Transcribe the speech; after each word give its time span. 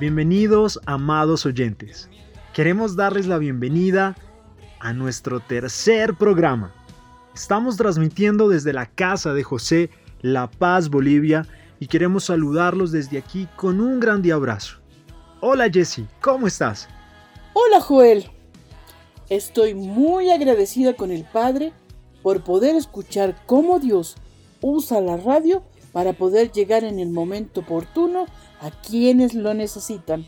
Bienvenidos, 0.00 0.80
amados 0.86 1.44
oyentes. 1.44 2.08
Queremos 2.54 2.96
darles 2.96 3.26
la 3.26 3.36
bienvenida 3.36 4.16
a 4.78 4.94
nuestro 4.94 5.40
tercer 5.40 6.14
programa. 6.14 6.72
Estamos 7.34 7.76
transmitiendo 7.76 8.48
desde 8.48 8.72
la 8.72 8.86
casa 8.86 9.34
de 9.34 9.42
José, 9.42 9.90
La 10.22 10.50
Paz, 10.50 10.88
Bolivia, 10.88 11.46
y 11.80 11.86
queremos 11.86 12.24
saludarlos 12.24 12.92
desde 12.92 13.18
aquí 13.18 13.46
con 13.56 13.78
un 13.78 14.00
grande 14.00 14.32
abrazo. 14.32 14.78
Hola 15.40 15.68
Jesse, 15.70 16.04
¿cómo 16.22 16.46
estás? 16.46 16.88
Hola 17.52 17.82
Joel. 17.82 18.30
Estoy 19.28 19.74
muy 19.74 20.30
agradecida 20.30 20.94
con 20.94 21.10
el 21.10 21.24
Padre 21.24 21.74
por 22.22 22.42
poder 22.42 22.74
escuchar 22.74 23.36
cómo 23.44 23.78
Dios 23.78 24.16
usa 24.62 25.02
la 25.02 25.18
radio 25.18 25.62
para 25.92 26.14
poder 26.14 26.52
llegar 26.52 26.84
en 26.84 26.98
el 27.00 27.10
momento 27.10 27.60
oportuno 27.60 28.24
a 28.60 28.70
quienes 28.70 29.34
lo 29.34 29.54
necesitan. 29.54 30.26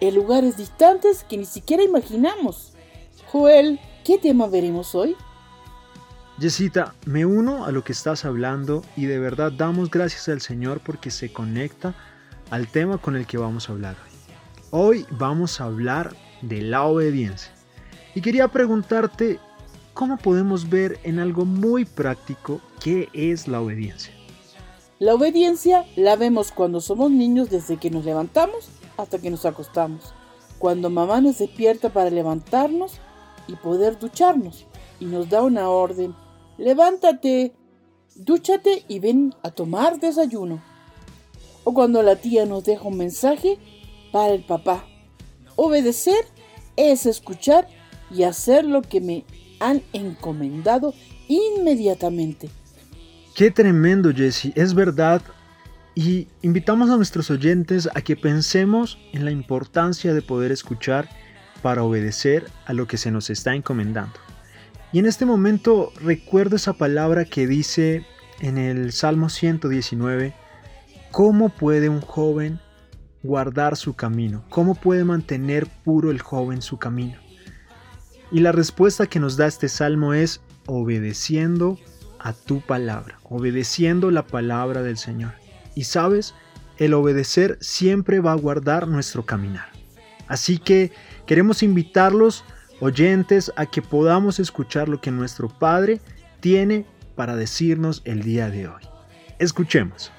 En 0.00 0.14
lugares 0.14 0.56
distantes 0.56 1.24
que 1.24 1.38
ni 1.38 1.46
siquiera 1.46 1.82
imaginamos. 1.82 2.72
Joel, 3.30 3.80
¿qué 4.04 4.18
tema 4.18 4.46
veremos 4.46 4.94
hoy? 4.94 5.16
Jessita, 6.38 6.94
me 7.06 7.24
uno 7.24 7.64
a 7.64 7.72
lo 7.72 7.82
que 7.82 7.92
estás 7.92 8.26
hablando 8.26 8.84
y 8.94 9.06
de 9.06 9.18
verdad 9.18 9.52
damos 9.52 9.90
gracias 9.90 10.28
al 10.28 10.42
Señor 10.42 10.80
porque 10.80 11.10
se 11.10 11.32
conecta 11.32 11.94
al 12.50 12.68
tema 12.68 12.98
con 12.98 13.16
el 13.16 13.26
que 13.26 13.38
vamos 13.38 13.68
a 13.68 13.72
hablar 13.72 13.96
hoy. 14.04 14.16
Hoy 14.70 15.06
vamos 15.12 15.60
a 15.60 15.64
hablar 15.64 16.14
de 16.42 16.60
la 16.60 16.84
obediencia. 16.84 17.52
Y 18.14 18.20
quería 18.20 18.48
preguntarte, 18.48 19.38
¿cómo 19.94 20.18
podemos 20.18 20.68
ver 20.68 20.98
en 21.04 21.18
algo 21.18 21.44
muy 21.44 21.84
práctico 21.84 22.60
qué 22.80 23.08
es 23.14 23.48
la 23.48 23.60
obediencia? 23.60 24.15
La 24.98 25.14
obediencia 25.14 25.84
la 25.94 26.16
vemos 26.16 26.52
cuando 26.52 26.80
somos 26.80 27.10
niños 27.10 27.50
desde 27.50 27.76
que 27.76 27.90
nos 27.90 28.06
levantamos 28.06 28.70
hasta 28.96 29.18
que 29.18 29.30
nos 29.30 29.44
acostamos. 29.44 30.14
Cuando 30.58 30.88
mamá 30.88 31.20
nos 31.20 31.36
despierta 31.36 31.90
para 31.90 32.08
levantarnos 32.08 32.94
y 33.46 33.56
poder 33.56 33.98
ducharnos 33.98 34.64
y 34.98 35.04
nos 35.04 35.28
da 35.28 35.42
una 35.42 35.68
orden. 35.68 36.14
Levántate, 36.56 37.52
dúchate 38.14 38.86
y 38.88 38.98
ven 38.98 39.34
a 39.42 39.50
tomar 39.50 40.00
desayuno. 40.00 40.62
O 41.64 41.74
cuando 41.74 42.02
la 42.02 42.16
tía 42.16 42.46
nos 42.46 42.64
deja 42.64 42.88
un 42.88 42.96
mensaje 42.96 43.58
para 44.12 44.32
el 44.32 44.46
papá. 44.46 44.86
Obedecer 45.56 46.24
es 46.76 47.04
escuchar 47.04 47.68
y 48.10 48.22
hacer 48.22 48.64
lo 48.64 48.80
que 48.80 49.02
me 49.02 49.26
han 49.60 49.82
encomendado 49.92 50.94
inmediatamente. 51.28 52.48
Qué 53.36 53.50
tremendo, 53.50 54.14
Jesse, 54.14 54.50
es 54.54 54.72
verdad. 54.72 55.20
Y 55.94 56.26
invitamos 56.40 56.88
a 56.88 56.96
nuestros 56.96 57.30
oyentes 57.30 57.86
a 57.94 58.00
que 58.00 58.16
pensemos 58.16 58.98
en 59.12 59.26
la 59.26 59.30
importancia 59.30 60.14
de 60.14 60.22
poder 60.22 60.52
escuchar 60.52 61.06
para 61.60 61.82
obedecer 61.82 62.50
a 62.64 62.72
lo 62.72 62.86
que 62.86 62.96
se 62.96 63.10
nos 63.10 63.28
está 63.28 63.54
encomendando. 63.54 64.14
Y 64.90 65.00
en 65.00 65.04
este 65.04 65.26
momento 65.26 65.92
recuerdo 66.00 66.56
esa 66.56 66.72
palabra 66.72 67.26
que 67.26 67.46
dice 67.46 68.06
en 68.40 68.56
el 68.56 68.90
Salmo 68.92 69.28
119, 69.28 70.32
¿cómo 71.12 71.50
puede 71.50 71.90
un 71.90 72.00
joven 72.00 72.58
guardar 73.22 73.76
su 73.76 73.92
camino? 73.92 74.46
¿Cómo 74.48 74.74
puede 74.74 75.04
mantener 75.04 75.66
puro 75.84 76.10
el 76.10 76.22
joven 76.22 76.62
su 76.62 76.78
camino? 76.78 77.18
Y 78.32 78.40
la 78.40 78.52
respuesta 78.52 79.06
que 79.06 79.20
nos 79.20 79.36
da 79.36 79.46
este 79.46 79.68
salmo 79.68 80.14
es 80.14 80.40
obedeciendo 80.64 81.78
a 82.26 82.32
tu 82.32 82.60
palabra, 82.60 83.20
obedeciendo 83.22 84.10
la 84.10 84.26
palabra 84.26 84.82
del 84.82 84.98
Señor. 84.98 85.34
Y 85.76 85.84
sabes, 85.84 86.34
el 86.76 86.92
obedecer 86.92 87.56
siempre 87.60 88.18
va 88.18 88.32
a 88.32 88.36
guardar 88.36 88.88
nuestro 88.88 89.24
caminar. 89.24 89.68
Así 90.26 90.58
que 90.58 90.90
queremos 91.24 91.62
invitarlos, 91.62 92.44
oyentes, 92.80 93.52
a 93.54 93.66
que 93.66 93.80
podamos 93.80 94.40
escuchar 94.40 94.88
lo 94.88 95.00
que 95.00 95.12
nuestro 95.12 95.48
Padre 95.48 96.00
tiene 96.40 96.84
para 97.14 97.36
decirnos 97.36 98.02
el 98.04 98.24
día 98.24 98.50
de 98.50 98.66
hoy. 98.66 98.82
Escuchemos. 99.38 100.10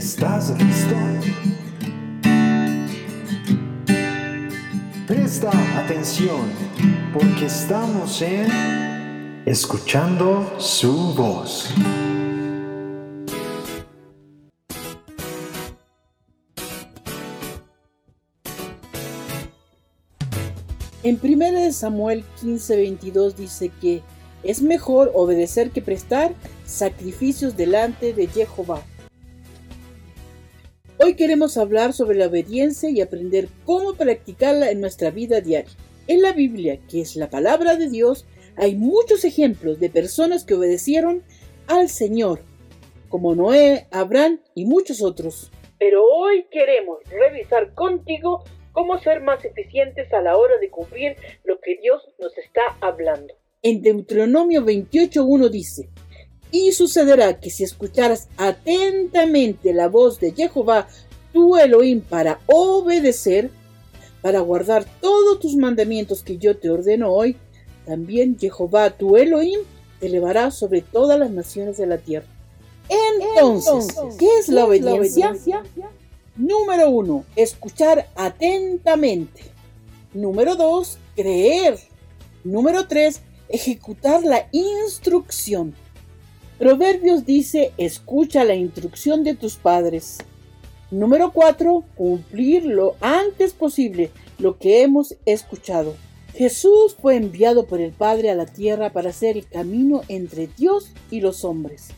¿Estás 0.00 0.48
listo? 0.58 0.96
Presta 5.06 5.50
atención 5.78 6.48
porque 7.12 7.44
estamos 7.44 8.22
en 8.22 9.42
Escuchando 9.44 10.54
su 10.58 11.12
voz. 11.12 11.68
En 21.02 21.20
1 21.22 21.72
Samuel 21.74 22.24
15:22 22.40 23.34
dice 23.34 23.70
que 23.82 24.02
es 24.42 24.62
mejor 24.62 25.12
obedecer 25.14 25.72
que 25.72 25.82
prestar 25.82 26.32
sacrificios 26.64 27.54
delante 27.54 28.14
de 28.14 28.26
Jehová. 28.28 28.82
Hoy 31.02 31.14
queremos 31.14 31.56
hablar 31.56 31.94
sobre 31.94 32.18
la 32.18 32.26
obediencia 32.26 32.90
y 32.90 33.00
aprender 33.00 33.48
cómo 33.64 33.94
practicarla 33.94 34.70
en 34.70 34.82
nuestra 34.82 35.10
vida 35.10 35.40
diaria. 35.40 35.72
En 36.06 36.20
la 36.20 36.34
Biblia, 36.34 36.78
que 36.90 37.00
es 37.00 37.16
la 37.16 37.30
palabra 37.30 37.76
de 37.76 37.88
Dios, 37.88 38.26
hay 38.54 38.74
muchos 38.74 39.24
ejemplos 39.24 39.80
de 39.80 39.88
personas 39.88 40.44
que 40.44 40.52
obedecieron 40.52 41.22
al 41.68 41.88
Señor, 41.88 42.40
como 43.08 43.34
Noé, 43.34 43.86
Abraham 43.90 44.40
y 44.54 44.66
muchos 44.66 45.02
otros. 45.02 45.50
Pero 45.78 46.04
hoy 46.04 46.44
queremos 46.50 46.98
revisar 47.08 47.72
contigo 47.72 48.44
cómo 48.72 48.98
ser 48.98 49.22
más 49.22 49.42
eficientes 49.42 50.12
a 50.12 50.20
la 50.20 50.36
hora 50.36 50.58
de 50.58 50.68
cumplir 50.68 51.16
lo 51.44 51.60
que 51.60 51.78
Dios 51.80 52.02
nos 52.18 52.36
está 52.36 52.76
hablando. 52.82 53.32
En 53.62 53.80
Deuteronomio 53.80 54.62
28.1 54.62 55.48
dice, 55.48 55.88
y 56.50 56.72
sucederá 56.72 57.38
que 57.38 57.50
si 57.50 57.64
escucharas 57.64 58.28
atentamente 58.36 59.72
la 59.72 59.88
voz 59.88 60.20
de 60.20 60.32
Jehová, 60.32 60.88
tu 61.32 61.56
Elohim, 61.56 62.00
para 62.00 62.40
obedecer, 62.46 63.50
para 64.20 64.40
guardar 64.40 64.84
todos 65.00 65.40
tus 65.40 65.56
mandamientos 65.56 66.22
que 66.22 66.38
yo 66.38 66.56
te 66.56 66.70
ordeno 66.70 67.12
hoy, 67.12 67.36
también 67.86 68.36
Jehová, 68.38 68.90
tu 68.90 69.16
Elohim, 69.16 69.60
te 69.98 70.06
elevará 70.06 70.50
sobre 70.50 70.80
todas 70.82 71.18
las 71.18 71.30
naciones 71.30 71.76
de 71.76 71.86
la 71.86 71.98
tierra. 71.98 72.26
Entonces, 72.88 73.94
¿qué 74.18 74.28
es 74.38 74.48
la 74.48 74.64
obediencia? 74.64 75.62
Número 76.36 76.90
uno, 76.90 77.24
escuchar 77.36 78.08
atentamente. 78.16 79.42
Número 80.12 80.56
dos, 80.56 80.98
creer. 81.14 81.78
Número 82.42 82.88
tres, 82.88 83.20
ejecutar 83.48 84.24
la 84.24 84.48
instrucción. 84.50 85.74
Proverbios 86.60 87.24
dice, 87.24 87.72
escucha 87.78 88.44
la 88.44 88.54
instrucción 88.54 89.24
de 89.24 89.34
tus 89.34 89.56
padres. 89.56 90.18
Número 90.90 91.32
4. 91.32 91.84
Cumplir 91.94 92.66
lo 92.66 92.96
antes 93.00 93.54
posible 93.54 94.10
lo 94.38 94.58
que 94.58 94.82
hemos 94.82 95.16
escuchado. 95.24 95.96
Jesús 96.34 96.94
fue 97.00 97.16
enviado 97.16 97.64
por 97.64 97.80
el 97.80 97.92
Padre 97.92 98.28
a 98.28 98.34
la 98.34 98.44
tierra 98.44 98.92
para 98.92 99.08
hacer 99.08 99.38
el 99.38 99.48
camino 99.48 100.02
entre 100.08 100.48
Dios 100.48 100.92
y 101.10 101.22
los 101.22 101.46
hombres. 101.46 101.92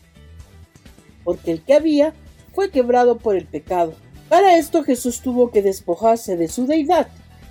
Porque 1.24 1.50
el 1.50 1.62
que 1.62 1.74
había 1.74 2.14
fue 2.54 2.70
quebrado 2.70 3.18
por 3.18 3.34
el 3.34 3.46
pecado. 3.46 3.94
Para 4.28 4.58
esto 4.58 4.84
Jesús 4.84 5.22
tuvo 5.22 5.50
que 5.50 5.62
despojarse 5.62 6.36
de 6.36 6.46
su 6.46 6.68
deidad, 6.68 7.08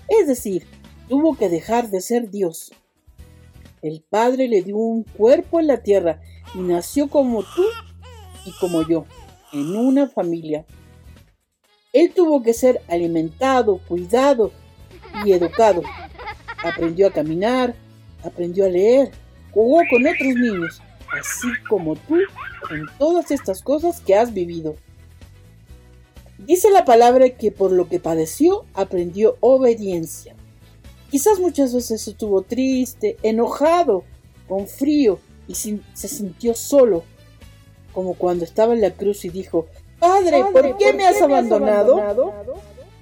es 0.08 0.28
decir, 0.28 0.66
tuvo 1.10 1.36
que 1.36 1.50
dejar 1.50 1.90
de 1.90 2.00
ser 2.00 2.30
Dios. 2.30 2.72
El 3.82 4.02
Padre 4.02 4.48
le 4.48 4.62
dio 4.62 4.78
un 4.78 5.04
cuerpo 5.04 5.60
en 5.60 5.68
la 5.68 5.84
tierra 5.84 6.22
y 6.54 6.60
nació 6.60 7.08
como 7.08 7.44
tú 7.44 7.64
y 8.46 8.52
como 8.60 8.88
yo, 8.88 9.06
en 9.54 9.76
una 9.76 10.08
familia. 10.08 10.66
Él 11.94 12.12
tuvo 12.16 12.42
que 12.42 12.54
ser 12.54 12.82
alimentado, 12.88 13.80
cuidado 13.88 14.52
y 15.26 15.34
educado. 15.34 15.84
Aprendió 16.64 17.08
a 17.08 17.12
caminar, 17.12 17.76
aprendió 18.24 18.66
a 18.66 18.70
leer, 18.70 19.12
jugó 19.52 19.82
con 19.90 20.06
otros 20.06 20.36
niños, 20.36 20.82
así 21.12 21.48
como 21.68 21.96
tú 21.96 22.18
en 22.70 22.86
todas 22.98 23.32
estas 23.32 23.62
cosas 23.62 24.00
que 24.00 24.16
has 24.16 24.34
vivido. 24.34 24.76
Dice 26.38 26.72
la 26.72 26.86
palabra 26.86 27.30
que 27.30 27.52
por 27.52 27.72
lo 27.72 27.88
que 27.88 28.00
padeció 28.00 28.66
aprendió 28.74 29.38
obediencia. 29.42 30.36
Quizás 31.12 31.40
muchas 31.40 31.74
veces 31.74 32.08
estuvo 32.08 32.42
triste, 32.42 33.18
enojado, 33.22 34.06
con 34.48 34.68
frío 34.68 35.20
y 35.52 35.82
se 35.94 36.08
sintió 36.08 36.54
solo, 36.54 37.04
como 37.94 38.14
cuando 38.14 38.46
estaba 38.46 38.74
en 38.74 38.82
la 38.82 38.92
cruz 38.92 39.26
y 39.26 39.30
dijo, 39.30 39.68
Padre, 40.00 40.44
¿por 40.52 40.78
qué 40.78 40.94
me 40.94 41.06
has 41.06 41.22
abandonado? 41.22 42.34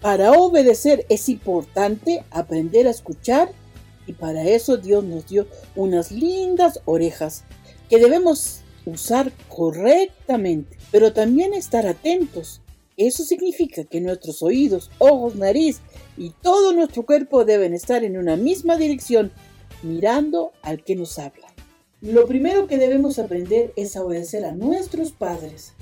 Para 0.01 0.31
obedecer 0.31 1.05
es 1.09 1.29
importante 1.29 2.23
aprender 2.31 2.87
a 2.87 2.91
escuchar 2.91 3.51
y 4.07 4.13
para 4.13 4.43
eso 4.43 4.77
Dios 4.77 5.03
nos 5.03 5.27
dio 5.27 5.47
unas 5.75 6.11
lindas 6.11 6.81
orejas 6.85 7.43
que 7.89 7.99
debemos 7.99 8.61
usar 8.85 9.31
correctamente, 9.47 10.77
pero 10.91 11.13
también 11.13 11.53
estar 11.53 11.85
atentos. 11.85 12.61
Eso 12.97 13.23
significa 13.23 13.83
que 13.83 14.01
nuestros 14.01 14.41
oídos, 14.41 14.89
ojos, 14.97 15.35
nariz 15.35 15.79
y 16.17 16.31
todo 16.41 16.73
nuestro 16.73 17.05
cuerpo 17.05 17.45
deben 17.45 17.73
estar 17.73 18.03
en 18.03 18.17
una 18.17 18.35
misma 18.35 18.77
dirección, 18.77 19.31
mirando 19.83 20.51
al 20.61 20.83
que 20.83 20.95
nos 20.95 21.19
habla. 21.19 21.48
Lo 22.01 22.27
primero 22.27 22.65
que 22.65 22.77
debemos 22.77 23.19
aprender 23.19 23.73
es 23.75 23.97
a 23.97 24.03
obedecer 24.05 24.45
a 24.45 24.53
nuestros 24.53 25.11
padres, 25.11 25.73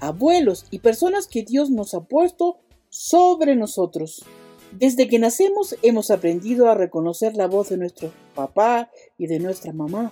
abuelos 0.00 0.66
y 0.72 0.80
personas 0.80 1.28
que 1.28 1.44
Dios 1.44 1.70
nos 1.70 1.94
ha 1.94 2.00
puesto 2.00 2.58
sobre 2.88 3.54
nosotros. 3.54 4.24
Desde 4.72 5.06
que 5.06 5.20
nacemos 5.20 5.76
hemos 5.82 6.10
aprendido 6.10 6.68
a 6.68 6.74
reconocer 6.74 7.36
la 7.36 7.46
voz 7.46 7.68
de 7.68 7.76
nuestro 7.76 8.10
papá 8.34 8.90
y 9.16 9.28
de 9.28 9.38
nuestra 9.38 9.72
mamá. 9.72 10.10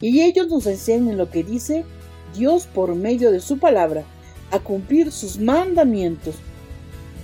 Y 0.00 0.22
ellos 0.22 0.48
nos 0.48 0.66
enseñan 0.66 1.18
lo 1.18 1.30
que 1.30 1.42
dice 1.44 1.84
Dios 2.34 2.66
por 2.66 2.94
medio 2.94 3.30
de 3.30 3.40
su 3.40 3.58
palabra, 3.58 4.04
a 4.50 4.60
cumplir 4.60 5.12
sus 5.12 5.38
mandamientos. 5.38 6.36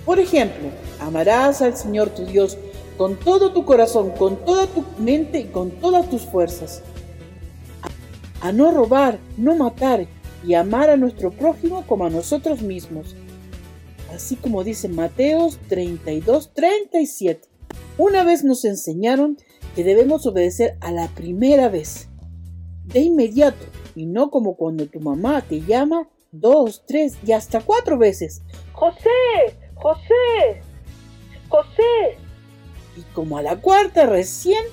Por 0.05 0.19
ejemplo, 0.19 0.69
amarás 0.99 1.63
al 1.63 1.75
Señor 1.75 2.11
tu 2.11 2.23
Dios 2.25 2.55
con 2.99 3.17
todo 3.17 3.51
tu 3.51 3.65
corazón, 3.65 4.11
con 4.11 4.45
toda 4.45 4.67
tu 4.67 4.83
mente 4.99 5.39
y 5.39 5.45
con 5.45 5.71
todas 5.71 6.07
tus 6.07 6.21
fuerzas 6.21 6.83
a 8.41 8.51
no 8.51 8.71
robar, 8.71 9.19
no 9.37 9.55
matar 9.55 10.07
y 10.45 10.53
amar 10.53 10.89
a 10.89 10.97
nuestro 10.97 11.31
prójimo 11.31 11.85
como 11.87 12.05
a 12.05 12.09
nosotros 12.09 12.61
mismos. 12.61 13.15
Así 14.13 14.35
como 14.35 14.63
dice 14.63 14.87
Mateos 14.87 15.59
32, 15.67 16.53
37. 16.53 17.47
Una 17.97 18.23
vez 18.23 18.43
nos 18.43 18.65
enseñaron 18.65 19.37
que 19.75 19.83
debemos 19.83 20.25
obedecer 20.25 20.77
a 20.81 20.91
la 20.91 21.07
primera 21.09 21.69
vez, 21.69 22.07
de 22.85 23.01
inmediato, 23.01 23.65
y 23.95 24.05
no 24.05 24.29
como 24.29 24.55
cuando 24.55 24.85
tu 24.87 24.99
mamá 24.99 25.41
te 25.41 25.61
llama 25.61 26.07
dos, 26.31 26.83
tres 26.85 27.17
y 27.25 27.31
hasta 27.31 27.61
cuatro 27.61 27.97
veces. 27.97 28.41
José, 28.73 29.09
José, 29.75 30.61
José. 31.49 32.17
Y 32.97 33.01
como 33.13 33.37
a 33.37 33.41
la 33.41 33.59
cuarta 33.59 34.05
recién 34.05 34.63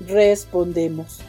respondemos. 0.00 1.20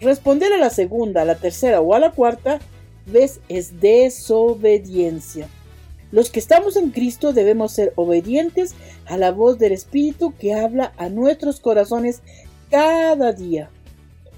Responder 0.00 0.52
a 0.52 0.58
la 0.58 0.70
segunda, 0.70 1.22
a 1.22 1.24
la 1.24 1.34
tercera 1.34 1.80
o 1.80 1.92
a 1.92 1.98
la 1.98 2.12
cuarta 2.12 2.60
vez 3.06 3.40
es 3.48 3.80
desobediencia. 3.80 5.48
Los 6.12 6.30
que 6.30 6.38
estamos 6.38 6.76
en 6.76 6.90
Cristo 6.90 7.32
debemos 7.32 7.72
ser 7.72 7.92
obedientes 7.96 8.74
a 9.06 9.16
la 9.16 9.32
voz 9.32 9.58
del 9.58 9.72
Espíritu 9.72 10.34
que 10.38 10.54
habla 10.54 10.92
a 10.96 11.08
nuestros 11.08 11.58
corazones 11.58 12.22
cada 12.70 13.32
día. 13.32 13.70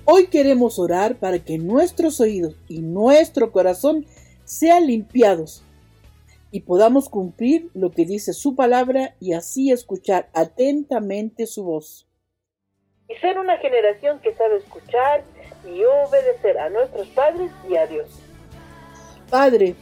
Hoy 0.05 0.29
queremos 0.29 0.79
orar 0.79 1.17
para 1.17 1.39
que 1.39 1.59
nuestros 1.59 2.21
oídos 2.21 2.57
y 2.67 2.81
nuestro 2.81 3.53
corazón 3.53 4.07
sean 4.45 4.87
limpiados 4.87 5.63
y 6.51 6.61
podamos 6.61 7.09
cumplir 7.09 7.69
lo 7.75 7.91
que 7.91 8.07
dice 8.07 8.33
su 8.33 8.57
palabra 8.57 9.15
y 9.21 9.35
así 9.35 9.71
escuchar 9.71 10.31
atentamente 10.33 11.47
su 11.47 11.65
voz. 11.65 12.09
Y 13.09 13.15
ser 13.17 13.39
una 13.39 13.59
generación 13.59 14.21
que 14.21 14.35
sabe 14.35 14.57
escuchar 14.57 15.23
y 15.65 15.83
obedecer 15.85 16.59
a 16.59 16.71
nuestros 16.71 17.09
padres 17.09 17.51
y 17.69 17.77
a 17.77 17.87
Dios. 17.87 18.09
Padre, 19.31 19.75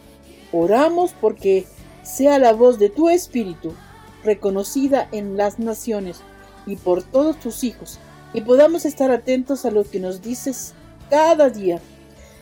oramos 0.52 1.12
porque 1.20 1.66
sea 2.02 2.38
la 2.38 2.52
voz 2.52 2.78
de 2.78 2.90
tu 2.90 3.08
Espíritu 3.08 3.75
reconocida 4.25 5.08
en 5.12 5.36
las 5.36 5.58
naciones 5.58 6.20
y 6.66 6.76
por 6.76 7.02
todos 7.02 7.38
tus 7.40 7.64
hijos, 7.64 7.98
y 8.34 8.42
podamos 8.42 8.84
estar 8.84 9.10
atentos 9.10 9.64
a 9.64 9.70
lo 9.70 9.84
que 9.84 10.00
nos 10.00 10.20
dices 10.22 10.75
cada 11.08 11.48
día, 11.48 11.81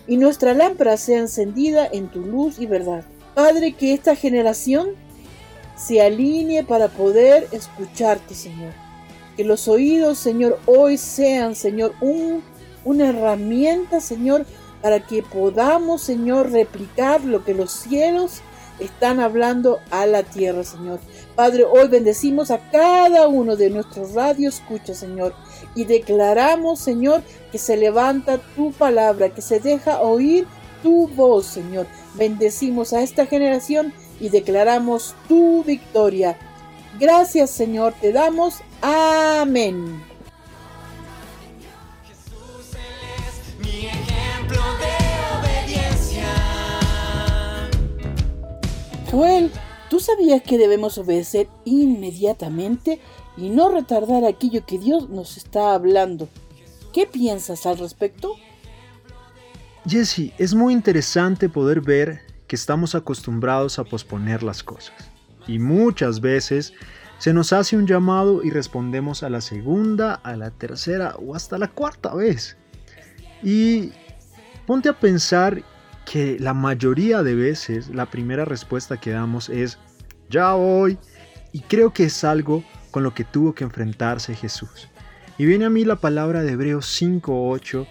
y 0.08 0.16
nuestra 0.16 0.54
lámpara 0.54 0.96
sea 0.96 1.18
encendida 1.18 1.86
en 1.86 2.08
tu 2.08 2.20
luz 2.20 2.58
y 2.58 2.66
verdad. 2.66 3.04
Padre, 3.34 3.72
que 3.72 3.92
esta 3.92 4.16
generación 4.16 4.90
se 5.76 6.00
alinee 6.00 6.64
para 6.64 6.88
poder 6.88 7.46
escucharte, 7.52 8.34
Señor. 8.34 8.72
Que 9.36 9.44
los 9.44 9.68
oídos, 9.68 10.18
Señor, 10.18 10.58
hoy 10.66 10.96
sean, 10.96 11.54
Señor, 11.54 11.94
un 12.00 12.42
una 12.86 13.08
herramienta, 13.08 14.00
Señor, 14.00 14.46
para 14.80 15.04
que 15.04 15.22
podamos, 15.22 16.00
Señor, 16.02 16.52
replicar 16.52 17.24
lo 17.24 17.44
que 17.44 17.52
los 17.52 17.72
cielos 17.72 18.40
están 18.78 19.20
hablando 19.20 19.80
a 19.90 20.06
la 20.06 20.22
tierra, 20.22 20.62
Señor. 20.62 21.00
Padre, 21.34 21.64
hoy 21.64 21.88
bendecimos 21.88 22.50
a 22.50 22.70
cada 22.70 23.26
uno 23.26 23.56
de 23.56 23.70
nuestros 23.70 24.14
radios 24.14 24.56
escucha, 24.56 24.94
Señor, 24.94 25.34
y 25.74 25.84
declaramos, 25.84 26.78
Señor, 26.78 27.22
que 27.50 27.58
se 27.58 27.76
levanta 27.76 28.38
tu 28.54 28.72
palabra, 28.72 29.30
que 29.30 29.42
se 29.42 29.60
deja 29.60 30.00
oír 30.00 30.46
tu 30.82 31.08
voz, 31.08 31.46
Señor. 31.46 31.86
Bendecimos 32.14 32.92
a 32.92 33.02
esta 33.02 33.26
generación 33.26 33.92
y 34.20 34.28
declaramos 34.28 35.14
tu 35.26 35.64
victoria. 35.64 36.38
Gracias, 37.00 37.50
Señor, 37.50 37.94
te 38.00 38.12
damos. 38.12 38.60
Amén. 38.80 40.15
Joel, 49.16 49.50
¿tú 49.88 49.98
sabías 49.98 50.42
que 50.42 50.58
debemos 50.58 50.98
obedecer 50.98 51.48
inmediatamente 51.64 53.00
y 53.38 53.48
no 53.48 53.70
retardar 53.70 54.26
aquello 54.26 54.66
que 54.66 54.78
Dios 54.78 55.08
nos 55.08 55.38
está 55.38 55.72
hablando? 55.72 56.28
¿Qué 56.92 57.06
piensas 57.06 57.64
al 57.64 57.78
respecto? 57.78 58.34
Jesse, 59.88 60.34
es 60.36 60.54
muy 60.54 60.74
interesante 60.74 61.48
poder 61.48 61.80
ver 61.80 62.20
que 62.46 62.56
estamos 62.56 62.94
acostumbrados 62.94 63.78
a 63.78 63.84
posponer 63.84 64.42
las 64.42 64.62
cosas. 64.62 65.08
Y 65.46 65.60
muchas 65.60 66.20
veces 66.20 66.74
se 67.16 67.32
nos 67.32 67.54
hace 67.54 67.78
un 67.78 67.86
llamado 67.86 68.42
y 68.44 68.50
respondemos 68.50 69.22
a 69.22 69.30
la 69.30 69.40
segunda, 69.40 70.12
a 70.12 70.36
la 70.36 70.50
tercera 70.50 71.16
o 71.16 71.34
hasta 71.34 71.56
la 71.56 71.68
cuarta 71.68 72.14
vez. 72.14 72.58
Y 73.42 73.92
ponte 74.66 74.90
a 74.90 75.00
pensar 75.00 75.62
que 76.06 76.38
la 76.40 76.54
mayoría 76.54 77.22
de 77.22 77.34
veces 77.34 77.88
la 77.88 78.06
primera 78.06 78.46
respuesta 78.46 78.96
que 78.96 79.10
damos 79.10 79.50
es 79.50 79.78
ya 80.30 80.54
voy 80.54 80.98
y 81.52 81.60
creo 81.60 81.92
que 81.92 82.04
es 82.04 82.24
algo 82.24 82.64
con 82.90 83.02
lo 83.02 83.12
que 83.12 83.24
tuvo 83.24 83.54
que 83.54 83.64
enfrentarse 83.64 84.34
Jesús. 84.34 84.88
Y 85.36 85.44
viene 85.44 85.66
a 85.66 85.70
mí 85.70 85.84
la 85.84 85.96
palabra 85.96 86.42
de 86.42 86.52
Hebreos 86.52 86.86
5:8 86.86 87.86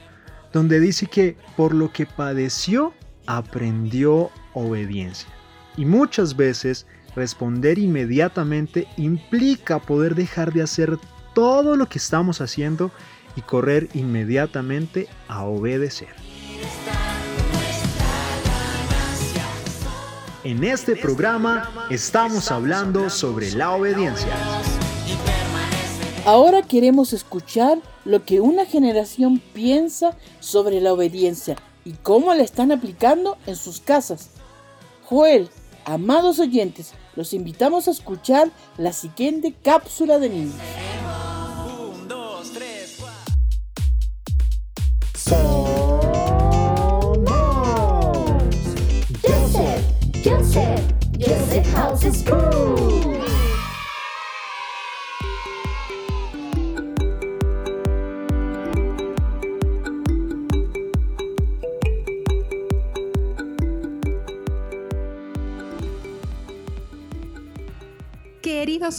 donde 0.52 0.80
dice 0.80 1.08
que 1.08 1.38
por 1.58 1.76
lo 1.76 1.92
que 1.92 2.06
padeció 2.06 2.94
aprendió 3.28 4.32
obediencia. 4.54 5.30
Y 5.78 5.86
muchas 5.86 6.38
veces 6.38 6.88
responder 7.16 7.78
inmediatamente 7.78 8.88
implica 8.98 9.80
poder 9.80 10.16
dejar 10.16 10.54
de 10.54 10.62
hacer 10.62 10.98
todo 11.34 11.76
lo 11.76 11.88
que 11.88 11.98
estamos 11.98 12.40
haciendo 12.40 12.92
y 13.36 13.42
correr 13.42 13.90
inmediatamente 13.94 15.10
a 15.28 15.44
obedecer. 15.44 16.10
En 20.46 20.64
este 20.64 20.96
programa 20.96 21.88
estamos 21.90 22.52
hablando 22.52 23.10
sobre 23.10 23.52
la 23.54 23.72
obediencia. 23.72 24.32
Ahora 26.24 26.62
queremos 26.62 27.14
escuchar 27.14 27.80
lo 28.04 28.26
que 28.26 28.42
una 28.42 28.68
generación 28.68 29.42
piensa 29.56 30.16
sobre 30.42 30.82
la 30.82 30.94
obediencia 30.94 31.56
y 31.84 31.94
cómo 31.94 32.32
la 32.36 32.44
están 32.44 32.72
aplicando 32.72 33.40
en 33.48 33.56
sus 33.56 33.80
casas. 33.82 34.30
Joel, 35.06 35.50
amados 35.84 36.38
oyentes, 36.38 36.94
los 37.16 37.34
invitamos 37.34 37.88
a 37.88 37.92
escuchar 37.92 38.52
la 38.78 38.94
siguiente 38.94 39.52
cápsula 39.64 40.20
de 40.20 40.30
niños. 40.30 40.62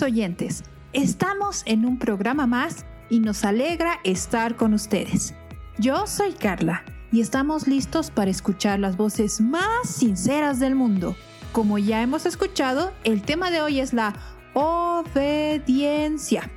Oyentes, 0.03 0.65
estamos 0.93 1.63
en 1.67 1.85
un 1.85 1.99
programa 1.99 2.47
más 2.47 2.85
y 3.09 3.21
nos 3.21 3.45
alegra 3.45 4.01
estar 4.05 4.57
con 4.57 4.75
ustedes. 4.75 5.35
Yo 5.79 6.07
soy 6.07 6.33
Carla 6.33 6.85
y 7.13 7.21
estamos 7.21 7.67
listos 7.67 8.11
para 8.11 8.31
escuchar 8.31 8.79
las 8.79 8.97
voces 8.97 9.41
más 9.41 9.89
sinceras 9.89 10.59
del 10.59 10.75
mundo. 10.75 11.17
Como 11.53 11.79
ya 11.79 12.03
hemos 12.03 12.27
escuchado, 12.27 12.93
el 13.05 13.23
tema 13.23 13.51
de 13.51 13.61
hoy 13.61 13.81
es 13.81 13.93
la 13.93 14.15
obediencia, 14.55 16.51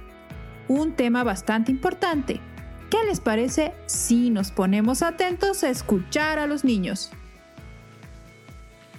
un 0.68 0.94
tema 0.94 1.24
bastante 1.24 1.72
importante. 1.72 2.42
¿Qué 2.90 2.98
les 3.06 3.20
parece 3.20 3.74
si 3.86 4.30
nos 4.30 4.52
ponemos 4.52 5.04
atentos 5.04 5.64
a 5.64 5.70
escuchar 5.70 6.40
a 6.40 6.48
los 6.48 6.64
niños? 6.64 7.12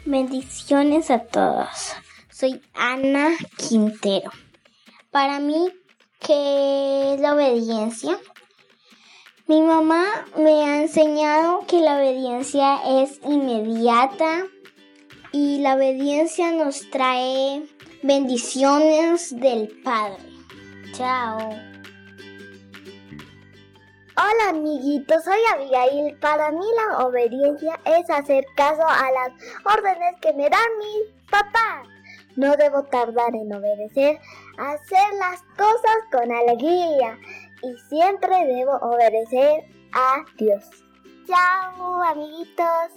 Bendiciones 0.05 1.11
a 1.11 1.19
todos. 1.19 1.95
Soy 2.41 2.59
Ana 2.73 3.37
Quintero. 3.59 4.31
Para 5.11 5.41
mí, 5.41 5.69
¿qué 6.21 7.13
es 7.13 7.21
la 7.21 7.35
obediencia? 7.35 8.19
Mi 9.47 9.61
mamá 9.61 10.07
me 10.39 10.65
ha 10.65 10.81
enseñado 10.81 11.67
que 11.67 11.81
la 11.81 11.97
obediencia 11.97 13.03
es 13.03 13.21
inmediata 13.25 14.47
y 15.33 15.59
la 15.59 15.75
obediencia 15.75 16.51
nos 16.53 16.89
trae 16.89 17.63
bendiciones 18.03 19.39
del 19.39 19.69
Padre. 19.85 20.25
Chao. 20.93 21.41
Hola 24.17 24.49
amiguitos, 24.49 25.25
soy 25.25 25.41
Abigail. 25.53 26.17
Para 26.21 26.53
mí 26.53 26.65
la 26.75 27.05
obediencia 27.05 27.79
es 27.85 28.09
hacer 28.09 28.47
caso 28.57 28.87
a 28.87 29.11
las 29.11 29.77
órdenes 29.77 30.15
que 30.23 30.33
me 30.33 30.49
dan 30.49 30.79
mis 30.79 31.31
papás. 31.31 32.00
No 32.37 32.57
debo 32.57 32.85
tardar 32.85 33.35
en 33.35 33.53
obedecer, 33.53 34.19
hacer 34.59 35.15
las 35.19 35.43
cosas 35.57 35.97
con 36.13 36.33
alegría 36.33 37.19
y 37.63 37.77
siempre 37.89 38.47
debo 38.47 38.77
obedecer 38.77 39.65
a 39.93 40.25
Dios. 40.39 40.65
Chao 41.27 42.03
amiguitos. 42.03 42.93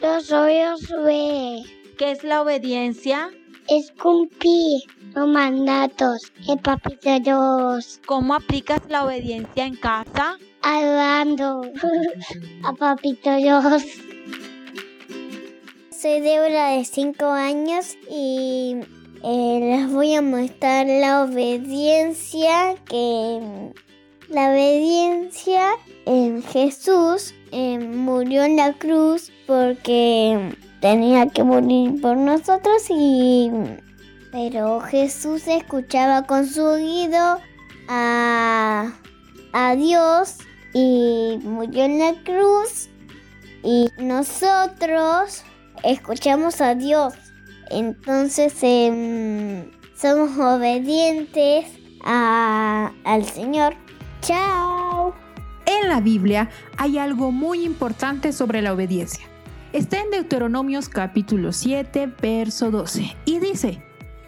Yo 0.00 0.20
soy 0.20 0.62
Josué. 0.62 1.62
¿Qué 1.98 2.12
es 2.12 2.22
la 2.22 2.42
obediencia? 2.42 3.30
Es 3.68 3.90
cumplir 3.92 4.82
los 5.14 5.28
mandatos 5.28 6.32
de 6.46 6.56
Papito 6.56 7.18
Dios. 7.20 8.00
¿Cómo 8.06 8.34
aplicas 8.34 8.80
la 8.88 9.04
obediencia 9.04 9.66
en 9.66 9.74
casa? 9.74 10.38
Ayudando 10.62 11.62
a 12.64 12.72
Papito 12.72 13.34
Dios. 13.36 13.82
Soy 16.00 16.20
Débora 16.20 16.76
de 16.76 16.84
5 16.84 17.24
años 17.24 17.96
y 18.08 18.76
eh, 19.24 19.58
les 19.60 19.92
voy 19.92 20.14
a 20.14 20.22
mostrar 20.22 20.86
la 20.86 21.24
obediencia 21.24 22.76
que 22.84 23.72
la 24.28 24.50
obediencia 24.50 25.70
en 26.06 26.44
Jesús 26.44 27.34
eh, 27.50 27.80
murió 27.80 28.44
en 28.44 28.54
la 28.58 28.74
cruz 28.74 29.32
porque 29.48 30.54
tenía 30.80 31.30
que 31.30 31.42
morir 31.42 32.00
por 32.00 32.16
nosotros 32.16 32.84
y 32.90 33.50
pero 34.30 34.78
Jesús 34.78 35.48
escuchaba 35.48 36.28
con 36.28 36.46
su 36.46 36.62
oído 36.62 37.40
a, 37.88 38.92
a 39.52 39.74
Dios 39.74 40.36
y 40.72 41.40
murió 41.42 41.86
en 41.86 41.98
la 41.98 42.14
cruz 42.22 42.88
y 43.64 43.88
nosotros 43.98 45.42
escuchamos 45.84 46.60
a 46.60 46.74
Dios. 46.74 47.14
Entonces 47.70 48.54
em, 48.62 49.70
somos 49.96 50.36
obedientes 50.38 51.66
a- 52.04 52.92
al 53.04 53.24
Señor. 53.24 53.74
Chao. 54.22 55.14
En 55.66 55.88
la 55.88 56.00
Biblia 56.00 56.48
hay 56.76 56.98
algo 56.98 57.30
muy 57.30 57.64
importante 57.64 58.32
sobre 58.32 58.62
la 58.62 58.72
obediencia. 58.72 59.24
Está 59.72 60.00
en 60.00 60.10
Deuteronomios 60.10 60.88
capítulo 60.88 61.52
7, 61.52 62.10
verso 62.22 62.70
12, 62.70 63.14
y 63.26 63.38
dice, 63.38 63.82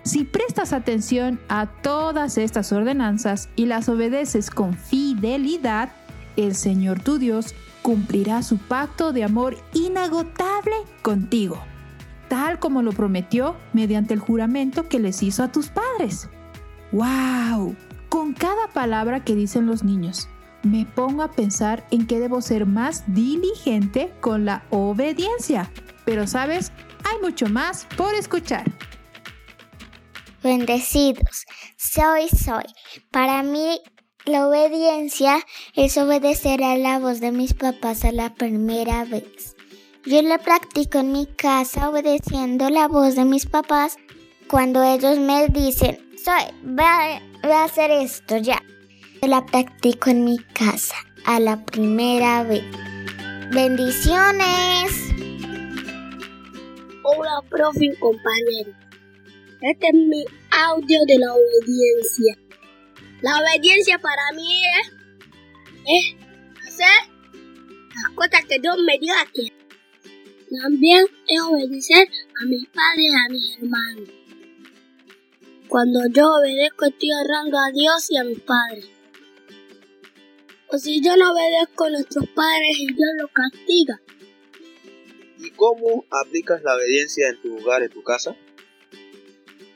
si 0.04 0.24
prestas 0.24 0.74
atención 0.74 1.40
a 1.48 1.66
todas 1.66 2.36
estas 2.36 2.72
ordenanzas 2.72 3.48
y 3.56 3.64
las 3.66 3.88
obedeces 3.88 4.50
con 4.50 4.74
fidelidad, 4.76 5.90
el 6.36 6.54
Señor 6.54 7.00
tu 7.02 7.18
Dios 7.18 7.54
cumplirá 7.82 8.42
su 8.42 8.58
pacto 8.58 9.12
de 9.12 9.24
amor 9.24 9.56
inagotable 9.72 10.74
contigo, 11.02 11.58
tal 12.28 12.58
como 12.58 12.82
lo 12.82 12.92
prometió 12.92 13.56
mediante 13.72 14.14
el 14.14 14.20
juramento 14.20 14.88
que 14.88 14.98
les 14.98 15.22
hizo 15.22 15.42
a 15.42 15.52
tus 15.52 15.68
padres. 15.68 16.28
¡Wow! 16.92 17.76
Con 18.08 18.32
cada 18.32 18.68
palabra 18.72 19.24
que 19.24 19.34
dicen 19.34 19.66
los 19.66 19.84
niños, 19.84 20.28
me 20.62 20.84
pongo 20.84 21.22
a 21.22 21.30
pensar 21.30 21.86
en 21.90 22.06
que 22.06 22.20
debo 22.20 22.42
ser 22.42 22.66
más 22.66 23.04
diligente 23.06 24.12
con 24.20 24.44
la 24.44 24.64
obediencia. 24.70 25.70
Pero 26.04 26.26
sabes, 26.26 26.72
hay 27.04 27.18
mucho 27.22 27.46
más 27.46 27.86
por 27.96 28.14
escuchar. 28.14 28.64
Bendecidos, 30.42 31.44
soy, 31.76 32.28
soy. 32.28 32.64
Para 33.10 33.42
mí, 33.42 33.80
la 34.26 34.46
obediencia 34.46 35.44
es 35.74 35.96
obedecer 35.96 36.62
a 36.62 36.76
la 36.76 36.98
voz 36.98 37.20
de 37.20 37.32
mis 37.32 37.54
papás 37.54 38.04
a 38.04 38.12
la 38.12 38.34
primera 38.34 39.04
vez. 39.04 39.56
Yo 40.04 40.20
la 40.22 40.38
practico 40.38 40.98
en 40.98 41.12
mi 41.12 41.26
casa 41.26 41.88
obedeciendo 41.88 42.68
la 42.68 42.86
voz 42.88 43.16
de 43.16 43.24
mis 43.24 43.46
papás 43.46 43.96
cuando 44.48 44.82
ellos 44.82 45.18
me 45.18 45.48
dicen, 45.48 45.98
soy, 46.22 46.54
ve 46.62 46.82
a, 46.82 47.22
ve 47.42 47.52
a 47.52 47.64
hacer 47.64 47.90
esto 47.90 48.36
ya. 48.36 48.62
Yo 49.22 49.28
la 49.28 49.44
practico 49.46 50.10
en 50.10 50.24
mi 50.24 50.38
casa 50.38 50.96
a 51.24 51.40
la 51.40 51.64
primera 51.64 52.42
vez. 52.42 52.64
Bendiciones. 53.52 54.92
Hola, 57.02 57.42
profe 57.48 57.86
y 57.86 57.96
compañero. 57.96 58.72
Este 59.62 59.88
es 59.88 59.94
mi 59.94 60.24
audio 60.50 60.98
de 61.06 61.18
la 61.18 61.32
obediencia. 61.32 62.39
La 63.22 63.38
obediencia 63.38 63.98
para 63.98 64.32
mí 64.34 64.62
es, 64.80 64.92
es 65.86 66.16
hacer 66.66 67.10
las 68.02 68.14
cosas 68.14 68.46
que 68.48 68.58
Dios 68.58 68.78
me 68.86 68.98
dio 68.98 69.12
aquí. 69.20 69.52
También 70.62 71.06
es 71.28 71.40
obedecer 71.42 72.08
a 72.40 72.46
mis 72.46 72.66
padres 72.68 73.04
y 73.04 73.14
a 73.14 73.32
mis 73.32 73.58
hermanos. 73.58 74.08
Cuando 75.68 76.00
yo 76.10 76.24
obedezco 76.32 76.86
estoy 76.86 77.10
honrando 77.12 77.58
a 77.58 77.70
Dios 77.72 78.10
y 78.10 78.16
a 78.16 78.24
mis 78.24 78.40
padres. 78.40 78.86
O 80.68 80.78
si 80.78 81.02
yo 81.02 81.14
no 81.16 81.32
obedezco 81.32 81.84
a 81.84 81.90
nuestros 81.90 82.26
padres 82.30 82.78
y 82.78 82.86
Dios 82.86 83.10
los 83.20 83.30
castiga. 83.32 84.00
¿Y 85.38 85.50
cómo 85.50 86.06
aplicas 86.10 86.62
la 86.62 86.74
obediencia 86.74 87.28
en 87.28 87.40
tu 87.42 87.58
hogar, 87.58 87.82
en 87.82 87.90
tu 87.90 88.02
casa? 88.02 88.34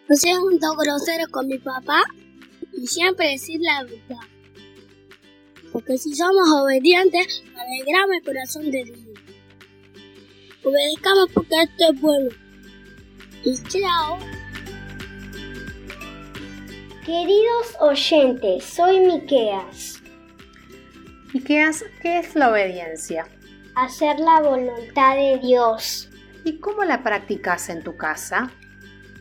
No 0.08 0.44
un 0.44 0.58
grosero 0.58 1.24
con 1.30 1.46
mi 1.46 1.58
papá 1.58 2.04
y 2.76 2.86
siempre 2.86 3.30
decir 3.30 3.60
la 3.60 3.84
verdad. 3.84 4.26
Porque 5.72 5.98
si 5.98 6.14
somos 6.14 6.48
obedientes, 6.52 7.42
alegramos 7.56 8.16
el 8.16 8.24
corazón 8.24 8.70
de 8.70 8.84
Dios. 8.84 8.98
Obedezcamos 10.62 11.28
porque 11.34 11.62
esto 11.62 11.92
es 11.92 12.00
bueno. 12.00 12.30
Y 13.44 13.54
chao. 13.68 14.18
Queridos 17.04 17.76
oyentes, 17.80 18.64
soy 18.64 19.00
Miqueas. 19.00 20.02
Miqueas, 21.34 21.84
¿qué 22.00 22.20
es 22.20 22.34
la 22.34 22.50
obediencia? 22.50 23.26
Hacer 23.74 24.18
la 24.20 24.40
voluntad 24.40 25.16
de 25.16 25.38
Dios. 25.42 26.08
¿Y 26.44 26.60
cómo 26.60 26.84
la 26.84 27.02
practicas 27.02 27.68
en 27.68 27.82
tu 27.82 27.96
casa? 27.96 28.50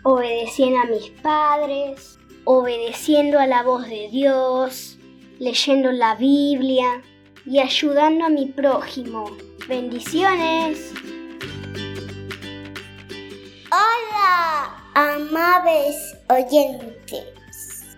Obedeciendo 0.03 0.79
a 0.79 0.85
mis 0.85 1.09
padres, 1.21 2.19
obedeciendo 2.45 3.39
a 3.39 3.47
la 3.47 3.63
voz 3.63 3.87
de 3.87 4.09
Dios, 4.09 4.97
leyendo 5.39 5.91
la 5.91 6.15
Biblia 6.15 7.01
y 7.45 7.59
ayudando 7.59 8.25
a 8.25 8.29
mi 8.29 8.47
prójimo. 8.47 9.25
Bendiciones. 9.67 10.91
Hola, 13.71 14.83
amables 14.93 15.95
oyentes. 16.29 17.95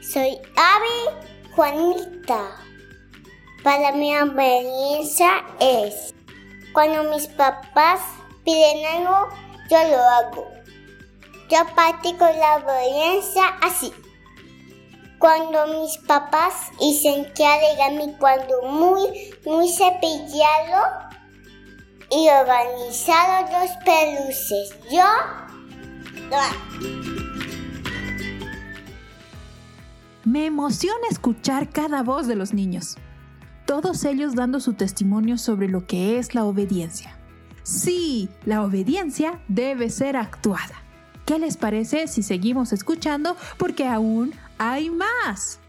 Soy 0.00 0.38
Ave 0.56 1.18
Juanita. 1.54 2.56
Para 3.62 3.92
mi 3.92 4.16
obediencia 4.16 5.44
es 5.60 6.12
cuando 6.72 7.04
mis 7.10 7.26
papás 7.28 8.00
piden 8.44 8.86
algo, 8.86 9.28
yo 9.70 9.78
lo 9.88 9.98
hago. 9.98 10.61
Yo 11.52 11.58
practico 11.74 12.24
la 12.24 12.64
obediencia 12.64 13.42
así. 13.60 13.92
Cuando 15.18 15.66
mis 15.66 15.98
papás 15.98 16.54
dicen 16.80 17.30
que 17.34 17.44
origami 17.44 18.14
cuando 18.18 18.62
muy, 18.62 19.34
muy 19.44 19.68
cepillado 19.68 21.10
y 22.10 22.26
organizado 22.30 23.50
los 23.52 23.70
peluches, 23.84 24.70
yo. 24.90 25.04
Me 30.24 30.46
emociona 30.46 31.06
escuchar 31.10 31.68
cada 31.68 32.02
voz 32.02 32.26
de 32.26 32.34
los 32.34 32.54
niños, 32.54 32.96
todos 33.66 34.06
ellos 34.06 34.34
dando 34.34 34.58
su 34.58 34.72
testimonio 34.72 35.36
sobre 35.36 35.68
lo 35.68 35.86
que 35.86 36.18
es 36.18 36.34
la 36.34 36.46
obediencia. 36.46 37.18
Sí, 37.62 38.30
la 38.46 38.62
obediencia 38.62 39.42
debe 39.48 39.90
ser 39.90 40.16
actuada. 40.16 40.81
¿Qué 41.26 41.38
les 41.38 41.56
parece 41.56 42.08
si 42.08 42.22
seguimos 42.22 42.72
escuchando? 42.72 43.36
Porque 43.56 43.86
aún 43.86 44.34
hay 44.58 44.90
más. 44.90 45.60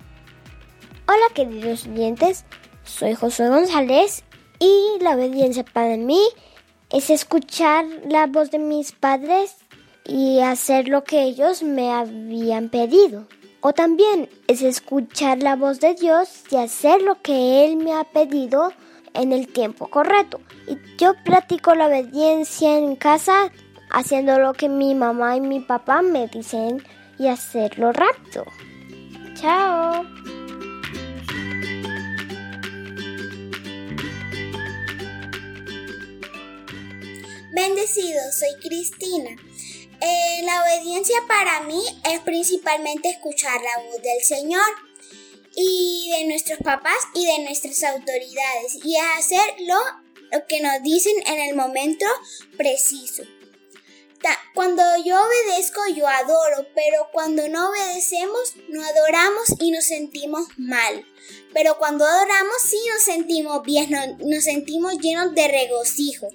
Hola 1.07 1.25
queridos 1.35 1.85
oyentes, 1.85 2.45
soy 2.83 3.13
José 3.13 3.49
González 3.49 4.23
y 4.59 4.97
la 5.01 5.15
obediencia 5.15 5.63
para 5.63 5.95
mí 5.97 6.21
es 6.89 7.09
escuchar 7.09 7.85
la 8.07 8.25
voz 8.27 8.49
de 8.49 8.59
mis 8.59 8.93
padres 8.93 9.57
y 10.05 10.39
hacer 10.39 10.87
lo 10.87 11.03
que 11.03 11.23
ellos 11.23 11.61
me 11.61 11.91
habían 11.91 12.69
pedido. 12.69 13.27
O 13.61 13.73
también 13.73 14.29
es 14.47 14.61
escuchar 14.61 15.43
la 15.43 15.55
voz 15.55 15.79
de 15.79 15.93
Dios 15.93 16.29
y 16.49 16.55
hacer 16.55 17.01
lo 17.01 17.21
que 17.21 17.65
Él 17.65 17.77
me 17.77 17.93
ha 17.93 18.03
pedido 18.03 18.73
en 19.13 19.31
el 19.31 19.47
tiempo 19.47 19.87
correcto. 19.87 20.41
Y 20.67 20.77
yo 20.97 21.13
practico 21.23 21.75
la 21.75 21.87
obediencia 21.87 22.77
en 22.77 22.95
casa 22.95 23.51
haciendo 23.93 24.39
lo 24.39 24.53
que 24.53 24.67
mi 24.67 24.95
mamá 24.95 25.37
y 25.37 25.41
mi 25.41 25.59
papá 25.61 26.01
me 26.01 26.27
dicen 26.27 26.83
y 27.17 27.27
hacerlo 27.27 27.93
rápido. 27.93 28.45
Chao. 29.35 30.03
Bendecido, 37.55 38.19
soy 38.37 38.59
Cristina. 38.61 39.29
Eh, 40.01 40.41
la 40.43 40.63
obediencia 40.63 41.15
para 41.27 41.61
mí 41.61 41.81
es 42.11 42.19
principalmente 42.21 43.09
escuchar 43.09 43.61
la 43.61 43.83
voz 43.83 44.01
del 44.01 44.23
Señor 44.23 44.65
y 45.55 46.11
de 46.17 46.27
nuestros 46.27 46.59
papás 46.59 46.97
y 47.13 47.25
de 47.25 47.43
nuestras 47.43 47.83
autoridades 47.83 48.83
y 48.83 48.97
hacer 49.17 49.43
lo, 49.59 49.77
lo 50.31 50.45
que 50.47 50.61
nos 50.61 50.81
dicen 50.81 51.13
en 51.27 51.39
el 51.47 51.55
momento 51.55 52.05
preciso. 52.57 53.23
Cuando 54.53 54.83
yo 55.03 55.15
obedezco, 55.19 55.81
yo 55.95 56.07
adoro, 56.07 56.67
pero 56.75 57.09
cuando 57.11 57.47
no 57.49 57.69
obedecemos, 57.69 58.55
no 58.69 58.83
adoramos 58.83 59.55
y 59.59 59.71
nos 59.71 59.85
sentimos 59.85 60.47
mal. 60.57 61.05
Pero 61.53 61.77
cuando 61.77 62.05
adoramos, 62.05 62.55
sí 62.61 62.77
nos 62.93 63.03
sentimos 63.03 63.63
bien, 63.63 63.91
nos, 63.91 64.43
sentimos 64.43 64.97
llenos 64.99 65.33
de 65.33 65.47
regocijo. 65.47 66.27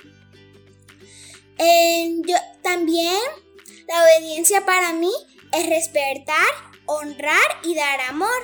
yo, 1.59 2.37
también 2.62 3.18
la 3.87 4.02
obediencia 4.02 4.66
para 4.66 4.92
mí 4.92 5.12
es 5.52 5.66
respetar, 5.68 6.47
honrar 6.87 7.61
y 7.62 7.75
dar 7.75 8.00
amor. 8.02 8.42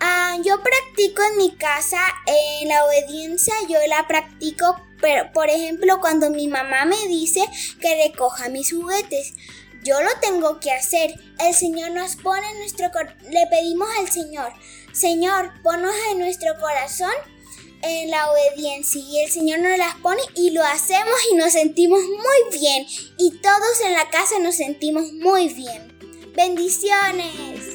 Ah, 0.00 0.38
yo 0.42 0.62
practico 0.62 1.22
en 1.22 1.36
mi 1.36 1.54
casa 1.56 2.00
eh, 2.26 2.64
la 2.66 2.84
obediencia, 2.86 3.54
yo 3.68 3.78
la 3.86 4.08
practico, 4.08 4.76
pero 5.00 5.32
por 5.32 5.48
ejemplo 5.48 6.00
cuando 6.00 6.30
mi 6.30 6.48
mamá 6.48 6.84
me 6.84 7.08
dice 7.08 7.42
que 7.80 8.08
recoja 8.08 8.48
mis 8.48 8.72
juguetes, 8.72 9.34
yo 9.82 10.00
lo 10.02 10.10
tengo 10.20 10.60
que 10.60 10.70
hacer. 10.72 11.14
El 11.38 11.54
Señor 11.54 11.92
nos 11.92 12.16
pone 12.16 12.46
en 12.50 12.58
nuestro 12.58 12.90
le 13.30 13.46
pedimos 13.48 13.88
al 13.98 14.10
Señor, 14.10 14.52
Señor, 14.92 15.52
ponnos 15.62 15.94
en 16.12 16.18
nuestro 16.18 16.58
corazón 16.58 17.12
en 17.82 18.10
la 18.10 18.30
obediencia 18.30 19.00
y 19.00 19.20
el 19.20 19.30
Señor 19.30 19.60
nos 19.60 19.78
las 19.78 19.94
pone 19.96 20.20
y 20.34 20.50
lo 20.50 20.62
hacemos 20.62 21.14
y 21.32 21.36
nos 21.36 21.52
sentimos 21.52 22.00
muy 22.02 22.58
bien 22.58 22.86
y 23.18 23.30
todos 23.38 23.80
en 23.84 23.92
la 23.94 24.10
casa 24.10 24.38
nos 24.38 24.56
sentimos 24.56 25.12
muy 25.12 25.48
bien. 25.48 25.96
Bendiciones. 26.34 27.69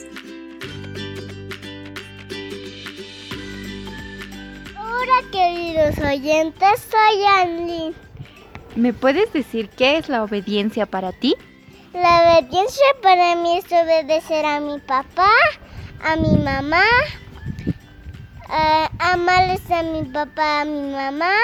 Hola 5.06 5.22
queridos 5.32 6.00
oyentes, 6.00 6.88
soy 6.90 7.24
Anlin. 7.26 7.96
¿Me 8.76 8.92
puedes 8.92 9.32
decir 9.34 9.70
qué 9.70 10.00
es 10.00 10.10
la 10.10 10.24
obediencia 10.24 10.88
para 10.88 11.12
ti? 11.12 11.36
La 11.94 12.40
obediencia 12.40 12.86
para 13.04 13.36
mí 13.36 13.60
es 13.60 13.66
obedecer 13.66 14.44
a 14.46 14.60
mi 14.60 14.80
papá, 14.80 15.30
a 16.04 16.16
mi 16.16 16.36
mamá, 16.38 16.86
eh, 18.50 18.90
amarles 18.98 19.70
a 19.70 19.84
mi 19.84 20.06
papá, 20.06 20.62
a 20.62 20.66
mi 20.66 20.92
mamá, 20.92 21.36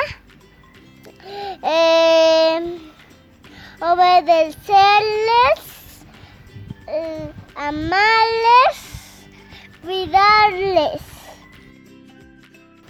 eh, 1.62 2.80
obedecerles, 3.80 4.56
eh, 6.88 7.32
amarles, 7.56 9.28
cuidarles. 9.84 11.21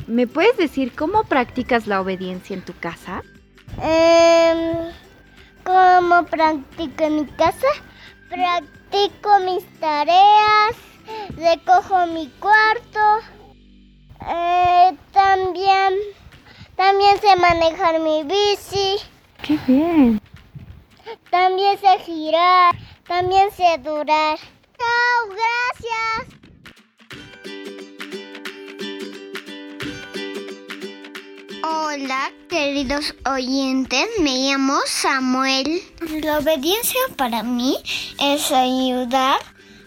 ¿Me 0.07 0.27
puedes 0.27 0.57
decir 0.57 0.93
cómo 0.95 1.23
practicas 1.23 1.87
la 1.87 2.01
obediencia 2.01 2.55
en 2.55 2.63
tu 2.63 2.73
casa? 2.73 3.23
Eh, 3.81 4.91
¿Cómo 5.63 6.25
practico 6.25 7.03
en 7.03 7.15
mi 7.15 7.25
casa? 7.25 7.67
Practico 8.29 9.39
mis 9.45 9.65
tareas, 9.79 10.75
recojo 11.35 12.07
mi 12.07 12.27
cuarto. 12.39 12.99
Eh, 14.27 14.95
también, 15.11 15.93
también 16.75 17.19
sé 17.21 17.35
manejar 17.35 17.99
mi 17.99 18.23
bici. 18.23 18.97
¡Qué 19.41 19.57
bien! 19.67 20.21
También 21.29 21.77
sé 21.79 21.99
girar, 21.99 22.75
también 23.07 23.51
sé 23.51 23.77
durar. 23.79 24.37
¡Chao! 24.77 25.29
¡Gracias! 25.29 26.40
Hola, 31.73 32.33
queridos 32.49 33.15
oyentes, 33.25 34.05
me 34.19 34.35
llamo 34.39 34.77
Samuel. 34.85 35.81
La 36.21 36.39
obediencia 36.39 36.99
para 37.15 37.43
mí 37.43 37.77
es 38.19 38.51
ayudar 38.51 39.39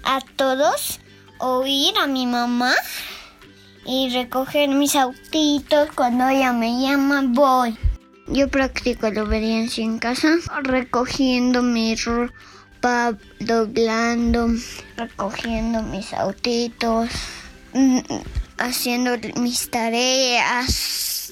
a 0.02 0.20
todos, 0.36 1.00
oír 1.38 1.92
a 1.98 2.06
mi 2.06 2.26
mamá 2.26 2.72
y 3.84 4.08
recoger 4.08 4.70
mis 4.70 4.96
autitos 4.96 5.90
cuando 5.94 6.26
ella 6.26 6.54
me 6.54 6.80
llama, 6.80 7.22
voy. 7.26 7.76
Yo 8.28 8.48
practico 8.48 9.10
la 9.10 9.24
obediencia 9.24 9.84
en 9.84 9.98
casa, 9.98 10.36
recogiendo 10.62 11.60
mi 11.60 11.96
ropa, 11.96 13.12
doblando, 13.40 14.48
recogiendo 14.96 15.82
mis 15.82 16.14
autitos, 16.14 17.10
mm, 17.74 17.98
haciendo 18.56 19.18
mis 19.36 19.70
tareas. 19.70 21.23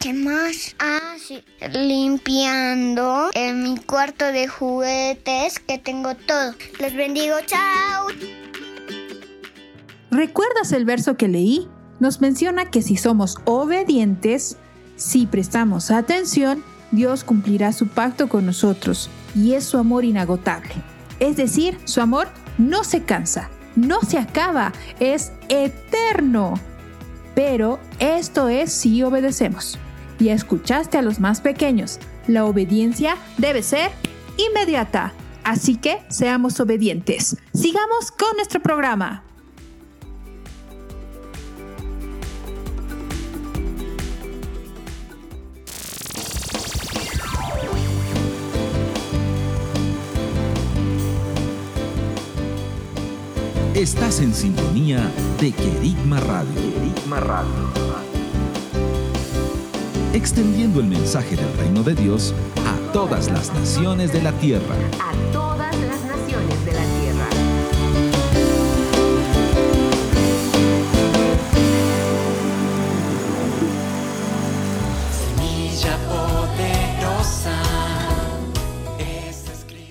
¿Qué 0.00 0.12
más? 0.12 0.74
Ah, 0.78 1.16
sí, 1.22 1.44
limpiando 1.72 3.30
en 3.34 3.62
mi 3.62 3.76
cuarto 3.76 4.24
de 4.24 4.48
juguetes 4.48 5.58
que 5.60 5.78
tengo 5.78 6.14
todo. 6.14 6.54
Les 6.78 6.96
bendigo, 6.96 7.36
chao. 7.46 8.08
¿Recuerdas 10.10 10.72
el 10.72 10.84
verso 10.84 11.16
que 11.16 11.28
leí? 11.28 11.68
nos 12.00 12.20
menciona 12.20 12.70
que 12.70 12.82
si 12.82 12.96
somos 12.96 13.36
obedientes, 13.44 14.56
si 14.96 15.26
prestamos 15.26 15.90
atención, 15.90 16.64
Dios 16.90 17.22
cumplirá 17.22 17.72
su 17.72 17.86
pacto 17.86 18.28
con 18.28 18.46
nosotros 18.46 19.08
y 19.36 19.52
es 19.52 19.64
su 19.64 19.78
amor 19.78 20.04
inagotable. 20.04 20.72
Es 21.20 21.36
decir, 21.36 21.78
su 21.84 22.00
amor 22.00 22.28
no 22.58 22.82
se 22.82 23.04
cansa, 23.04 23.50
no 23.76 24.00
se 24.00 24.18
acaba, 24.18 24.72
es 24.98 25.32
eterno. 25.48 26.54
Pero 27.34 27.78
esto 28.00 28.48
es 28.48 28.72
si 28.72 29.02
obedecemos. 29.02 29.78
Y 30.20 30.28
escuchaste 30.28 30.98
a 30.98 31.02
los 31.02 31.18
más 31.18 31.40
pequeños, 31.40 31.98
la 32.26 32.44
obediencia 32.44 33.16
debe 33.38 33.62
ser 33.62 33.90
inmediata. 34.36 35.14
Así 35.42 35.76
que 35.76 35.98
seamos 36.08 36.60
obedientes. 36.60 37.36
Sigamos 37.54 38.12
con 38.12 38.36
nuestro 38.36 38.60
programa. 38.60 39.24
Estás 53.74 54.20
en 54.20 54.34
sintonía 54.34 55.10
de 55.40 55.52
Querigma 55.52 56.20
Radio. 56.20 56.60
Radio. 57.08 58.09
Extendiendo 60.12 60.80
el 60.80 60.88
mensaje 60.88 61.36
del 61.36 61.56
reino 61.56 61.84
de 61.84 61.94
Dios 61.94 62.34
a 62.66 62.92
todas 62.92 63.30
las 63.30 63.54
naciones 63.54 64.12
de 64.12 64.20
la 64.20 64.32
tierra. 64.32 64.74
A 64.98 65.32
todas 65.32 65.72
las 65.82 66.04
naciones 66.04 66.64
de 66.64 66.72
la 66.72 66.82
tierra. 66.82 67.28
Semilla 75.12 75.96
poderosa. 76.08 77.62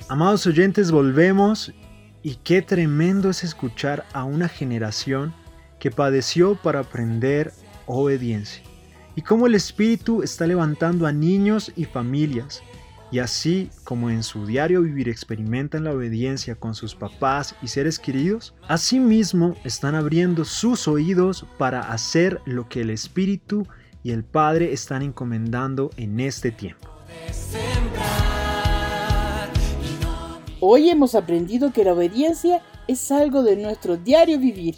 Amados 0.09 0.45
oyentes, 0.47 0.91
volvemos 0.91 1.71
Y 2.23 2.35
qué 2.43 2.61
tremendo 2.61 3.29
es 3.29 3.45
escuchar 3.45 4.05
a 4.11 4.25
una 4.25 4.49
generación 4.49 5.33
que 5.79 5.91
padeció 5.91 6.55
para 6.55 6.81
aprender 6.81 7.53
obediencia. 7.85 8.68
Y 9.19 9.21
cómo 9.21 9.47
el 9.47 9.55
Espíritu 9.55 10.23
está 10.23 10.47
levantando 10.47 11.05
a 11.05 11.11
niños 11.11 11.73
y 11.75 11.83
familias. 11.83 12.63
Y 13.11 13.19
así 13.19 13.69
como 13.83 14.09
en 14.09 14.23
su 14.23 14.45
diario 14.45 14.81
vivir 14.81 15.09
experimentan 15.09 15.83
la 15.83 15.91
obediencia 15.91 16.55
con 16.55 16.73
sus 16.73 16.95
papás 16.95 17.53
y 17.61 17.67
seres 17.67 17.99
queridos, 17.99 18.53
asimismo 18.69 19.57
están 19.65 19.93
abriendo 19.95 20.45
sus 20.45 20.87
oídos 20.87 21.45
para 21.57 21.81
hacer 21.91 22.39
lo 22.45 22.69
que 22.69 22.79
el 22.79 22.91
Espíritu 22.91 23.67
y 24.03 24.11
el 24.11 24.23
Padre 24.23 24.71
están 24.71 25.01
encomendando 25.01 25.89
en 25.97 26.21
este 26.21 26.51
tiempo. 26.51 26.87
Hoy 30.61 30.89
hemos 30.89 31.13
aprendido 31.13 31.73
que 31.73 31.83
la 31.83 31.91
obediencia 31.91 32.61
es 32.87 33.11
algo 33.11 33.43
de 33.43 33.57
nuestro 33.57 33.97
diario 33.97 34.39
vivir, 34.39 34.75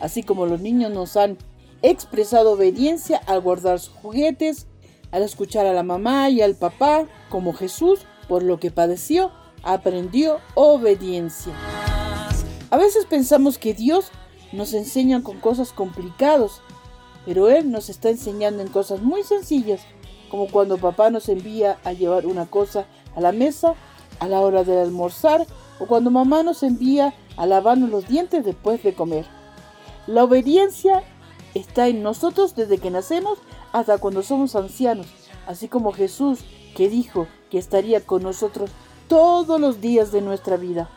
así 0.00 0.22
como 0.22 0.46
los 0.46 0.62
niños 0.62 0.90
nos 0.90 1.18
han 1.18 1.36
expresado 1.90 2.52
obediencia 2.52 3.20
al 3.26 3.40
guardar 3.40 3.78
sus 3.78 3.94
juguetes, 3.94 4.66
al 5.10 5.22
escuchar 5.22 5.66
a 5.66 5.72
la 5.72 5.82
mamá 5.82 6.28
y 6.30 6.42
al 6.42 6.56
papá, 6.56 7.06
como 7.28 7.52
Jesús, 7.52 8.00
por 8.28 8.42
lo 8.42 8.58
que 8.58 8.70
padeció, 8.70 9.30
aprendió 9.62 10.38
obediencia. 10.54 11.52
A 12.70 12.76
veces 12.76 13.06
pensamos 13.06 13.58
que 13.58 13.74
Dios 13.74 14.10
nos 14.52 14.74
enseña 14.74 15.22
con 15.22 15.38
cosas 15.38 15.72
complicadas, 15.72 16.60
pero 17.24 17.48
Él 17.48 17.70
nos 17.70 17.88
está 17.88 18.10
enseñando 18.10 18.62
en 18.62 18.68
cosas 18.68 19.02
muy 19.02 19.22
sencillas, 19.22 19.80
como 20.30 20.48
cuando 20.48 20.78
papá 20.78 21.10
nos 21.10 21.28
envía 21.28 21.78
a 21.84 21.92
llevar 21.92 22.26
una 22.26 22.46
cosa 22.46 22.86
a 23.14 23.20
la 23.20 23.32
mesa 23.32 23.74
a 24.18 24.28
la 24.28 24.40
hora 24.40 24.64
de 24.64 24.80
almorzar 24.80 25.46
o 25.78 25.86
cuando 25.86 26.10
mamá 26.10 26.42
nos 26.42 26.62
envía 26.62 27.14
a 27.36 27.46
lavarnos 27.46 27.90
los 27.90 28.08
dientes 28.08 28.44
después 28.44 28.82
de 28.82 28.94
comer. 28.94 29.26
La 30.06 30.24
obediencia 30.24 31.02
está 31.56 31.88
en 31.88 32.02
nosotros 32.02 32.54
desde 32.54 32.78
que 32.78 32.90
nacemos 32.90 33.38
hasta 33.72 33.98
cuando 33.98 34.22
somos 34.22 34.56
ancianos, 34.56 35.06
así 35.46 35.68
como 35.68 35.92
Jesús 35.92 36.40
que 36.76 36.88
dijo 36.88 37.26
que 37.50 37.58
estaría 37.58 38.00
con 38.00 38.22
nosotros 38.22 38.70
todos 39.08 39.60
los 39.60 39.80
días 39.80 40.12
de 40.12 40.20
nuestra 40.20 40.56
vida. 40.56 40.90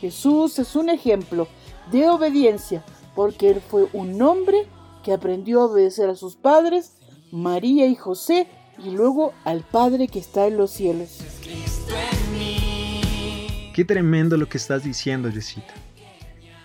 Jesús 0.00 0.58
es 0.58 0.76
un 0.76 0.90
ejemplo 0.90 1.48
de 1.90 2.08
obediencia 2.08 2.84
porque 3.14 3.50
él 3.50 3.60
fue 3.60 3.88
un 3.92 4.20
hombre 4.20 4.66
que 5.02 5.12
aprendió 5.12 5.62
a 5.62 5.66
obedecer 5.66 6.10
a 6.10 6.16
sus 6.16 6.36
padres, 6.36 6.92
María 7.30 7.86
y 7.86 7.94
José, 7.94 8.48
y 8.78 8.90
luego 8.90 9.32
al 9.44 9.62
Padre 9.62 10.08
que 10.08 10.18
está 10.18 10.46
en 10.46 10.56
los 10.56 10.70
cielos. 10.70 11.18
Qué 13.74 13.84
tremendo 13.84 14.36
lo 14.36 14.48
que 14.48 14.58
estás 14.58 14.84
diciendo, 14.84 15.30
Jessita. 15.30 15.85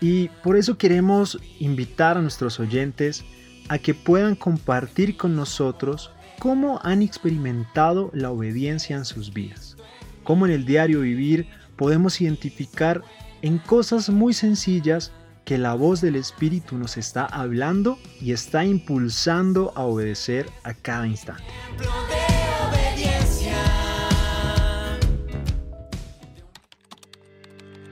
Y 0.01 0.29
por 0.43 0.57
eso 0.57 0.77
queremos 0.77 1.39
invitar 1.59 2.17
a 2.17 2.21
nuestros 2.21 2.59
oyentes 2.59 3.23
a 3.69 3.77
que 3.77 3.93
puedan 3.93 4.35
compartir 4.35 5.15
con 5.15 5.35
nosotros 5.35 6.11
cómo 6.39 6.79
han 6.83 7.03
experimentado 7.03 8.09
la 8.13 8.31
obediencia 8.31 8.97
en 8.97 9.05
sus 9.05 9.31
vidas. 9.31 9.77
Cómo 10.23 10.47
en 10.47 10.53
el 10.53 10.65
diario 10.65 11.01
vivir 11.01 11.47
podemos 11.77 12.19
identificar 12.19 13.03
en 13.43 13.59
cosas 13.59 14.09
muy 14.09 14.33
sencillas 14.33 15.11
que 15.45 15.59
la 15.59 15.75
voz 15.75 16.01
del 16.01 16.15
Espíritu 16.15 16.77
nos 16.77 16.97
está 16.97 17.25
hablando 17.25 17.99
y 18.19 18.31
está 18.31 18.65
impulsando 18.65 19.71
a 19.75 19.83
obedecer 19.83 20.49
a 20.63 20.73
cada 20.73 21.07
instante. 21.07 21.43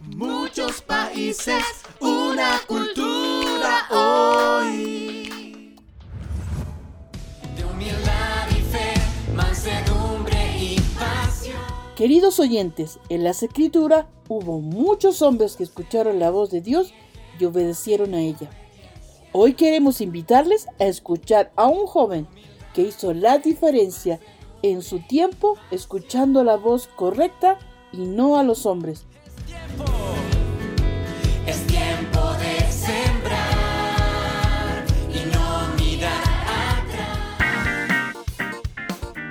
Muchos 0.00 0.80
países, 0.82 1.64
una 2.00 2.60
cultura 2.66 3.88
hoy. 3.90 5.74
De 7.56 7.64
humildad 7.64 8.48
y 8.50 8.60
fe, 8.62 8.94
mansedumbre 9.34 10.56
y 10.56 10.76
pasión. 10.96 11.56
Queridos 11.96 12.38
oyentes, 12.38 13.00
en 13.08 13.24
las 13.24 13.42
escrituras 13.42 14.06
hubo 14.28 14.60
muchos 14.60 15.20
hombres 15.20 15.56
que 15.56 15.64
escucharon 15.64 16.20
la 16.20 16.30
voz 16.30 16.50
de 16.50 16.60
Dios 16.60 16.94
y 17.40 17.44
obedecieron 17.44 18.14
a 18.14 18.20
ella. 18.20 18.48
Hoy 19.32 19.54
queremos 19.54 20.00
invitarles 20.00 20.68
a 20.78 20.84
escuchar 20.84 21.50
a 21.56 21.66
un 21.66 21.86
joven 21.86 22.28
que 22.72 22.82
hizo 22.82 23.12
la 23.12 23.38
diferencia 23.38 24.20
en 24.62 24.82
su 24.82 25.00
tiempo 25.00 25.56
escuchando 25.70 26.44
la 26.44 26.56
voz 26.56 26.88
correcta 26.96 27.58
y 27.92 28.06
no 28.06 28.38
a 28.38 28.42
los 28.42 28.66
hombres. 28.66 29.04
Es 31.46 31.66
tiempo 31.66 32.32
de 32.34 32.70
sembrar 32.70 33.38
y 35.10 35.20
no 35.34 35.74
mirar 35.76 36.22
atrás. 36.80 38.26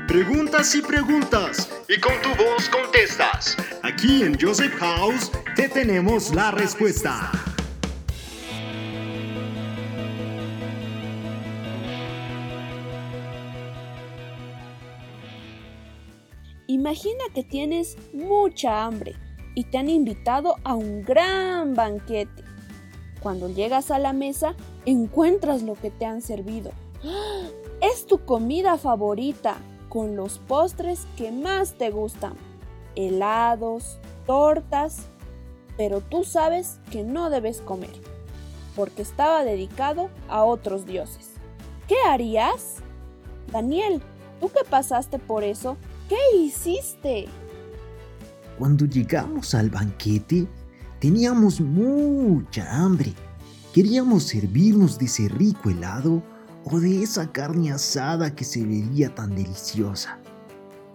Preguntas 0.08 0.74
y 0.76 0.82
preguntas 0.82 1.70
y 1.88 2.00
con 2.00 2.14
tu 2.22 2.30
voz 2.44 2.70
contestas. 2.70 3.56
Aquí 3.84 4.24
en 4.24 4.38
Joseph 4.40 4.74
House 4.80 5.32
te 5.56 5.70
tenemos 5.70 6.34
la 6.34 6.52
respuesta. 6.52 7.32
Imagina 16.70 17.24
que 17.34 17.44
tienes 17.44 17.98
mucha 18.14 18.84
hambre 18.84 19.16
y 19.56 19.64
te 19.64 19.78
han 19.78 19.90
invitado 19.90 20.56
a 20.66 20.76
un 20.76 21.02
gran 21.02 21.76
banquete. 21.76 22.44
Cuando 23.22 23.48
llegas 23.48 23.90
a 23.90 24.00
la 24.00 24.12
mesa, 24.12 24.54
encuentras 24.86 25.64
lo 25.64 25.76
que 25.76 25.92
te 25.92 26.06
han 26.06 26.22
servido. 26.22 26.72
¡Ah! 27.06 27.48
Es 27.82 28.06
tu 28.06 28.26
comida 28.26 28.78
favorita, 28.78 29.56
con 29.88 30.18
los 30.18 30.40
postres 30.40 31.08
que 31.16 31.32
más 31.32 31.76
te 31.76 31.90
gustan. 31.90 32.34
Helados, 32.96 33.98
tortas, 34.26 35.08
pero 35.78 36.02
tú 36.02 36.26
sabes 36.26 36.80
que 36.92 37.06
no 37.06 37.30
debes 37.30 37.62
comer, 37.62 37.94
porque 38.76 39.04
estaba 39.04 39.46
dedicado 39.46 40.10
a 40.28 40.44
otros 40.44 40.86
dioses. 40.86 41.32
¿Qué 41.88 41.96
harías? 42.10 42.78
Daniel, 43.54 44.02
tú 44.42 44.50
que 44.50 44.66
pasaste 44.70 45.18
por 45.18 45.46
eso, 45.46 45.78
¿qué 46.08 46.18
hiciste? 46.38 47.28
Cuando 48.58 48.86
llegamos 48.86 49.54
al 49.54 49.70
banquete, 49.70 50.48
teníamos 51.00 51.62
mucha 51.62 52.76
hambre. 52.76 53.14
Queríamos 53.74 54.24
servirnos 54.24 54.98
de 54.98 55.06
ese 55.06 55.30
rico 55.30 55.70
helado 55.70 56.24
o 56.66 56.80
de 56.80 57.04
esa 57.04 57.32
carne 57.32 57.72
asada 57.72 58.34
que 58.34 58.44
se 58.44 58.66
veía 58.66 59.14
tan 59.14 59.36
deliciosa. 59.36 60.20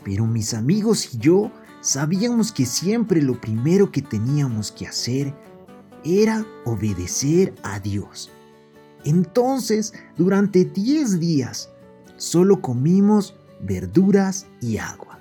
Pero 0.05 0.27
mis 0.27 0.55
amigos 0.55 1.15
y 1.15 1.19
yo 1.19 1.53
sabíamos 1.81 2.51
que 2.51 2.67
siempre 2.67 3.23
lo 3.23 3.41
primero 3.41 3.93
que 3.93 4.03
teníamos 4.03 4.73
que 4.73 4.87
hacer 4.87 5.33
era 6.05 6.45
obedecer 6.65 7.55
a 7.63 7.79
Dios. 7.79 8.31
Entonces, 9.05 9.93
durante 10.17 10.65
10 10.65 11.21
días, 11.21 11.71
solo 12.17 12.61
comimos 12.61 13.37
verduras 13.63 14.47
y 14.61 14.79
agua. 14.79 15.19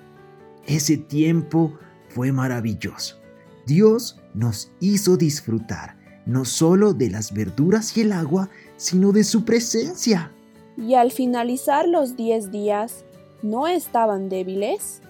Ese 0.65 0.97
tiempo 0.97 1.77
fue 2.10 2.32
maravilloso. 2.32 3.17
Dios 3.65 4.19
nos 4.34 4.71
hizo 4.80 5.17
disfrutar 5.17 5.97
no 6.25 6.45
solo 6.45 6.93
de 6.93 7.10
las 7.10 7.34
verduras 7.34 7.95
y 7.97 8.01
el 8.01 8.12
agua, 8.12 8.49
sino 8.77 9.12
de 9.12 9.23
su 9.23 9.43
presencia. 9.43 10.32
Y 10.77 10.93
al 10.93 11.12
finalizar 11.12 11.88
los 11.88 12.15
10 12.15 12.51
días, 12.51 13.06
¿no 13.41 13.67
estaban 13.67 14.30
débiles? 14.30 15.01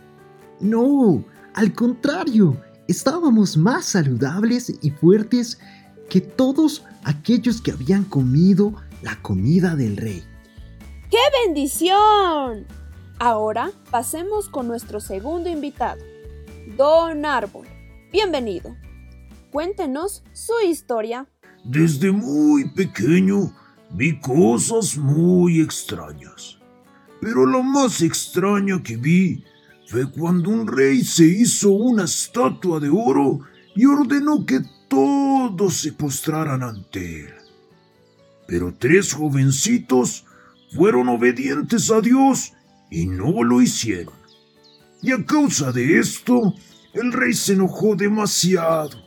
No, 0.60 1.24
al 1.54 1.74
contrario, 1.74 2.58
estábamos 2.88 3.58
más 3.58 3.86
saludables 3.86 4.74
y 4.82 4.92
fuertes 4.92 5.60
que 6.10 6.22
todos 6.22 6.84
aquellos 7.04 7.62
que 7.62 7.72
habían 7.72 8.04
comido 8.04 8.74
la 9.02 9.22
comida 9.22 9.76
del 9.76 9.98
rey. 9.98 10.24
¡Qué 11.10 11.18
bendición! 11.46 12.66
Ahora 13.24 13.70
pasemos 13.92 14.50
con 14.50 14.68
nuestro 14.68 15.00
segundo 15.00 15.48
invitado. 15.48 16.02
Don 16.76 17.24
Árbol. 17.24 17.68
Bienvenido. 18.12 18.76
Cuéntenos 19.52 20.24
su 20.34 20.54
historia. 20.68 21.28
Desde 21.64 22.12
muy 22.12 22.72
pequeño 22.72 23.56
vi 23.92 24.20
cosas 24.20 24.98
muy 24.98 25.62
extrañas. 25.62 26.58
Pero 27.22 27.46
lo 27.46 27.62
más 27.62 28.02
extraña 28.02 28.82
que 28.82 28.98
vi 28.98 29.44
fue 29.86 30.12
cuando 30.12 30.50
un 30.50 30.66
rey 30.66 31.04
se 31.04 31.26
hizo 31.26 31.74
una 31.74 32.06
estatua 32.06 32.80
de 32.80 32.90
oro 32.90 33.42
y 33.76 33.86
ordenó 33.86 34.48
que 34.48 34.62
todos 34.88 35.76
se 35.76 35.94
postraran 35.94 36.64
ante 36.64 37.26
él. 37.26 37.34
Pero 38.48 38.74
tres 38.74 39.14
jovencitos 39.14 40.26
fueron 40.74 41.08
obedientes 41.08 41.92
a 41.92 42.02
Dios 42.02 42.54
y 42.92 43.08
no 43.08 43.44
lo 43.44 43.62
hicieron. 43.62 44.14
Y 45.02 45.12
a 45.12 45.26
causa 45.26 45.72
de 45.72 45.98
esto, 45.98 46.54
el 46.94 47.12
rey 47.12 47.34
se 47.34 47.54
enojó 47.54 47.96
demasiado 47.96 49.02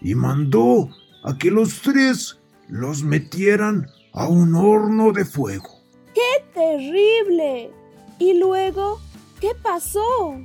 y 0.00 0.14
mandó 0.14 0.88
a 1.24 1.36
que 1.36 1.50
los 1.50 1.82
tres 1.82 2.38
los 2.68 3.02
metieran 3.02 3.88
a 4.12 4.28
un 4.28 4.54
horno 4.54 5.10
de 5.12 5.24
fuego. 5.24 5.68
¡Qué 6.14 6.44
terrible! 6.54 7.72
¿Y 8.20 8.38
luego 8.38 9.00
qué 9.40 9.50
pasó? 9.60 10.38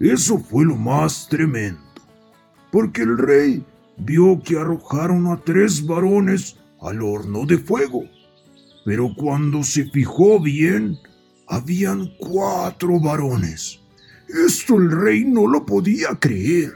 Eso 0.00 0.38
fue 0.38 0.64
lo 0.64 0.76
más 0.76 1.28
tremendo, 1.28 1.80
porque 2.70 3.02
el 3.02 3.16
rey 3.16 3.64
vio 3.96 4.40
que 4.42 4.58
arrojaron 4.58 5.26
a 5.28 5.40
tres 5.42 5.86
varones 5.86 6.56
al 6.80 7.02
horno 7.02 7.46
de 7.46 7.58
fuego. 7.58 8.04
Pero 8.84 9.12
cuando 9.16 9.62
se 9.62 9.84
fijó 9.90 10.40
bien, 10.40 10.98
habían 11.48 12.14
cuatro 12.18 13.00
varones. 13.00 13.80
Esto 14.28 14.76
el 14.76 14.90
rey 14.90 15.24
no 15.24 15.46
lo 15.46 15.64
podía 15.64 16.08
creer. 16.20 16.72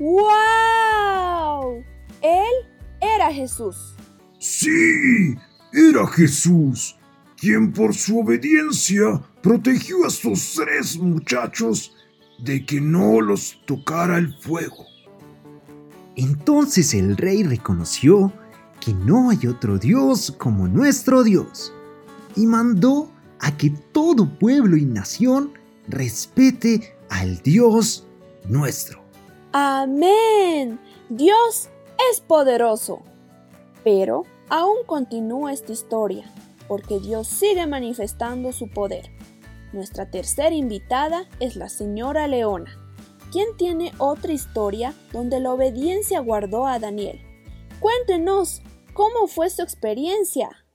¡Wow! 0.00 1.84
Él 2.20 2.54
era 3.00 3.32
Jesús. 3.32 3.94
Sí, 4.38 5.34
era 5.72 6.06
Jesús, 6.08 6.96
quien 7.36 7.72
por 7.72 7.94
su 7.94 8.20
obediencia 8.20 9.22
protegió 9.42 10.04
a 10.04 10.08
estos 10.08 10.54
tres 10.54 10.96
muchachos 10.98 11.94
de 12.38 12.66
que 12.66 12.80
no 12.80 13.20
los 13.20 13.60
tocara 13.66 14.18
el 14.18 14.34
fuego. 14.40 14.86
Entonces 16.16 16.94
el 16.94 17.16
rey 17.16 17.42
reconoció 17.42 18.32
que 18.80 18.92
no 18.92 19.30
hay 19.30 19.46
otro 19.46 19.78
Dios 19.78 20.34
como 20.36 20.66
nuestro 20.68 21.22
Dios 21.22 21.72
y 22.34 22.46
mandó 22.46 23.10
a 23.40 23.56
que 23.56 23.70
todo 23.92 24.28
pueblo 24.38 24.76
y 24.76 24.84
nación 24.84 25.52
respete 25.88 26.94
al 27.08 27.38
Dios 27.42 28.06
nuestro. 28.48 29.00
Amén. 29.52 30.78
Dios 31.08 31.68
es 32.10 32.20
poderoso. 32.20 33.02
Pero 33.84 34.24
aún 34.48 34.78
continúa 34.86 35.52
esta 35.52 35.72
historia, 35.72 36.32
porque 36.68 36.98
Dios 36.98 37.28
sigue 37.28 37.66
manifestando 37.66 38.52
su 38.52 38.68
poder. 38.68 39.10
Nuestra 39.72 40.10
tercera 40.10 40.54
invitada 40.54 41.28
es 41.40 41.56
la 41.56 41.68
señora 41.68 42.26
Leona, 42.26 42.78
quien 43.30 43.56
tiene 43.56 43.92
otra 43.98 44.32
historia 44.32 44.94
donde 45.12 45.40
la 45.40 45.52
obediencia 45.52 46.20
guardó 46.20 46.66
a 46.66 46.78
Daniel. 46.78 47.20
Cuéntenos, 47.80 48.62
¿cómo 48.94 49.28
fue 49.28 49.50
su 49.50 49.62
experiencia? 49.62 50.65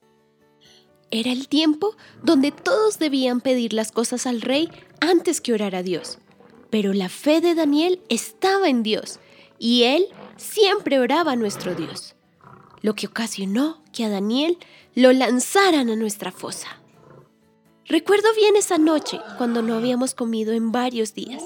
Era 1.12 1.32
el 1.32 1.48
tiempo 1.50 1.96
donde 2.24 2.52
todos 2.52 2.98
debían 2.98 3.42
pedir 3.42 3.74
las 3.74 3.92
cosas 3.92 4.26
al 4.26 4.42
rey 4.42 4.70
antes 5.02 5.42
que 5.42 5.54
orar 5.54 5.76
a 5.76 5.84
Dios. 5.84 6.18
Pero 6.70 6.94
la 6.94 7.10
fe 7.10 7.42
de 7.42 7.54
Daniel 7.54 8.02
estaba 8.08 8.70
en 8.70 8.82
Dios 8.82 9.20
y 9.60 9.84
él 9.84 10.08
siempre 10.38 11.00
oraba 11.00 11.34
a 11.34 11.36
nuestro 11.36 11.76
Dios, 11.76 12.16
lo 12.82 12.96
que 12.96 13.08
ocasionó 13.08 13.82
que 13.92 14.06
a 14.06 14.10
Daniel 14.10 14.58
lo 14.96 15.12
lanzaran 15.12 15.90
a 15.90 15.96
nuestra 15.96 16.32
fosa. 16.32 16.82
Recuerdo 17.86 18.30
bien 18.36 18.56
esa 18.56 18.78
noche 18.78 19.20
cuando 19.38 19.62
no 19.62 19.76
habíamos 19.76 20.16
comido 20.16 20.54
en 20.54 20.72
varios 20.72 21.14
días 21.14 21.44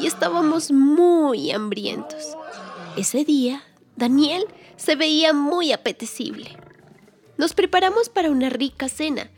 y 0.00 0.08
estábamos 0.08 0.72
muy 0.72 1.52
hambrientos. 1.52 2.36
Ese 2.96 3.24
día, 3.24 3.62
Daniel 3.94 4.44
se 4.76 4.96
veía 4.96 5.32
muy 5.32 5.70
apetecible. 5.70 6.58
Nos 7.36 7.54
preparamos 7.54 8.08
para 8.08 8.30
una 8.30 8.48
rica 8.48 8.88
cena 8.88 9.30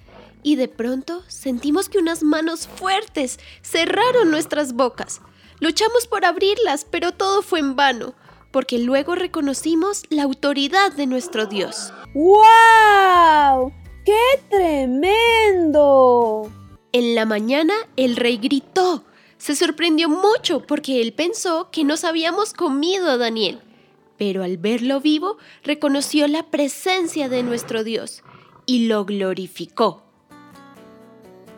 y 0.42 0.56
de 0.56 0.68
pronto 0.68 1.22
sentimos 1.28 1.88
que 1.88 1.98
unas 1.98 2.22
manos 2.22 2.68
fuertes 2.68 3.40
cerraron 3.62 4.30
nuestras 4.30 4.74
bocas. 4.74 5.20
Luchamos 5.58 6.06
por 6.06 6.24
abrirlas, 6.24 6.86
pero 6.88 7.12
todo 7.12 7.42
fue 7.42 7.58
en 7.58 7.74
vano, 7.74 8.14
porque 8.52 8.78
luego 8.78 9.14
reconocimos 9.14 10.02
la 10.10 10.22
autoridad 10.22 10.92
de 10.92 11.06
nuestro 11.06 11.46
Dios. 11.46 11.92
¡Wow! 12.14 13.72
¡Qué 14.04 14.40
tremendo! 14.48 16.50
En 16.92 17.14
la 17.14 17.26
mañana 17.26 17.74
el 17.96 18.16
rey 18.16 18.36
gritó. 18.36 19.04
Se 19.38 19.56
sorprendió 19.56 20.08
mucho 20.08 20.60
porque 20.60 21.02
él 21.02 21.12
pensó 21.12 21.70
que 21.70 21.84
nos 21.84 22.04
habíamos 22.04 22.52
comido 22.52 23.10
a 23.10 23.16
Daniel. 23.16 23.60
Pero 24.18 24.42
al 24.42 24.56
verlo 24.56 25.00
vivo, 25.00 25.36
reconoció 25.62 26.26
la 26.28 26.44
presencia 26.44 27.28
de 27.28 27.42
nuestro 27.42 27.84
Dios 27.84 28.22
y 28.64 28.86
lo 28.86 29.04
glorificó. 29.04 30.02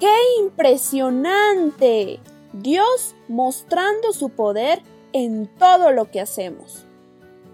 ¡Qué 0.00 0.14
impresionante! 0.40 2.20
Dios 2.52 3.14
mostrando 3.28 4.12
su 4.12 4.30
poder 4.30 4.82
en 5.12 5.48
todo 5.58 5.92
lo 5.92 6.10
que 6.10 6.20
hacemos. 6.20 6.84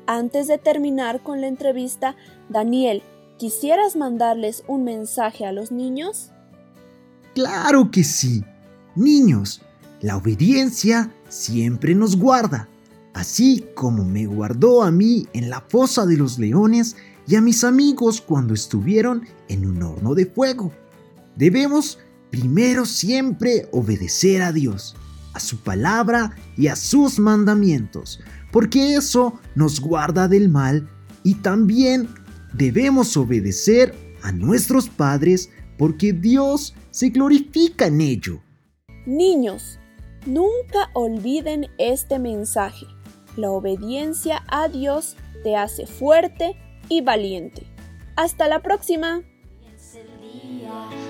Antes 0.06 0.46
de 0.46 0.58
terminar 0.58 1.22
con 1.22 1.40
la 1.40 1.46
entrevista, 1.46 2.16
Daniel, 2.48 3.02
¿quisieras 3.38 3.96
mandarles 3.96 4.62
un 4.66 4.84
mensaje 4.84 5.46
a 5.46 5.52
los 5.52 5.72
niños? 5.72 6.30
Claro 7.34 7.90
que 7.90 8.04
sí. 8.04 8.44
Niños, 8.94 9.62
la 10.00 10.16
obediencia 10.16 11.10
siempre 11.28 11.94
nos 11.94 12.16
guarda, 12.16 12.68
así 13.14 13.64
como 13.74 14.04
me 14.04 14.26
guardó 14.26 14.82
a 14.82 14.90
mí 14.90 15.26
en 15.32 15.48
la 15.48 15.60
fosa 15.60 16.04
de 16.04 16.16
los 16.16 16.38
leones 16.38 16.96
y 17.26 17.36
a 17.36 17.40
mis 17.40 17.64
amigos 17.64 18.20
cuando 18.20 18.52
estuvieron 18.52 19.26
en 19.48 19.64
un 19.64 19.82
horno 19.82 20.14
de 20.14 20.26
fuego. 20.26 20.72
Debemos 21.36 21.98
primero 22.30 22.84
siempre 22.84 23.68
obedecer 23.72 24.42
a 24.42 24.52
Dios, 24.52 24.96
a 25.32 25.40
su 25.40 25.58
palabra 25.58 26.36
y 26.56 26.66
a 26.66 26.76
sus 26.76 27.18
mandamientos, 27.18 28.20
porque 28.52 28.96
eso 28.96 29.40
nos 29.54 29.80
guarda 29.80 30.28
del 30.28 30.48
mal 30.48 30.88
y 31.22 31.36
también 31.36 32.08
debemos 32.52 33.16
obedecer 33.16 33.94
a 34.22 34.32
nuestros 34.32 34.88
padres 34.88 35.50
porque 35.78 36.12
Dios 36.12 36.74
se 36.90 37.10
glorifica 37.10 37.86
en 37.86 38.00
ello. 38.00 38.40
Niños, 39.06 39.78
nunca 40.26 40.90
olviden 40.94 41.66
este 41.78 42.18
mensaje. 42.18 42.86
La 43.36 43.50
obediencia 43.50 44.44
a 44.48 44.68
Dios 44.68 45.16
te 45.42 45.56
hace 45.56 45.86
fuerte 45.86 46.56
y 46.88 47.00
valiente. 47.00 47.66
Hasta 48.16 48.48
la 48.48 48.60
próxima. 48.60 49.22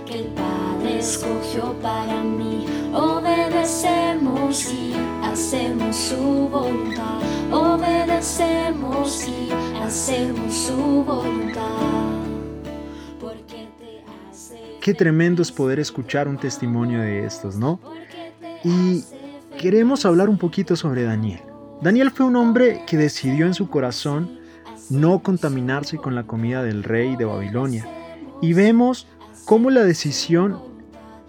que 0.07 0.19
el 0.19 0.27
Padre 0.29 0.99
escogió 0.99 1.75
para 1.81 2.23
mí. 2.23 2.67
Obedecemos 2.95 4.73
y 4.73 4.93
hacemos 5.23 5.97
su 5.97 6.49
voluntad. 6.49 7.21
Obedecemos 7.51 9.27
y 9.29 9.51
hacemos 9.83 10.55
su 10.55 11.05
voluntad. 11.05 11.63
Porque 13.21 13.69
te 13.79 14.05
hace 14.31 14.79
Qué 14.81 14.95
tremendo 14.95 15.43
es 15.43 15.53
poder 15.53 15.79
escuchar 15.79 16.29
un 16.29 16.39
testimonio 16.39 17.01
de 17.01 17.27
estos, 17.27 17.57
¿no? 17.57 17.81
Y 18.63 19.05
queremos 19.59 20.07
hablar 20.07 20.29
un 20.29 20.39
poquito 20.39 20.75
sobre 20.77 21.05
Daniel. 21.05 21.41
Daniel 21.81 22.11
fue 22.11 22.27
un 22.27 22.37
hombre 22.37 22.83
que 22.87 22.97
decidió 22.97 23.47
en 23.47 23.55
su 23.55 23.69
corazón 23.69 24.39
no 24.91 25.23
contaminarse 25.23 25.99
con 25.99 26.15
la 26.15 26.27
comida 26.27 26.63
del 26.63 26.83
rey 26.83 27.17
de 27.17 27.25
Babilonia. 27.25 27.87
Y 28.41 28.53
vemos 28.53 29.07
cómo 29.45 29.71
la 29.71 29.85
decisión 29.85 30.61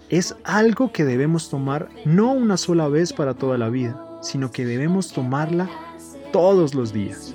es 0.08 0.36
algo 0.44 0.92
que 0.92 1.04
debemos 1.04 1.50
tomar 1.50 1.88
no 2.04 2.32
una 2.32 2.56
sola 2.56 2.88
vez 2.88 3.12
para 3.12 3.34
toda 3.34 3.58
la 3.58 3.68
vida, 3.68 4.18
sino 4.22 4.50
que 4.50 4.64
debemos 4.64 5.12
tomarla 5.12 5.68
todos 6.32 6.74
los 6.74 6.92
días. 6.92 7.34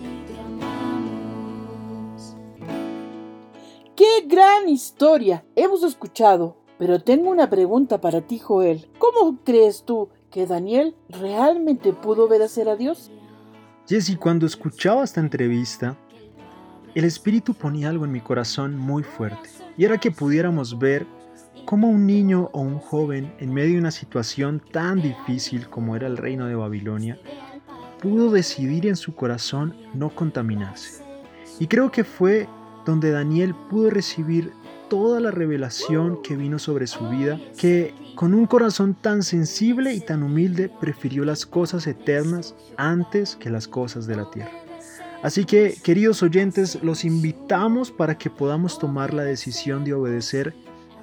¡Qué 3.95 4.25
gran 4.27 4.69
historia 4.69 5.45
hemos 5.55 5.83
escuchado! 5.83 6.57
Pero 6.77 6.99
tengo 6.99 7.29
una 7.29 7.47
pregunta 7.47 8.01
para 8.01 8.21
ti, 8.21 8.39
Joel. 8.39 8.89
¿Cómo 8.97 9.37
crees 9.43 9.83
tú 9.85 10.09
que 10.31 10.47
Daniel 10.47 10.95
realmente 11.09 11.93
pudo 11.93 12.25
obedecer 12.25 12.69
a 12.69 12.75
Dios? 12.75 13.11
Jesse, 13.87 14.17
cuando 14.17 14.45
escuchaba 14.45 15.03
esta 15.03 15.19
entrevista, 15.19 15.97
el 16.95 17.03
Espíritu 17.03 17.53
ponía 17.53 17.89
algo 17.89 18.05
en 18.05 18.11
mi 18.11 18.21
corazón 18.21 18.77
muy 18.77 19.03
fuerte, 19.03 19.49
y 19.77 19.83
era 19.83 19.97
que 19.97 20.11
pudiéramos 20.11 20.79
ver 20.79 21.05
cómo 21.65 21.89
un 21.89 22.07
niño 22.07 22.49
o 22.53 22.61
un 22.61 22.79
joven, 22.79 23.33
en 23.39 23.53
medio 23.53 23.73
de 23.73 23.79
una 23.79 23.91
situación 23.91 24.61
tan 24.71 25.01
difícil 25.01 25.69
como 25.69 25.95
era 25.95 26.07
el 26.07 26.17
reino 26.17 26.47
de 26.47 26.55
Babilonia, 26.55 27.19
pudo 28.01 28.31
decidir 28.31 28.87
en 28.87 28.95
su 28.95 29.13
corazón 29.13 29.75
no 29.93 30.09
contaminarse. 30.09 31.03
Y 31.59 31.67
creo 31.67 31.91
que 31.91 32.03
fue 32.03 32.47
donde 32.85 33.11
Daniel 33.11 33.53
pudo 33.69 33.89
recibir 33.89 34.53
toda 34.89 35.19
la 35.19 35.31
revelación 35.31 36.21
que 36.21 36.35
vino 36.35 36.59
sobre 36.59 36.87
su 36.87 37.07
vida, 37.09 37.39
que 37.57 37.93
con 38.21 38.35
un 38.35 38.45
corazón 38.45 38.93
tan 38.93 39.23
sensible 39.23 39.95
y 39.95 39.99
tan 39.99 40.21
humilde 40.21 40.69
prefirió 40.69 41.25
las 41.25 41.43
cosas 41.43 41.87
eternas 41.87 42.53
antes 42.77 43.35
que 43.35 43.49
las 43.49 43.67
cosas 43.67 44.05
de 44.05 44.15
la 44.15 44.29
tierra. 44.29 44.51
Así 45.23 45.43
que, 45.43 45.75
queridos 45.81 46.21
oyentes, 46.21 46.77
los 46.83 47.03
invitamos 47.03 47.89
para 47.89 48.19
que 48.19 48.29
podamos 48.29 48.77
tomar 48.77 49.11
la 49.11 49.23
decisión 49.23 49.83
de 49.83 49.95
obedecer 49.95 50.53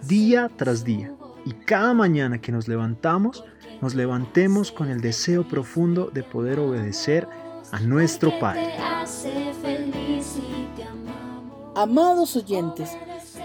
día 0.07 0.49
tras 0.55 0.85
día. 0.85 1.13
Y 1.45 1.55
cada 1.55 1.93
mañana 1.93 2.41
que 2.41 2.53
nos 2.53 2.69
levantamos, 2.69 3.43
nos 3.83 3.97
levantemos 3.97 4.71
con 4.71 4.89
el 4.89 5.01
deseo 5.01 5.43
profundo 5.43 6.13
de 6.15 6.23
poder 6.23 6.61
obedecer 6.61 7.27
a 7.73 7.81
nuestro 7.81 8.39
Padre. 8.39 8.77
Amados 11.75 12.37
oyentes, 12.37 12.97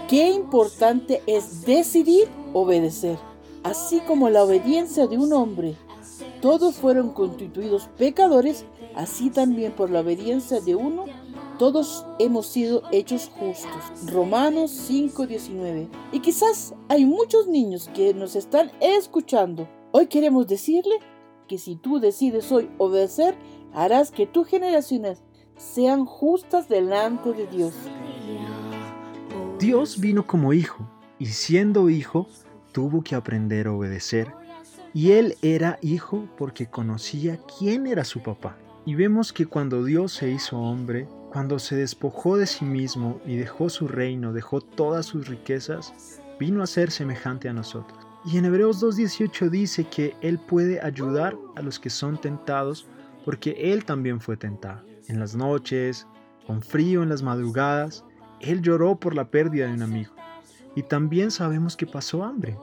qué 0.08 0.30
importante 0.30 1.24
es 1.26 1.66
decidir 1.66 2.28
obedecer, 2.52 3.18
así 3.64 4.00
como 4.00 4.30
la 4.30 4.44
obediencia 4.44 5.08
de 5.08 5.18
un 5.18 5.32
hombre. 5.32 5.74
Todos 6.40 6.76
fueron 6.76 7.12
constituidos 7.12 7.88
pecadores, 7.98 8.64
así 8.94 9.30
también 9.30 9.72
por 9.72 9.90
la 9.90 10.00
obediencia 10.00 10.60
de 10.60 10.76
uno, 10.76 11.06
todos 11.58 12.04
hemos 12.18 12.46
sido 12.46 12.82
hechos 12.92 13.30
justos. 13.38 14.12
Romanos 14.12 14.70
5:19. 14.70 15.88
Y 16.12 16.20
quizás 16.20 16.74
hay 16.88 17.04
muchos 17.04 17.46
niños 17.46 17.88
que 17.94 18.12
nos 18.12 18.36
están 18.36 18.70
escuchando. 18.80 19.68
Hoy 19.92 20.06
queremos 20.08 20.46
decirle 20.46 20.96
que 21.48 21.58
si 21.58 21.76
tú 21.76 22.00
decides 22.00 22.50
hoy 22.52 22.68
obedecer, 22.78 23.36
harás 23.72 24.10
que 24.10 24.26
tus 24.26 24.46
generaciones 24.46 25.22
sean 25.56 26.04
justas 26.04 26.68
delante 26.68 27.32
de 27.32 27.46
Dios. 27.46 27.74
Dios 29.58 30.00
vino 30.00 30.26
como 30.26 30.52
hijo 30.52 30.84
y 31.18 31.26
siendo 31.26 31.88
hijo 31.88 32.26
tuvo 32.74 33.02
que 33.02 33.14
aprender 33.14 33.68
a 33.68 33.72
obedecer. 33.72 34.34
Y 34.92 35.12
él 35.12 35.36
era 35.42 35.78
hijo 35.80 36.28
porque 36.36 36.66
conocía 36.66 37.38
quién 37.58 37.86
era 37.86 38.04
su 38.04 38.22
papá. 38.22 38.58
Y 38.84 38.96
vemos 38.96 39.32
que 39.32 39.46
cuando 39.46 39.84
Dios 39.84 40.12
se 40.12 40.28
hizo 40.30 40.58
hombre, 40.58 41.08
cuando 41.32 41.58
se 41.58 41.76
despojó 41.76 42.36
de 42.36 42.46
sí 42.46 42.64
mismo 42.64 43.20
y 43.24 43.36
dejó 43.36 43.70
su 43.70 43.88
reino, 43.88 44.32
dejó 44.32 44.60
todas 44.60 45.06
sus 45.06 45.28
riquezas, 45.28 46.20
vino 46.38 46.62
a 46.62 46.66
ser 46.66 46.90
semejante 46.90 47.48
a 47.48 47.54
nosotros. 47.54 47.98
Y 48.26 48.38
en 48.38 48.44
Hebreos 48.44 48.82
2.18 48.82 49.50
dice 49.50 49.84
que 49.84 50.14
Él 50.20 50.38
puede 50.38 50.80
ayudar 50.80 51.36
a 51.56 51.62
los 51.62 51.78
que 51.78 51.90
son 51.90 52.20
tentados 52.20 52.86
porque 53.24 53.56
Él 53.72 53.84
también 53.84 54.20
fue 54.20 54.36
tentado. 54.36 54.84
En 55.08 55.20
las 55.20 55.34
noches, 55.34 56.06
con 56.46 56.60
frío 56.60 57.02
en 57.02 57.08
las 57.08 57.22
madrugadas, 57.22 58.04
Él 58.40 58.62
lloró 58.62 58.96
por 58.96 59.14
la 59.14 59.30
pérdida 59.30 59.66
de 59.66 59.74
un 59.74 59.82
amigo. 59.82 60.13
Y 60.74 60.82
también 60.82 61.30
sabemos 61.30 61.76
que 61.76 61.86
pasó 61.86 62.24
hambre. 62.24 62.56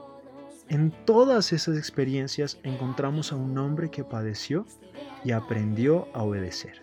En 0.68 0.92
todas 1.04 1.52
esas 1.52 1.76
experiencias 1.76 2.58
encontramos 2.62 3.32
a 3.32 3.36
un 3.36 3.56
hombre 3.58 3.90
que 3.90 4.04
padeció 4.04 4.64
y 5.24 5.32
aprendió 5.32 6.08
a 6.14 6.22
obedecer. 6.22 6.82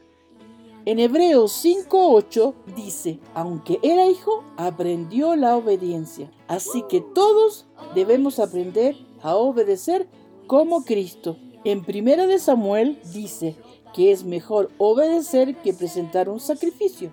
En 0.86 1.00
Hebreos 1.00 1.64
5.8 1.64 2.54
dice, 2.76 3.20
aunque 3.34 3.80
era 3.84 4.08
hijo, 4.08 4.44
aprendió 4.58 5.36
la 5.36 5.56
obediencia. 5.56 6.32
Así 6.48 6.84
que 6.90 7.02
todos 7.02 7.68
debemos 7.96 8.40
aprender 8.40 8.96
a 9.22 9.36
obedecer 9.36 10.08
como 10.48 10.86
Cristo. 10.86 11.38
En 11.64 11.84
Primera 11.84 12.26
de 12.28 12.40
Samuel 12.40 13.00
dice 13.14 13.56
que 13.94 14.12
es 14.12 14.24
mejor 14.24 14.72
obedecer 14.78 15.58
que 15.58 15.74
presentar 15.74 16.30
un 16.30 16.40
sacrificio. 16.40 17.12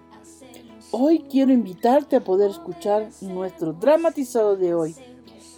Hoy 0.93 1.25
quiero 1.29 1.53
invitarte 1.53 2.17
a 2.17 2.25
poder 2.25 2.51
escuchar 2.51 3.11
nuestro 3.21 3.73
dramatizado 3.73 4.57
de 4.57 4.75
hoy 4.75 4.95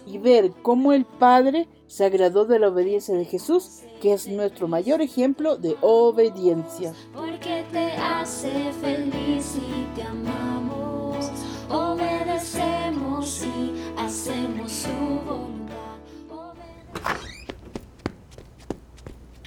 y 0.07 0.17
ver 0.17 0.51
cómo 0.63 0.91
el 0.91 1.05
Padre 1.05 1.67
se 1.87 2.05
agradó 2.05 2.45
de 2.45 2.57
la 2.57 2.69
obediencia 2.69 3.15
de 3.15 3.25
Jesús, 3.25 3.81
que 4.01 4.13
es 4.13 4.27
nuestro 4.27 4.67
mayor 4.67 5.01
ejemplo 5.01 5.55
de 5.57 5.77
obediencia. 5.81 6.93
Porque 7.13 7.63
te 7.71 7.91
hace 7.93 8.71
feliz 8.81 9.55
y 9.57 9.95
te 9.95 10.01
amamos, 10.01 11.29
obedecemos 11.69 13.43
y 13.43 13.93
hacemos 13.97 14.71
su 14.71 14.89
voluntad. 15.25 15.75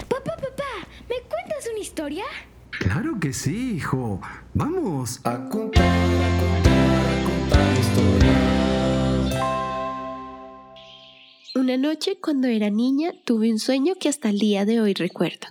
Papá, 0.09 0.37
papá, 0.37 0.89
¿me 1.09 1.17
cuentas 1.29 1.69
una 1.71 1.81
historia? 1.81 2.25
Claro 2.83 3.19
que 3.21 3.33
sí, 3.33 3.77
hijo. 3.77 4.21
Vamos 4.55 5.21
a 5.23 5.49
contar, 5.49 5.85
a 5.87 6.41
contar, 6.41 7.07
a 7.07 7.25
contar 7.25 7.79
historias. 7.79 9.35
Una 11.55 11.77
noche 11.77 12.19
cuando 12.21 12.49
era 12.49 12.71
niña 12.71 13.13
tuve 13.25 13.53
un 13.53 13.61
sueño 13.61 13.95
que 14.01 14.09
hasta 14.09 14.31
el 14.31 14.41
día 14.41 14.65
de 14.65 14.81
hoy 14.81 14.95
recuerdo. 14.95 15.47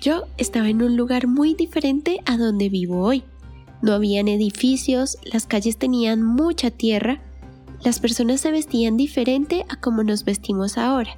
Yo 0.00 0.24
estaba 0.36 0.68
en 0.68 0.82
un 0.82 0.96
lugar 0.96 1.28
muy 1.28 1.54
diferente 1.54 2.18
a 2.26 2.36
donde 2.36 2.68
vivo 2.68 2.98
hoy. 3.06 3.22
No 3.82 3.92
habían 3.92 4.26
edificios, 4.26 5.16
las 5.32 5.46
calles 5.46 5.76
tenían 5.78 6.24
mucha 6.24 6.72
tierra, 6.72 7.22
las 7.84 8.00
personas 8.00 8.40
se 8.40 8.50
vestían 8.50 8.96
diferente 8.96 9.64
a 9.68 9.76
como 9.76 10.02
nos 10.02 10.24
vestimos 10.24 10.76
ahora. 10.76 11.14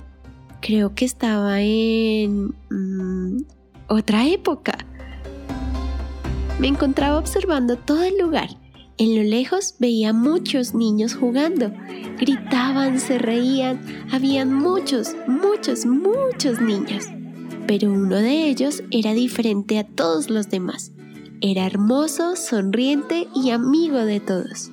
Creo 0.60 0.94
que 0.94 1.06
estaba 1.06 1.62
en 1.62 2.54
mmm, 2.68 3.38
otra 3.88 4.26
época. 4.26 4.78
Me 6.58 6.68
encontraba 6.68 7.18
observando 7.18 7.76
todo 7.76 8.02
el 8.02 8.18
lugar. 8.18 8.48
En 8.96 9.16
lo 9.16 9.22
lejos 9.22 9.74
veía 9.80 10.12
muchos 10.12 10.74
niños 10.74 11.14
jugando. 11.14 11.72
Gritaban, 12.18 13.00
se 13.00 13.18
reían. 13.18 13.80
Habían 14.12 14.54
muchos, 14.54 15.16
muchos, 15.26 15.84
muchos 15.84 16.60
niños. 16.60 17.06
Pero 17.66 17.90
uno 17.90 18.16
de 18.16 18.46
ellos 18.46 18.82
era 18.90 19.14
diferente 19.14 19.78
a 19.78 19.84
todos 19.84 20.30
los 20.30 20.48
demás. 20.48 20.92
Era 21.40 21.66
hermoso, 21.66 22.36
sonriente 22.36 23.26
y 23.34 23.50
amigo 23.50 23.98
de 23.98 24.20
todos. 24.20 24.70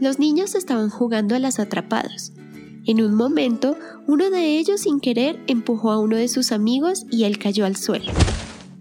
Los 0.00 0.18
niños 0.18 0.54
estaban 0.54 0.90
jugando 0.90 1.34
a 1.34 1.38
las 1.38 1.58
atrapados. 1.60 2.32
En 2.86 3.02
un 3.02 3.16
momento, 3.16 3.76
uno 4.06 4.30
de 4.30 4.58
ellos 4.58 4.82
sin 4.82 5.00
querer 5.00 5.42
empujó 5.48 5.90
a 5.90 5.98
uno 5.98 6.16
de 6.16 6.28
sus 6.28 6.52
amigos 6.52 7.04
y 7.10 7.24
él 7.24 7.36
cayó 7.36 7.66
al 7.66 7.74
suelo. 7.74 8.12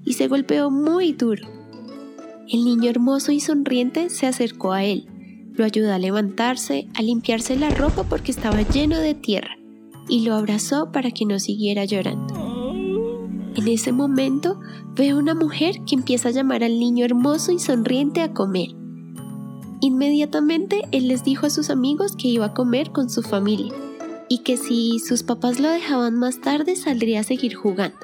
Y 0.06 0.14
se 0.14 0.28
golpeó 0.28 0.70
muy 0.70 1.14
duro. 1.14 1.48
El 2.48 2.66
niño 2.66 2.92
hermoso 2.92 3.32
y 3.32 3.40
sonriente 3.40 4.12
se 4.12 4.28
acercó 4.28 4.74
a 4.74 4.84
él, 4.84 5.08
lo 5.54 5.66
ayudó 5.66 5.92
a 5.92 5.98
levantarse, 5.98 6.88
a 6.94 7.02
limpiarse 7.02 7.56
la 7.56 7.72
ropa 7.72 8.04
porque 8.04 8.32
estaba 8.32 8.62
lleno 8.62 9.00
de 9.00 9.16
tierra, 9.16 9.58
y 10.08 10.24
lo 10.24 10.36
abrazó 10.36 10.92
para 10.92 11.10
que 11.10 11.26
no 11.26 11.40
siguiera 11.40 11.84
llorando. 11.86 12.36
En 13.56 13.68
ese 13.68 13.92
momento 13.92 14.60
veo 14.94 15.18
una 15.18 15.34
mujer 15.34 15.82
que 15.88 15.96
empieza 15.96 16.30
a 16.30 16.34
llamar 16.34 16.64
al 16.64 16.78
niño 16.78 17.06
hermoso 17.06 17.52
y 17.52 17.58
sonriente 17.58 18.22
a 18.22 18.34
comer. 18.34 18.76
Inmediatamente 19.82 20.84
él 20.92 21.08
les 21.08 21.24
dijo 21.24 21.48
a 21.48 21.50
sus 21.50 21.72
amigos 21.72 22.16
que 22.16 22.28
iba 22.28 22.46
a 22.46 22.54
comer 22.54 22.92
con 22.92 23.10
su 23.10 23.24
familia 23.24 23.74
y 24.30 24.40
que 24.40 24.58
si 24.58 25.00
sus 25.00 25.24
papás 25.24 25.60
lo 25.60 25.70
dejaban 25.70 26.16
más 26.16 26.42
tarde 26.42 26.76
saldría 26.76 27.22
a 27.22 27.24
seguir 27.24 27.56
jugando. 27.56 27.98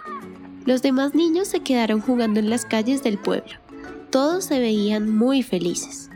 Los 0.65 0.81
demás 0.81 1.15
niños 1.15 1.47
se 1.47 1.61
quedaron 1.61 2.01
jugando 2.01 2.39
en 2.39 2.49
las 2.49 2.65
calles 2.65 3.01
del 3.03 3.17
pueblo. 3.17 3.53
Todos 4.11 4.45
se 4.45 4.59
veían 4.59 5.15
muy 5.15 5.41
felices. 5.41 6.09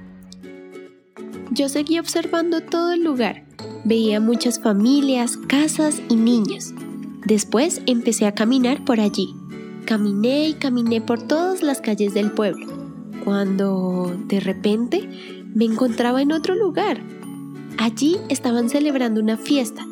Yo 1.51 1.70
seguí 1.70 1.97
observando 1.97 2.62
todo 2.62 2.91
el 2.91 3.03
lugar. 3.03 3.45
Veía 3.86 4.20
muchas 4.20 4.60
familias, 4.60 5.38
casas 5.38 6.01
y 6.10 6.16
niños. 6.16 6.74
Después 7.26 7.82
empecé 7.86 8.28
a 8.28 8.36
caminar 8.36 8.84
por 8.86 8.99
allí. 8.99 9.34
Caminé 9.86 10.49
y 10.49 10.53
caminé 10.53 11.01
por 11.01 11.22
todas 11.22 11.64
las 11.64 11.82
calles 11.82 12.14
del 12.14 12.32
pueblo, 12.32 12.68
cuando 13.24 14.16
de 14.28 14.39
repente 14.39 15.10
me 15.53 15.66
encontraba 15.66 16.22
en 16.22 16.32
otro 16.32 16.56
lugar. 16.56 17.01
Allí 17.78 18.18
estaban 18.30 18.70
celebrando 18.70 19.22
una 19.22 19.38
fiesta. 19.38 19.86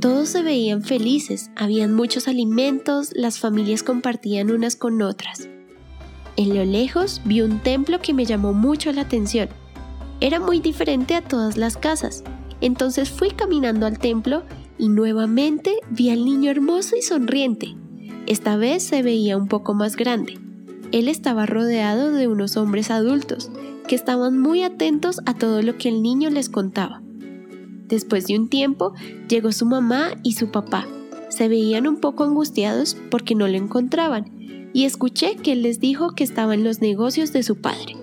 Todos 0.00 0.30
se 0.30 0.42
veían 0.42 0.82
felices, 0.82 1.50
habían 1.56 1.94
muchos 1.94 2.26
alimentos, 2.26 3.10
las 3.14 3.38
familias 3.38 3.82
compartían 3.82 4.50
unas 4.50 4.74
con 4.74 5.02
otras. 5.02 5.46
En 6.36 6.54
lo 6.56 6.64
lejos 6.64 7.20
vi 7.26 7.42
un 7.42 7.58
templo 7.58 8.00
que 8.00 8.14
me 8.14 8.24
llamó 8.24 8.54
mucho 8.54 8.90
la 8.92 9.02
atención. 9.02 9.50
Era 10.22 10.40
muy 10.40 10.60
diferente 10.60 11.14
a 11.14 11.20
todas 11.20 11.58
las 11.58 11.76
casas. 11.76 12.24
Entonces 12.62 13.10
fui 13.10 13.30
caminando 13.32 13.84
al 13.84 13.98
templo 13.98 14.44
y 14.78 14.88
nuevamente 14.88 15.76
vi 15.90 16.08
al 16.08 16.24
niño 16.24 16.50
hermoso 16.50 16.96
y 16.96 17.02
sonriente. 17.02 17.76
Esta 18.26 18.56
vez 18.56 18.82
se 18.82 19.02
veía 19.02 19.36
un 19.36 19.48
poco 19.48 19.74
más 19.74 19.96
grande. 19.96 20.38
Él 20.92 21.08
estaba 21.08 21.44
rodeado 21.44 22.10
de 22.10 22.26
unos 22.26 22.56
hombres 22.56 22.90
adultos 22.90 23.50
que 23.86 23.96
estaban 23.96 24.38
muy 24.38 24.62
atentos 24.62 25.20
a 25.26 25.34
todo 25.34 25.60
lo 25.60 25.76
que 25.76 25.90
el 25.90 26.00
niño 26.00 26.30
les 26.30 26.48
contaba. 26.48 27.02
Después 27.90 28.26
de 28.26 28.38
un 28.38 28.48
tiempo 28.48 28.94
llegó 29.28 29.52
su 29.52 29.66
mamá 29.66 30.12
y 30.22 30.32
su 30.32 30.50
papá, 30.50 30.86
Se 31.28 31.48
veían 31.48 31.86
un 31.86 32.00
poco 32.00 32.24
angustiados 32.24 32.96
porque 33.08 33.36
no 33.36 33.46
lo 33.46 33.56
encontraban 33.56 34.70
y 34.72 34.84
escuché 34.84 35.36
que 35.36 35.52
él 35.52 35.62
les 35.62 35.78
dijo 35.78 36.10
que 36.10 36.24
estaba 36.24 36.54
en 36.54 36.64
los 36.64 36.80
negocios 36.80 37.32
de 37.32 37.44
su 37.44 37.60
padre. 37.60 37.96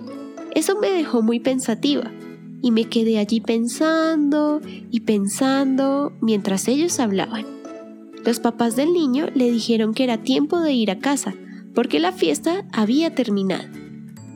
Eso 0.54 0.78
me 0.80 0.90
dejó 0.90 1.22
muy 1.22 1.38
pensativa 1.38 2.10
y 2.62 2.70
me 2.70 2.84
quedé 2.84 3.18
allí 3.18 3.40
pensando 3.40 4.60
y 4.90 5.00
pensando 5.00 6.12
mientras 6.20 6.68
ellos 6.68 6.98
hablaban. 7.00 7.46
Los 8.24 8.40
papás 8.40 8.76
del 8.76 8.92
niño 8.92 9.26
le 9.34 9.50
dijeron 9.50 9.94
que 9.94 10.04
era 10.04 10.22
tiempo 10.22 10.60
de 10.60 10.72
ir 10.72 10.90
a 10.90 10.98
casa 10.98 11.34
porque 11.74 12.00
la 12.00 12.12
fiesta 12.12 12.66
había 12.72 13.14
terminado. 13.14 13.64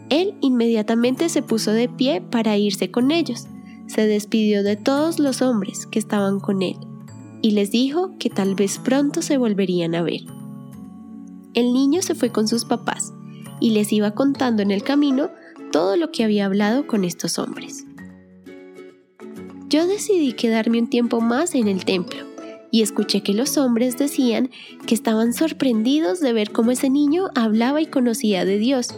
Él 0.09 0.35
inmediatamente 0.41 1.29
se 1.29 1.43
puso 1.43 1.73
de 1.73 1.89
pie 1.89 2.21
para 2.21 2.57
irse 2.57 2.91
con 2.91 3.11
ellos. 3.11 3.47
Se 3.95 4.07
despidió 4.07 4.63
de 4.63 4.77
todos 4.77 5.19
los 5.19 5.43
hombres 5.43 5.85
que 5.85 5.99
estaban 5.99 6.41
con 6.41 6.63
él 6.63 6.77
y 7.43 7.51
les 7.51 7.71
dijo 7.71 8.17
que 8.19 8.31
tal 8.31 8.55
vez 8.55 8.79
pronto 8.79 9.21
se 9.21 9.37
volverían 9.37 9.95
a 9.95 10.01
ver. 10.03 10.23
El 11.53 11.75
niño 11.75 12.01
se 12.01 12.15
fue 12.15 12.31
con 12.31 12.49
sus 12.49 12.65
papás 12.65 13.13
y 13.61 13.73
les 13.73 13.93
iba 13.93 14.13
contando 14.13 14.63
en 14.63 14.71
el 14.71 14.83
camino 14.83 15.29
todo 15.73 15.99
lo 15.99 16.11
que 16.11 16.25
había 16.25 16.47
hablado 16.47 16.87
con 16.87 17.05
estos 17.05 17.39
hombres. 17.39 17.85
Yo 19.69 19.87
decidí 19.87 20.33
quedarme 20.33 20.79
un 20.79 20.89
tiempo 20.89 21.21
más 21.21 21.55
en 21.55 21.69
el 21.69 21.85
templo 21.85 22.21
y 22.71 22.81
escuché 22.81 23.23
que 23.23 23.35
los 23.35 23.59
hombres 23.59 23.99
decían 23.99 24.49
que 24.87 24.95
estaban 24.95 25.35
sorprendidos 25.35 26.21
de 26.21 26.33
ver 26.33 26.51
cómo 26.51 26.71
ese 26.71 26.89
niño 26.89 27.27
hablaba 27.35 27.83
y 27.83 27.87
conocía 27.87 28.47
de 28.47 28.57
Dios. 28.57 28.89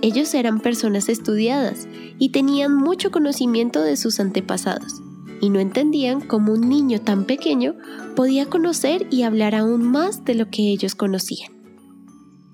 Ellos 0.00 0.32
eran 0.34 0.60
personas 0.60 1.08
estudiadas 1.08 1.88
y 2.18 2.30
tenían 2.30 2.74
mucho 2.74 3.10
conocimiento 3.10 3.82
de 3.82 3.96
sus 3.96 4.20
antepasados, 4.20 5.02
y 5.40 5.50
no 5.50 5.58
entendían 5.58 6.20
cómo 6.20 6.52
un 6.52 6.68
niño 6.68 7.00
tan 7.00 7.24
pequeño 7.24 7.74
podía 8.14 8.46
conocer 8.46 9.06
y 9.10 9.22
hablar 9.22 9.54
aún 9.54 9.90
más 9.90 10.24
de 10.24 10.34
lo 10.34 10.50
que 10.50 10.70
ellos 10.70 10.94
conocían. 10.94 11.52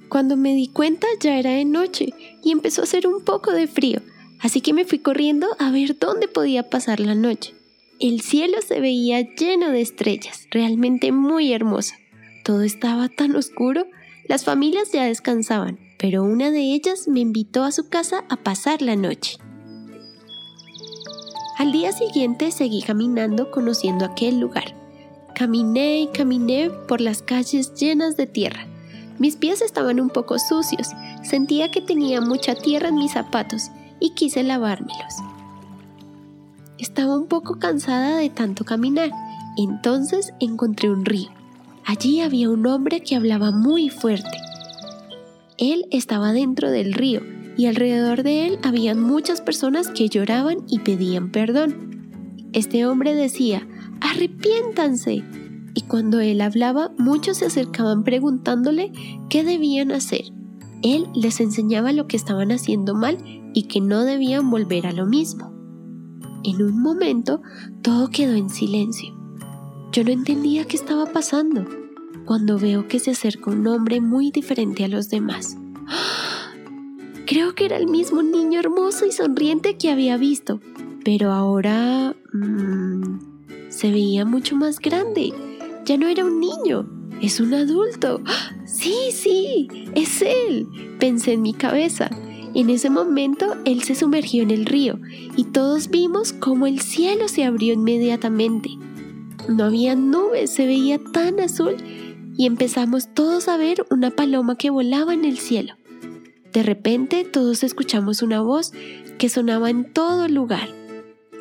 Cuando 0.08 0.36
me 0.36 0.54
di 0.54 0.68
cuenta 0.68 1.06
ya 1.20 1.38
era 1.38 1.50
de 1.50 1.64
noche 1.64 2.14
y 2.42 2.52
empezó 2.52 2.82
a 2.82 2.84
hacer 2.84 3.06
un 3.06 3.24
poco 3.24 3.52
de 3.52 3.66
frío, 3.66 4.00
así 4.40 4.60
que 4.60 4.72
me 4.72 4.84
fui 4.84 5.00
corriendo 5.00 5.48
a 5.58 5.70
ver 5.70 5.98
dónde 5.98 6.28
podía 6.28 6.70
pasar 6.70 7.00
la 7.00 7.14
noche. 7.14 7.54
El 8.00 8.20
cielo 8.20 8.58
se 8.66 8.80
veía 8.80 9.20
lleno 9.34 9.70
de 9.70 9.80
estrellas, 9.80 10.46
realmente 10.50 11.12
muy 11.12 11.52
hermoso. 11.52 11.94
Todo 12.44 12.62
estaba 12.62 13.08
tan 13.08 13.34
oscuro, 13.36 13.86
las 14.28 14.44
familias 14.44 14.92
ya 14.92 15.04
descansaban, 15.04 15.78
pero 16.04 16.22
una 16.22 16.50
de 16.50 16.60
ellas 16.74 17.08
me 17.08 17.20
invitó 17.20 17.64
a 17.64 17.72
su 17.72 17.88
casa 17.88 18.24
a 18.28 18.36
pasar 18.36 18.82
la 18.82 18.94
noche. 18.94 19.38
Al 21.56 21.72
día 21.72 21.92
siguiente 21.92 22.50
seguí 22.50 22.82
caminando 22.82 23.50
conociendo 23.50 24.04
aquel 24.04 24.38
lugar. 24.38 24.76
Caminé 25.34 26.02
y 26.02 26.08
caminé 26.08 26.68
por 26.68 27.00
las 27.00 27.22
calles 27.22 27.72
llenas 27.72 28.18
de 28.18 28.26
tierra. 28.26 28.66
Mis 29.18 29.36
pies 29.36 29.62
estaban 29.62 29.98
un 29.98 30.10
poco 30.10 30.38
sucios, 30.38 30.88
sentía 31.22 31.70
que 31.70 31.80
tenía 31.80 32.20
mucha 32.20 32.54
tierra 32.54 32.88
en 32.88 32.96
mis 32.96 33.12
zapatos 33.12 33.70
y 33.98 34.10
quise 34.10 34.42
lavármelos. 34.42 35.14
Estaba 36.76 37.16
un 37.16 37.28
poco 37.28 37.58
cansada 37.58 38.18
de 38.18 38.28
tanto 38.28 38.66
caminar, 38.66 39.10
entonces 39.56 40.34
encontré 40.38 40.90
un 40.90 41.06
río. 41.06 41.30
Allí 41.86 42.20
había 42.20 42.50
un 42.50 42.66
hombre 42.66 43.00
que 43.00 43.16
hablaba 43.16 43.52
muy 43.52 43.88
fuerte. 43.88 44.43
Él 45.58 45.86
estaba 45.92 46.32
dentro 46.32 46.70
del 46.70 46.92
río 46.94 47.20
y 47.56 47.66
alrededor 47.66 48.24
de 48.24 48.46
él 48.46 48.58
habían 48.62 49.00
muchas 49.00 49.40
personas 49.40 49.88
que 49.88 50.08
lloraban 50.08 50.58
y 50.68 50.80
pedían 50.80 51.30
perdón. 51.30 52.50
Este 52.52 52.86
hombre 52.86 53.14
decía, 53.14 53.66
arrepiéntanse. 54.00 55.22
Y 55.76 55.82
cuando 55.82 56.20
él 56.20 56.40
hablaba, 56.40 56.92
muchos 56.98 57.38
se 57.38 57.46
acercaban 57.46 58.04
preguntándole 58.04 58.92
qué 59.28 59.44
debían 59.44 59.92
hacer. 59.92 60.22
Él 60.82 61.06
les 61.14 61.40
enseñaba 61.40 61.92
lo 61.92 62.06
que 62.06 62.16
estaban 62.16 62.50
haciendo 62.50 62.94
mal 62.94 63.18
y 63.54 63.64
que 63.64 63.80
no 63.80 64.04
debían 64.04 64.50
volver 64.50 64.86
a 64.86 64.92
lo 64.92 65.06
mismo. 65.06 65.52
En 66.42 66.62
un 66.62 66.80
momento 66.80 67.40
todo 67.82 68.08
quedó 68.08 68.34
en 68.34 68.50
silencio. 68.50 69.14
Yo 69.92 70.02
no 70.04 70.10
entendía 70.10 70.64
qué 70.64 70.76
estaba 70.76 71.06
pasando 71.06 71.64
cuando 72.24 72.58
veo 72.58 72.88
que 72.88 72.98
se 72.98 73.12
acerca 73.12 73.50
un 73.50 73.66
hombre 73.66 74.00
muy 74.00 74.30
diferente 74.30 74.84
a 74.84 74.88
los 74.88 75.08
demás. 75.08 75.56
Creo 77.26 77.54
que 77.54 77.64
era 77.64 77.76
el 77.76 77.86
mismo 77.86 78.22
niño 78.22 78.60
hermoso 78.60 79.06
y 79.06 79.12
sonriente 79.12 79.76
que 79.76 79.90
había 79.90 80.16
visto, 80.16 80.60
pero 81.04 81.32
ahora 81.32 82.14
mmm, 82.32 83.18
se 83.68 83.90
veía 83.90 84.24
mucho 84.24 84.56
más 84.56 84.78
grande. 84.78 85.32
Ya 85.84 85.96
no 85.96 86.06
era 86.06 86.24
un 86.24 86.40
niño, 86.40 86.88
es 87.20 87.40
un 87.40 87.54
adulto. 87.54 88.20
Sí, 88.66 89.12
sí, 89.12 89.68
es 89.94 90.20
él, 90.20 90.66
pensé 90.98 91.34
en 91.34 91.42
mi 91.42 91.54
cabeza. 91.54 92.10
En 92.54 92.70
ese 92.70 92.90
momento 92.90 93.56
él 93.64 93.82
se 93.82 93.94
sumergió 93.94 94.42
en 94.42 94.50
el 94.50 94.64
río 94.64 94.98
y 95.36 95.44
todos 95.44 95.90
vimos 95.90 96.32
cómo 96.32 96.66
el 96.66 96.80
cielo 96.80 97.28
se 97.28 97.44
abrió 97.44 97.74
inmediatamente. 97.74 98.70
No 99.48 99.64
había 99.64 99.94
nubes, 99.94 100.50
se 100.50 100.66
veía 100.66 100.98
tan 100.98 101.40
azul 101.40 101.76
y 102.36 102.46
empezamos 102.46 103.12
todos 103.14 103.48
a 103.48 103.56
ver 103.56 103.84
una 103.90 104.10
paloma 104.10 104.56
que 104.56 104.70
volaba 104.70 105.14
en 105.14 105.24
el 105.24 105.38
cielo. 105.38 105.74
De 106.52 106.62
repente 106.62 107.24
todos 107.24 107.64
escuchamos 107.64 108.22
una 108.22 108.40
voz 108.40 108.72
que 109.18 109.28
sonaba 109.28 109.70
en 109.70 109.92
todo 109.92 110.28
lugar. 110.28 110.68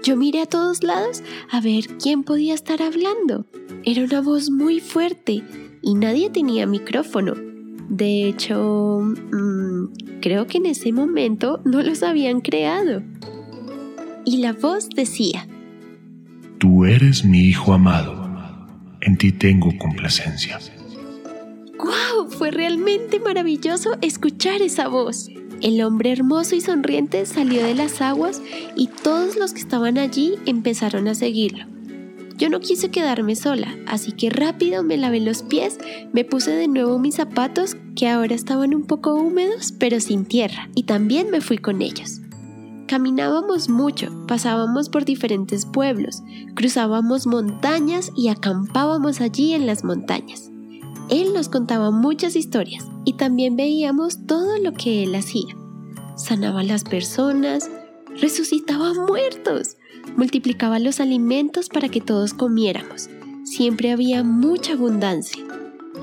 Yo 0.03 0.17
miré 0.17 0.41
a 0.41 0.45
todos 0.45 0.83
lados 0.83 1.23
a 1.49 1.61
ver 1.61 1.85
quién 2.01 2.23
podía 2.23 2.53
estar 2.53 2.81
hablando. 2.81 3.45
Era 3.85 4.03
una 4.03 4.21
voz 4.21 4.49
muy 4.49 4.79
fuerte 4.79 5.43
y 5.81 5.93
nadie 5.93 6.29
tenía 6.29 6.65
micrófono. 6.65 7.33
De 7.89 8.27
hecho, 8.27 8.99
mmm, 9.01 9.93
creo 10.21 10.47
que 10.47 10.57
en 10.57 10.65
ese 10.65 10.91
momento 10.91 11.61
no 11.63 11.81
los 11.81 12.03
habían 12.03 12.41
creado. 12.41 13.03
Y 14.25 14.37
la 14.37 14.53
voz 14.53 14.89
decía, 14.89 15.47
Tú 16.57 16.85
eres 16.85 17.23
mi 17.25 17.41
hijo 17.41 17.73
amado, 17.73 18.67
en 19.01 19.17
ti 19.17 19.31
tengo 19.31 19.77
complacencia. 19.77 20.59
¡Guau! 21.83 22.29
Fue 22.29 22.49
realmente 22.49 23.19
maravilloso 23.19 23.97
escuchar 24.01 24.61
esa 24.61 24.87
voz. 24.87 25.27
El 25.61 25.81
hombre 25.81 26.13
hermoso 26.13 26.55
y 26.55 26.61
sonriente 26.61 27.25
salió 27.25 27.61
de 27.61 27.75
las 27.75 28.01
aguas 28.01 28.41
y 28.77 28.87
todos 28.87 29.35
los 29.35 29.51
que 29.51 29.59
estaban 29.59 29.97
allí 29.97 30.35
empezaron 30.45 31.09
a 31.09 31.15
seguirlo. 31.15 31.65
Yo 32.37 32.49
no 32.49 32.61
quise 32.61 32.89
quedarme 32.89 33.35
sola, 33.35 33.75
así 33.85 34.13
que 34.13 34.29
rápido 34.29 34.81
me 34.81 34.95
lavé 34.95 35.19
los 35.19 35.43
pies, 35.43 35.77
me 36.13 36.23
puse 36.23 36.51
de 36.51 36.69
nuevo 36.69 36.99
mis 36.99 37.15
zapatos, 37.15 37.75
que 37.97 38.07
ahora 38.07 38.33
estaban 38.33 38.73
un 38.73 38.83
poco 38.83 39.15
húmedos, 39.15 39.73
pero 39.77 39.99
sin 39.99 40.23
tierra, 40.23 40.69
y 40.75 40.83
también 40.83 41.31
me 41.31 41.41
fui 41.41 41.57
con 41.57 41.81
ellos. 41.81 42.21
Caminábamos 42.87 43.67
mucho, 43.67 44.09
pasábamos 44.25 44.87
por 44.87 45.03
diferentes 45.03 45.65
pueblos, 45.65 46.23
cruzábamos 46.55 47.27
montañas 47.27 48.09
y 48.15 48.29
acampábamos 48.29 49.19
allí 49.19 49.53
en 49.53 49.65
las 49.65 49.83
montañas. 49.83 50.52
Él 51.09 51.33
nos 51.33 51.49
contaba 51.49 51.91
muchas 51.91 52.35
historias 52.35 52.87
y 53.05 53.13
también 53.13 53.55
veíamos 53.55 54.25
todo 54.25 54.57
lo 54.57 54.73
que 54.73 55.03
él 55.03 55.15
hacía. 55.15 55.55
Sanaba 56.15 56.61
a 56.61 56.63
las 56.63 56.83
personas, 56.83 57.69
resucitaba 58.19 58.93
muertos, 58.93 59.77
multiplicaba 60.15 60.79
los 60.79 60.99
alimentos 60.99 61.69
para 61.69 61.89
que 61.89 62.01
todos 62.01 62.33
comiéramos. 62.33 63.09
Siempre 63.43 63.91
había 63.91 64.23
mucha 64.23 64.73
abundancia. 64.73 65.43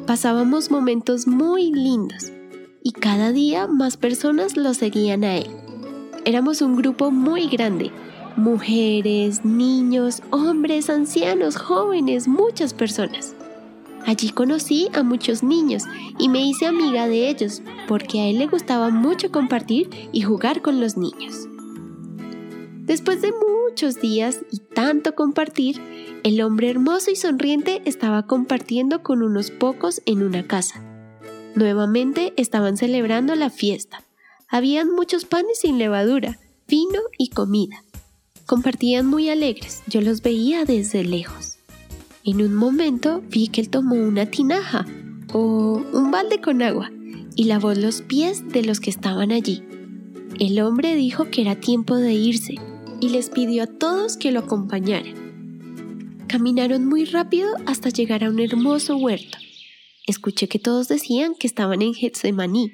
Pasábamos 0.06 0.70
momentos 0.70 1.26
muy 1.26 1.72
lindos 1.72 2.30
y 2.82 2.92
cada 2.92 3.32
día 3.32 3.66
más 3.66 3.96
personas 3.96 4.56
lo 4.56 4.74
seguían 4.74 5.24
a 5.24 5.36
él. 5.38 5.50
Éramos 6.24 6.60
un 6.60 6.76
grupo 6.76 7.10
muy 7.10 7.48
grande, 7.48 7.90
mujeres, 8.36 9.44
niños, 9.44 10.22
hombres, 10.30 10.90
ancianos, 10.90 11.56
jóvenes, 11.56 12.28
muchas 12.28 12.74
personas. 12.74 13.34
Allí 14.06 14.30
conocí 14.30 14.88
a 14.92 15.02
muchos 15.02 15.42
niños 15.42 15.84
y 16.18 16.28
me 16.28 16.44
hice 16.44 16.66
amiga 16.66 17.06
de 17.06 17.28
ellos 17.28 17.62
porque 17.86 18.20
a 18.20 18.26
él 18.26 18.38
le 18.38 18.46
gustaba 18.46 18.90
mucho 18.90 19.30
compartir 19.30 19.90
y 20.12 20.22
jugar 20.22 20.62
con 20.62 20.80
los 20.80 20.96
niños. 20.96 21.48
Después 22.90 23.22
de 23.22 23.32
muchos 23.32 24.00
días 24.00 24.40
y 24.50 24.58
tanto 24.58 25.14
compartir, 25.14 25.80
el 26.24 26.40
hombre 26.42 26.70
hermoso 26.70 27.10
y 27.10 27.16
sonriente 27.16 27.82
estaba 27.84 28.26
compartiendo 28.26 29.02
con 29.02 29.22
unos 29.22 29.50
pocos 29.50 30.02
en 30.06 30.22
una 30.22 30.46
casa. 30.46 30.82
Nuevamente 31.54 32.32
estaban 32.36 32.76
celebrando 32.76 33.34
la 33.34 33.50
fiesta. 33.50 34.04
Habían 34.48 34.90
muchos 34.90 35.24
panes 35.24 35.60
sin 35.60 35.78
levadura, 35.78 36.38
vino 36.66 37.00
y 37.16 37.28
comida. 37.28 37.84
Compartían 38.46 39.06
muy 39.06 39.28
alegres, 39.30 39.82
yo 39.86 40.00
los 40.00 40.22
veía 40.22 40.64
desde 40.64 41.04
lejos. 41.04 41.49
En 42.22 42.42
un 42.42 42.54
momento 42.54 43.22
vi 43.30 43.48
que 43.48 43.62
él 43.62 43.70
tomó 43.70 43.94
una 43.94 44.26
tinaja 44.26 44.86
o 45.32 45.82
un 45.92 46.10
balde 46.10 46.42
con 46.42 46.60
agua 46.60 46.90
y 47.34 47.44
lavó 47.44 47.72
los 47.72 48.02
pies 48.02 48.46
de 48.48 48.62
los 48.62 48.78
que 48.78 48.90
estaban 48.90 49.32
allí. 49.32 49.62
El 50.38 50.60
hombre 50.60 50.94
dijo 50.96 51.30
que 51.30 51.40
era 51.40 51.54
tiempo 51.54 51.96
de 51.96 52.12
irse 52.12 52.56
y 53.00 53.08
les 53.08 53.30
pidió 53.30 53.62
a 53.62 53.66
todos 53.66 54.18
que 54.18 54.32
lo 54.32 54.40
acompañaran. 54.40 55.14
Caminaron 56.28 56.86
muy 56.86 57.06
rápido 57.06 57.48
hasta 57.64 57.88
llegar 57.88 58.22
a 58.22 58.28
un 58.28 58.38
hermoso 58.38 58.96
huerto. 58.96 59.38
Escuché 60.06 60.46
que 60.46 60.58
todos 60.58 60.88
decían 60.88 61.34
que 61.34 61.46
estaban 61.46 61.80
en 61.80 61.94
Getsemaní. 61.94 62.72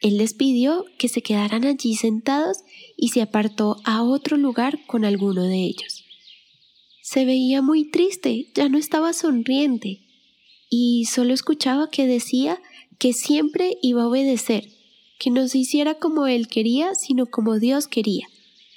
Él 0.00 0.16
les 0.16 0.32
pidió 0.32 0.86
que 0.98 1.08
se 1.08 1.20
quedaran 1.20 1.66
allí 1.66 1.96
sentados 1.96 2.64
y 2.96 3.08
se 3.08 3.20
apartó 3.20 3.76
a 3.84 4.02
otro 4.02 4.38
lugar 4.38 4.78
con 4.86 5.04
alguno 5.04 5.42
de 5.42 5.56
ellos. 5.56 5.99
Se 7.12 7.24
veía 7.24 7.60
muy 7.60 7.90
triste, 7.90 8.52
ya 8.54 8.68
no 8.68 8.78
estaba 8.78 9.12
sonriente, 9.12 9.98
y 10.68 11.06
solo 11.06 11.34
escuchaba 11.34 11.90
que 11.90 12.06
decía 12.06 12.62
que 13.00 13.14
siempre 13.14 13.78
iba 13.82 14.04
a 14.04 14.06
obedecer, 14.06 14.68
que 15.18 15.30
no 15.30 15.48
se 15.48 15.58
hiciera 15.58 15.96
como 15.96 16.28
él 16.28 16.46
quería, 16.46 16.94
sino 16.94 17.26
como 17.26 17.58
Dios 17.58 17.88
quería. 17.88 18.28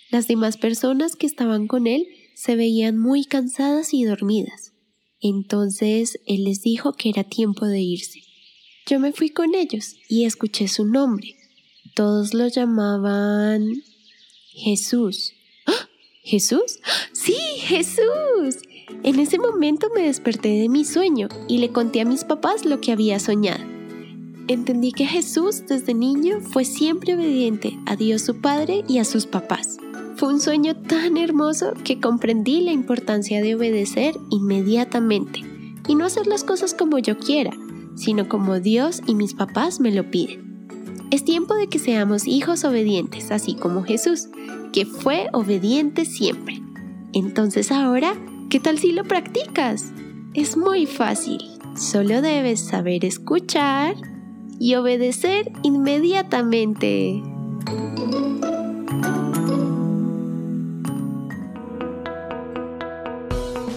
Las 0.10 0.28
demás 0.28 0.58
personas 0.58 1.16
que 1.16 1.28
estaban 1.28 1.68
con 1.68 1.86
él 1.86 2.08
se 2.34 2.56
veían 2.56 2.98
muy 2.98 3.24
cansadas 3.24 3.94
y 3.94 4.04
dormidas. 4.04 4.74
Entonces 5.22 6.20
él 6.26 6.46
les 6.46 6.64
dijo 6.64 6.94
que 6.94 7.10
era 7.10 7.24
tiempo 7.24 7.68
de 7.68 7.82
irse. 7.82 8.24
Yo 8.88 9.00
me 9.00 9.14
fui 9.14 9.30
con 9.30 9.54
ellos 9.54 9.98
y 10.10 10.26
escuché 10.26 10.68
su 10.68 10.86
nombre. 10.86 11.36
Todos 11.94 12.34
lo 12.34 12.48
llamaban 12.48 13.84
Jesús. 14.54 15.36
¿Jesús? 16.26 16.80
Sí, 17.12 17.36
Jesús. 17.58 18.64
En 19.04 19.20
ese 19.20 19.38
momento 19.40 19.88
me 19.94 20.04
desperté 20.04 20.50
de 20.62 20.70
mi 20.70 20.86
sueño 20.86 21.28
y 21.50 21.58
le 21.58 21.74
conté 21.74 22.00
a 22.00 22.06
mis 22.06 22.24
papás 22.24 22.64
lo 22.64 22.80
que 22.80 22.94
había 22.94 23.20
soñado. 23.20 23.62
Entendí 24.48 24.94
que 24.94 25.06
Jesús 25.06 25.64
desde 25.68 25.94
niño 25.94 26.40
fue 26.40 26.64
siempre 26.64 27.16
obediente 27.16 27.78
a 27.86 27.98
Dios 27.98 28.22
su 28.22 28.40
Padre 28.40 28.86
y 28.88 29.00
a 29.00 29.06
sus 29.06 29.26
papás. 29.26 29.78
Fue 30.16 30.30
un 30.34 30.40
sueño 30.40 30.78
tan 30.78 31.18
hermoso 31.18 31.74
que 31.84 32.00
comprendí 32.00 32.62
la 32.62 32.72
importancia 32.72 33.42
de 33.42 33.56
obedecer 33.56 34.16
inmediatamente 34.30 35.42
y 35.90 35.96
no 35.96 36.06
hacer 36.06 36.28
las 36.28 36.46
cosas 36.46 36.74
como 36.74 37.00
yo 37.00 37.18
quiera, 37.18 37.52
sino 37.96 38.30
como 38.30 38.62
Dios 38.62 39.02
y 39.06 39.16
mis 39.16 39.34
papás 39.34 39.82
me 39.82 39.92
lo 39.92 40.10
piden. 40.10 40.53
Es 41.14 41.24
tiempo 41.24 41.54
de 41.54 41.68
que 41.68 41.78
seamos 41.78 42.26
hijos 42.26 42.64
obedientes, 42.64 43.30
así 43.30 43.54
como 43.54 43.84
Jesús, 43.84 44.30
que 44.74 44.88
fue 44.88 45.28
obediente 45.32 46.06
siempre. 46.06 46.60
Entonces 47.14 47.72
ahora, 47.72 48.16
¿qué 48.50 48.60
tal 48.60 48.80
si 48.80 48.94
lo 48.94 49.04
practicas? 49.04 49.92
Es 50.34 50.58
muy 50.58 50.88
fácil, 50.88 51.38
solo 51.76 52.24
debes 52.24 52.62
saber 52.62 53.06
escuchar 53.06 53.94
y 54.60 54.74
obedecer 54.74 55.52
inmediatamente. 55.62 57.22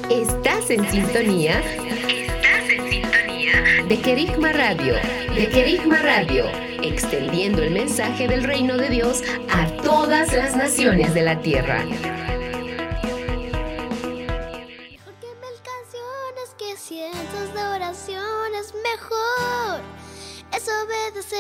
Estás 0.09 0.71
en 0.71 0.89
sintonía. 0.89 1.61
Estás 1.61 2.71
en 2.71 2.91
sintonía 2.91 3.85
de 3.87 4.01
Querigma 4.01 4.53
Radio. 4.55 4.95
De 5.35 5.51
Querigma 5.51 5.99
Radio. 5.99 6.66
Extendiendo 6.83 7.63
el 7.63 7.71
mensaje 7.71 8.29
del 8.29 8.45
reino 8.45 8.77
de 8.77 8.91
Dios 8.91 9.23
a 9.51 9.67
todas 9.83 10.33
las 10.33 10.57
naciones 10.57 11.15
de 11.15 11.23
la 11.23 11.41
tierra. 11.41 11.85
canciones 15.65 16.55
que 16.59 16.77
cientos 16.77 17.55
de 17.55 17.65
oraciones 17.65 18.75
mejor 18.83 19.81
es 20.55 20.69
obedecer. 20.69 21.39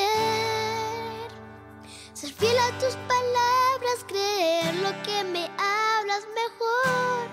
Ser 2.14 2.32
fiel 2.32 2.56
a 2.58 2.78
tus 2.78 2.96
palabras, 3.06 4.04
creer 4.08 4.74
lo 4.76 4.90
que 5.02 5.24
me 5.24 5.44
hablas 5.44 6.26
mejor 6.34 7.28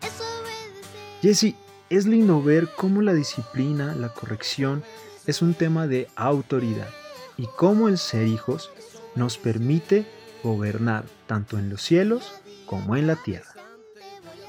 es 0.00 0.20
obedecer. 0.20 1.20
Jesse, 1.22 1.54
es 1.90 2.06
lindo 2.06 2.42
ver 2.42 2.68
cómo 2.74 3.02
la 3.02 3.12
disciplina, 3.12 3.94
la 3.94 4.08
corrección, 4.08 4.82
es 5.26 5.42
un 5.42 5.54
tema 5.54 5.86
de 5.86 6.08
autoridad 6.16 6.88
y 7.36 7.46
cómo 7.56 7.88
el 7.88 7.98
ser 7.98 8.26
hijos 8.26 8.70
nos 9.14 9.38
permite 9.38 10.06
gobernar 10.42 11.04
tanto 11.26 11.58
en 11.58 11.70
los 11.70 11.82
cielos 11.82 12.32
como 12.66 12.96
en 12.96 13.06
la 13.06 13.16
tierra. 13.16 13.54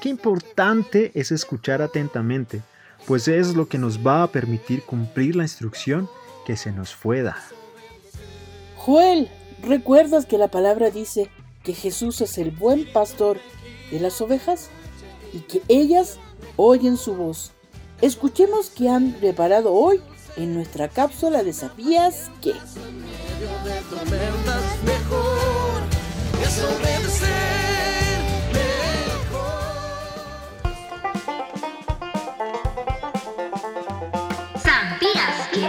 Qué 0.00 0.08
importante 0.08 1.12
es 1.14 1.32
escuchar 1.32 1.82
atentamente, 1.82 2.62
pues 3.06 3.28
es 3.28 3.54
lo 3.54 3.68
que 3.68 3.78
nos 3.78 4.06
va 4.06 4.22
a 4.22 4.28
permitir 4.28 4.82
cumplir 4.82 5.36
la 5.36 5.44
instrucción 5.44 6.08
que 6.44 6.56
se 6.56 6.70
nos 6.70 6.94
fue 6.94 7.22
dada. 7.22 7.44
Joel, 8.76 9.28
¿recuerdas 9.62 10.26
que 10.26 10.38
la 10.38 10.48
palabra 10.48 10.90
dice 10.90 11.30
que 11.64 11.72
Jesús 11.74 12.20
es 12.20 12.38
el 12.38 12.50
buen 12.50 12.90
pastor 12.92 13.38
de 13.90 14.00
las 14.00 14.20
ovejas 14.20 14.70
y 15.32 15.40
que 15.40 15.62
ellas 15.68 16.18
oyen 16.56 16.96
su 16.96 17.14
voz? 17.14 17.52
Escuchemos 18.00 18.70
qué 18.70 18.88
han 18.88 19.12
preparado 19.12 19.72
hoy 19.72 20.00
en 20.36 20.54
nuestra 20.54 20.88
cápsula 20.88 21.42
de 21.42 21.52
¿Sabías 21.52 22.30
qué? 22.42 22.52
¿Sabías 34.58 35.48
que? 35.52 35.68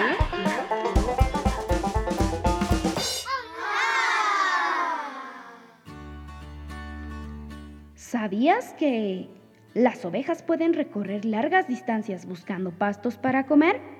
¿Sabías 7.95 8.73
que 8.73 9.29
las 9.73 10.03
ovejas 10.05 10.41
pueden 10.41 10.73
recorrer 10.73 11.25
largas 11.25 11.67
distancias 11.67 12.25
buscando 12.25 12.71
pastos 12.71 13.17
para 13.17 13.45
comer? 13.45 13.96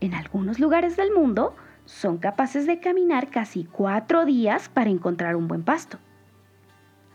En 0.00 0.14
algunos 0.14 0.58
lugares 0.58 0.96
del 0.96 1.12
mundo 1.12 1.54
son 1.84 2.18
capaces 2.18 2.66
de 2.66 2.80
caminar 2.80 3.30
casi 3.30 3.64
cuatro 3.64 4.24
días 4.24 4.68
para 4.68 4.90
encontrar 4.90 5.36
un 5.36 5.48
buen 5.48 5.62
pasto. 5.62 5.98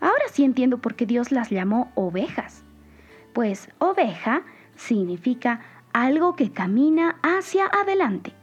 Ahora 0.00 0.24
sí 0.30 0.44
entiendo 0.44 0.78
por 0.78 0.94
qué 0.94 1.06
Dios 1.06 1.32
las 1.32 1.50
llamó 1.50 1.90
ovejas, 1.94 2.64
pues 3.32 3.68
oveja 3.78 4.42
significa 4.76 5.60
algo 5.92 6.36
que 6.36 6.52
camina 6.52 7.18
hacia 7.22 7.66
adelante. 7.66 8.34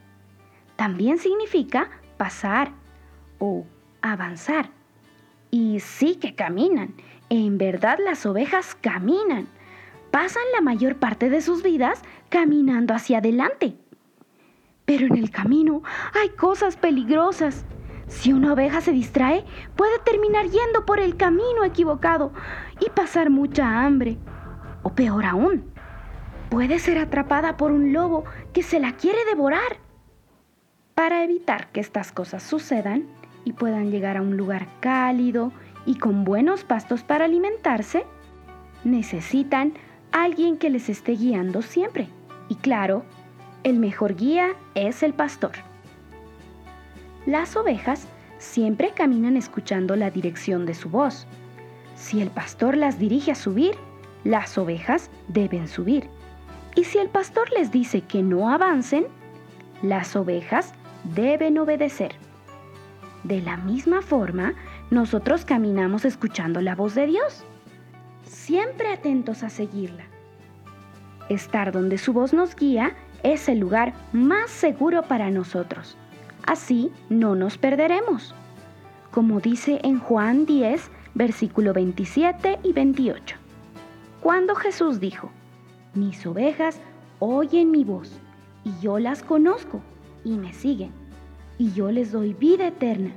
También 0.76 1.18
significa 1.18 1.88
pasar 2.16 2.72
o 3.38 3.64
avanzar. 4.02 4.70
Y 5.50 5.78
sí 5.80 6.16
que 6.16 6.34
caminan. 6.34 6.94
En 7.30 7.58
verdad 7.58 7.98
las 8.04 8.26
ovejas 8.26 8.74
caminan. 8.74 9.46
Pasan 10.10 10.42
la 10.54 10.60
mayor 10.60 10.96
parte 10.96 11.30
de 11.30 11.40
sus 11.40 11.62
vidas 11.62 12.02
caminando 12.28 12.92
hacia 12.92 13.18
adelante. 13.18 13.76
Pero 14.84 15.06
en 15.06 15.16
el 15.16 15.30
camino 15.30 15.82
hay 16.20 16.30
cosas 16.30 16.76
peligrosas. 16.76 17.64
Si 18.06 18.32
una 18.32 18.52
oveja 18.52 18.80
se 18.80 18.92
distrae, 18.92 19.44
puede 19.76 19.98
terminar 20.04 20.44
yendo 20.46 20.84
por 20.84 21.00
el 21.00 21.16
camino 21.16 21.64
equivocado 21.64 22.32
y 22.80 22.90
pasar 22.90 23.30
mucha 23.30 23.84
hambre. 23.84 24.18
O 24.82 24.90
peor 24.90 25.24
aún, 25.24 25.72
puede 26.50 26.78
ser 26.78 26.98
atrapada 26.98 27.56
por 27.56 27.72
un 27.72 27.92
lobo 27.92 28.24
que 28.52 28.62
se 28.62 28.78
la 28.78 28.92
quiere 28.92 29.24
devorar. 29.24 29.78
Para 30.94 31.24
evitar 31.24 31.72
que 31.72 31.80
estas 31.80 32.12
cosas 32.12 32.42
sucedan 32.42 33.06
y 33.44 33.52
puedan 33.52 33.90
llegar 33.90 34.16
a 34.18 34.22
un 34.22 34.36
lugar 34.36 34.68
cálido 34.80 35.52
y 35.86 35.98
con 35.98 36.24
buenos 36.24 36.62
pastos 36.62 37.02
para 37.02 37.24
alimentarse, 37.24 38.04
necesitan 38.84 39.72
alguien 40.12 40.58
que 40.58 40.70
les 40.70 40.88
esté 40.88 41.12
guiando 41.12 41.62
siempre. 41.62 42.08
Y 42.48 42.56
claro, 42.56 43.04
el 43.64 43.78
mejor 43.78 44.14
guía 44.14 44.54
es 44.74 45.02
el 45.02 45.14
pastor. 45.14 45.52
Las 47.26 47.56
ovejas 47.56 48.06
siempre 48.38 48.92
caminan 48.94 49.36
escuchando 49.36 49.96
la 49.96 50.10
dirección 50.10 50.66
de 50.66 50.74
su 50.74 50.90
voz. 50.90 51.26
Si 51.96 52.20
el 52.20 52.28
pastor 52.30 52.76
las 52.76 52.98
dirige 52.98 53.32
a 53.32 53.34
subir, 53.34 53.74
las 54.22 54.58
ovejas 54.58 55.10
deben 55.28 55.66
subir. 55.66 56.08
Y 56.76 56.84
si 56.84 56.98
el 56.98 57.08
pastor 57.08 57.50
les 57.52 57.72
dice 57.72 58.02
que 58.02 58.22
no 58.22 58.50
avancen, 58.50 59.06
las 59.82 60.14
ovejas 60.14 60.74
deben 61.14 61.58
obedecer. 61.58 62.14
De 63.22 63.40
la 63.40 63.56
misma 63.56 64.02
forma, 64.02 64.54
nosotros 64.90 65.46
caminamos 65.46 66.04
escuchando 66.04 66.60
la 66.60 66.74
voz 66.74 66.94
de 66.94 67.06
Dios, 67.06 67.44
siempre 68.24 68.92
atentos 68.92 69.42
a 69.42 69.48
seguirla. 69.48 70.04
Estar 71.30 71.72
donde 71.72 71.96
su 71.96 72.12
voz 72.12 72.34
nos 72.34 72.54
guía 72.54 72.94
es 73.24 73.48
el 73.48 73.58
lugar 73.58 73.94
más 74.12 74.50
seguro 74.50 75.02
para 75.02 75.30
nosotros. 75.30 75.96
Así 76.46 76.92
no 77.08 77.34
nos 77.34 77.58
perderemos. 77.58 78.34
Como 79.10 79.40
dice 79.40 79.80
en 79.82 79.98
Juan 79.98 80.46
10, 80.46 80.90
versículo 81.14 81.72
27 81.72 82.60
y 82.62 82.72
28. 82.72 83.36
Cuando 84.20 84.54
Jesús 84.54 85.00
dijo, 85.00 85.30
mis 85.94 86.24
ovejas 86.26 86.78
oyen 87.18 87.70
mi 87.70 87.82
voz, 87.82 88.12
y 88.64 88.72
yo 88.80 88.98
las 88.98 89.22
conozco, 89.22 89.80
y 90.24 90.36
me 90.36 90.52
siguen, 90.52 90.90
y 91.58 91.72
yo 91.72 91.90
les 91.90 92.12
doy 92.12 92.34
vida 92.34 92.68
eterna, 92.68 93.12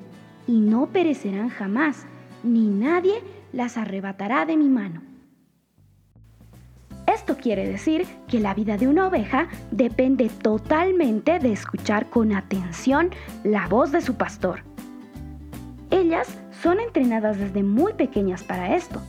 y 0.47 0.59
no 0.59 0.87
perecerán 0.87 1.49
jamás, 1.49 2.05
ni 2.43 2.67
nadie 2.67 3.21
las 3.51 3.77
arrebatará 3.77 4.45
de 4.45 4.57
mi 4.57 4.69
mano. 4.69 5.01
Esto 7.17 7.35
quiere 7.35 7.67
decir 7.67 8.05
que 8.27 8.39
la 8.39 8.53
vida 8.53 8.77
de 8.77 8.87
una 8.87 9.07
oveja 9.07 9.47
depende 9.71 10.29
totalmente 10.29 11.39
de 11.39 11.51
escuchar 11.51 12.05
con 12.11 12.31
atención 12.31 13.09
la 13.43 13.67
voz 13.67 13.91
de 13.91 14.01
su 14.01 14.13
pastor. 14.13 14.59
Ellas 15.89 16.27
son 16.61 16.79
entrenadas 16.79 17.39
desde 17.39 17.63
muy 17.63 17.93
pequeñas 17.93 18.43
para 18.43 18.75
esto. 18.75 19.01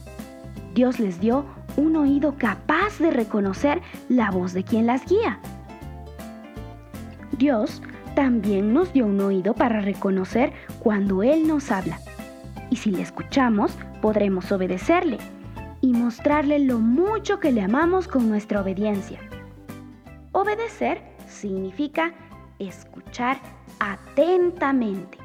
Dios 0.75 0.99
les 0.99 1.21
dio 1.21 1.45
un 1.77 1.97
oído 1.97 2.35
capaz 2.39 2.99
de 2.99 3.11
reconocer 3.11 3.83
la 4.09 4.31
voz 4.31 4.55
de 4.55 4.65
quien 4.65 4.87
las 4.87 5.05
guía. 5.05 5.39
Dios 7.37 7.83
también 8.17 8.73
nos 8.73 8.91
dio 8.95 9.05
un 9.05 9.21
oído 9.21 9.53
para 9.53 9.83
reconocer 9.83 10.55
cuando 10.79 11.23
Él 11.23 11.47
nos 11.47 11.71
habla. 11.71 12.01
Y 12.71 12.77
si 12.77 12.91
le 12.91 13.03
escuchamos, 13.03 13.77
podremos 14.01 14.51
obedecerle 14.51 15.19
y 15.81 15.93
mostrarle 15.93 16.59
lo 16.59 16.79
mucho 16.79 17.41
que 17.41 17.53
le 17.53 17.62
amamos 17.62 18.09
con 18.09 18.29
nuestra 18.29 18.61
obediencia. 18.61 19.20
Obedecer 20.33 21.03
significa 21.26 22.12
escuchar 22.59 23.39
atentamente. 23.81 25.18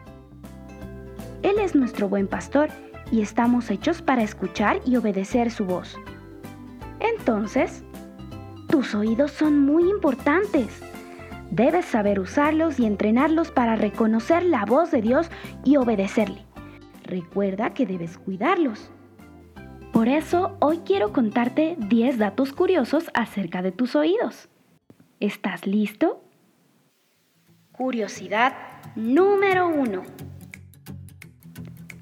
Él 1.41 1.59
es 1.59 1.75
nuestro 1.75 2.07
buen 2.07 2.27
pastor 2.27 2.69
y 3.11 3.21
estamos 3.21 3.69
hechos 3.69 4.01
para 4.01 4.23
escuchar 4.23 4.79
y 4.85 4.95
obedecer 4.95 5.51
su 5.51 5.65
voz. 5.65 5.97
Entonces, 6.99 7.83
tus 8.69 8.95
oídos 8.95 9.31
son 9.31 9.59
muy 9.59 9.89
importantes. 9.89 10.81
Debes 11.51 11.85
saber 11.85 12.19
usarlos 12.19 12.79
y 12.79 12.85
entrenarlos 12.85 13.51
para 13.51 13.75
reconocer 13.75 14.43
la 14.43 14.65
voz 14.65 14.89
de 14.91 15.01
Dios 15.01 15.29
y 15.63 15.75
obedecerle. 15.77 16.45
Recuerda 17.03 17.73
que 17.73 17.85
debes 17.85 18.17
cuidarlos. 18.17 18.89
Por 19.93 20.07
eso 20.07 20.57
hoy 20.59 20.79
quiero 20.79 21.13
contarte 21.13 21.75
10 21.77 22.17
datos 22.17 22.51
curiosos 22.51 23.11
acerca 23.13 23.61
de 23.61 23.71
tus 23.71 23.95
oídos. 23.95 24.49
¿Estás 25.19 25.67
listo? 25.67 26.23
Curiosidad 27.71 28.55
número 28.95 29.67
1. 29.67 30.03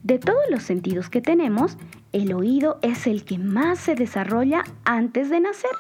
De 0.04 0.20
todos 0.20 0.42
los 0.50 0.64
sentidos 0.64 1.10
que 1.10 1.20
tenemos, 1.20 1.78
el 2.14 2.32
oído 2.34 2.80
es 2.82 3.08
el 3.08 3.26
que 3.26 3.38
más 3.38 3.80
se 3.80 3.96
desarrolla 3.96 4.64
antes 4.86 5.30
de 5.30 5.42
nacer, 5.42 5.72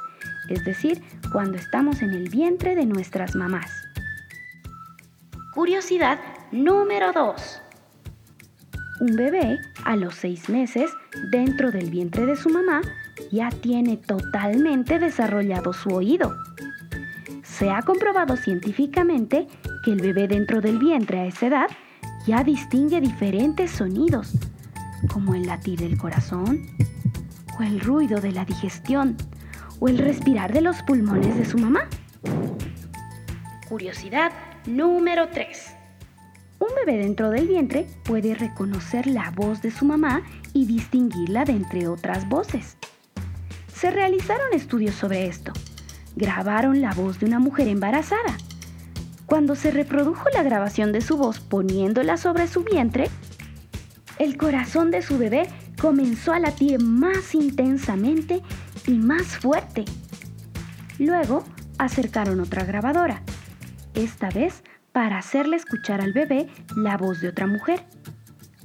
es 0.49 0.65
decir, 0.65 1.01
cuando 1.31 1.57
estamos 1.57 2.01
en 2.01 2.09
el 2.09 2.27
vientre 2.27 2.75
de 2.75 2.85
nuestras 2.85 3.35
mamás. 3.35 3.71
Curiosidad 5.53 6.19
número 6.51 7.13
2. 7.13 7.60
Un 9.01 9.15
bebé 9.15 9.59
a 9.83 9.95
los 9.95 10.13
seis 10.13 10.47
meses 10.47 10.91
dentro 11.31 11.71
del 11.71 11.89
vientre 11.89 12.27
de 12.27 12.35
su 12.35 12.49
mamá 12.49 12.81
ya 13.31 13.49
tiene 13.49 13.97
totalmente 13.97 14.99
desarrollado 14.99 15.73
su 15.73 15.89
oído. 15.89 16.37
Se 17.41 17.71
ha 17.71 17.81
comprobado 17.81 18.37
científicamente 18.37 19.47
que 19.83 19.93
el 19.93 20.01
bebé 20.01 20.27
dentro 20.27 20.61
del 20.61 20.77
vientre 20.77 21.19
a 21.19 21.25
esa 21.25 21.47
edad 21.47 21.67
ya 22.27 22.43
distingue 22.43 23.01
diferentes 23.01 23.71
sonidos, 23.71 24.33
como 25.11 25.33
el 25.33 25.47
latir 25.47 25.79
del 25.79 25.97
corazón, 25.97 26.67
o 27.57 27.63
el 27.63 27.79
ruido 27.79 28.21
de 28.21 28.33
la 28.33 28.45
digestión, 28.45 29.17
o 29.79 29.87
el 29.87 29.97
respirar 29.97 30.53
de 30.53 30.61
los 30.61 30.83
pulmones 30.83 31.35
de 31.35 31.45
su 31.45 31.57
mamá. 31.57 31.87
Curiosidad 33.67 34.31
número 34.67 35.29
3. 35.29 35.80
Un 36.61 36.67
bebé 36.75 36.99
dentro 36.99 37.31
del 37.31 37.47
vientre 37.47 37.87
puede 38.03 38.35
reconocer 38.35 39.07
la 39.07 39.31
voz 39.31 39.63
de 39.63 39.71
su 39.71 39.83
mamá 39.83 40.21
y 40.53 40.67
distinguirla 40.67 41.43
de 41.43 41.53
entre 41.53 41.87
otras 41.87 42.29
voces. 42.29 42.77
Se 43.73 43.89
realizaron 43.89 44.53
estudios 44.53 44.93
sobre 44.93 45.25
esto. 45.25 45.53
Grabaron 46.15 46.79
la 46.79 46.93
voz 46.93 47.19
de 47.19 47.25
una 47.25 47.39
mujer 47.39 47.67
embarazada. 47.67 48.37
Cuando 49.25 49.55
se 49.55 49.71
reprodujo 49.71 50.29
la 50.35 50.43
grabación 50.43 50.91
de 50.91 51.01
su 51.01 51.17
voz 51.17 51.39
poniéndola 51.39 52.15
sobre 52.17 52.47
su 52.47 52.63
vientre, 52.63 53.09
el 54.19 54.37
corazón 54.37 54.91
de 54.91 55.01
su 55.01 55.17
bebé 55.17 55.47
comenzó 55.81 56.31
a 56.31 56.39
latir 56.39 56.79
más 56.79 57.33
intensamente 57.33 58.43
y 58.85 58.99
más 58.99 59.23
fuerte. 59.39 59.83
Luego 60.99 61.43
acercaron 61.79 62.39
otra 62.39 62.65
grabadora. 62.65 63.23
Esta 63.95 64.29
vez 64.29 64.61
para 64.91 65.17
hacerle 65.17 65.55
escuchar 65.55 66.01
al 66.01 66.13
bebé 66.13 66.47
la 66.75 66.97
voz 66.97 67.21
de 67.21 67.29
otra 67.29 67.47
mujer. 67.47 67.81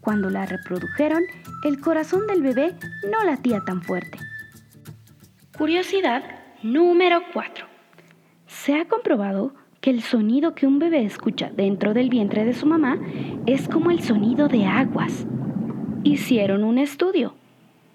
Cuando 0.00 0.30
la 0.30 0.46
reprodujeron, 0.46 1.22
el 1.64 1.80
corazón 1.80 2.26
del 2.26 2.42
bebé 2.42 2.74
no 3.10 3.24
latía 3.24 3.60
tan 3.64 3.82
fuerte. 3.82 4.18
Curiosidad 5.56 6.22
número 6.62 7.20
4. 7.32 7.66
Se 8.46 8.74
ha 8.74 8.86
comprobado 8.86 9.54
que 9.80 9.90
el 9.90 10.02
sonido 10.02 10.54
que 10.54 10.66
un 10.66 10.78
bebé 10.78 11.04
escucha 11.04 11.50
dentro 11.54 11.94
del 11.94 12.08
vientre 12.08 12.44
de 12.44 12.54
su 12.54 12.66
mamá 12.66 12.98
es 13.46 13.68
como 13.68 13.90
el 13.90 14.02
sonido 14.02 14.48
de 14.48 14.64
aguas. 14.66 15.26
Hicieron 16.02 16.64
un 16.64 16.78
estudio 16.78 17.34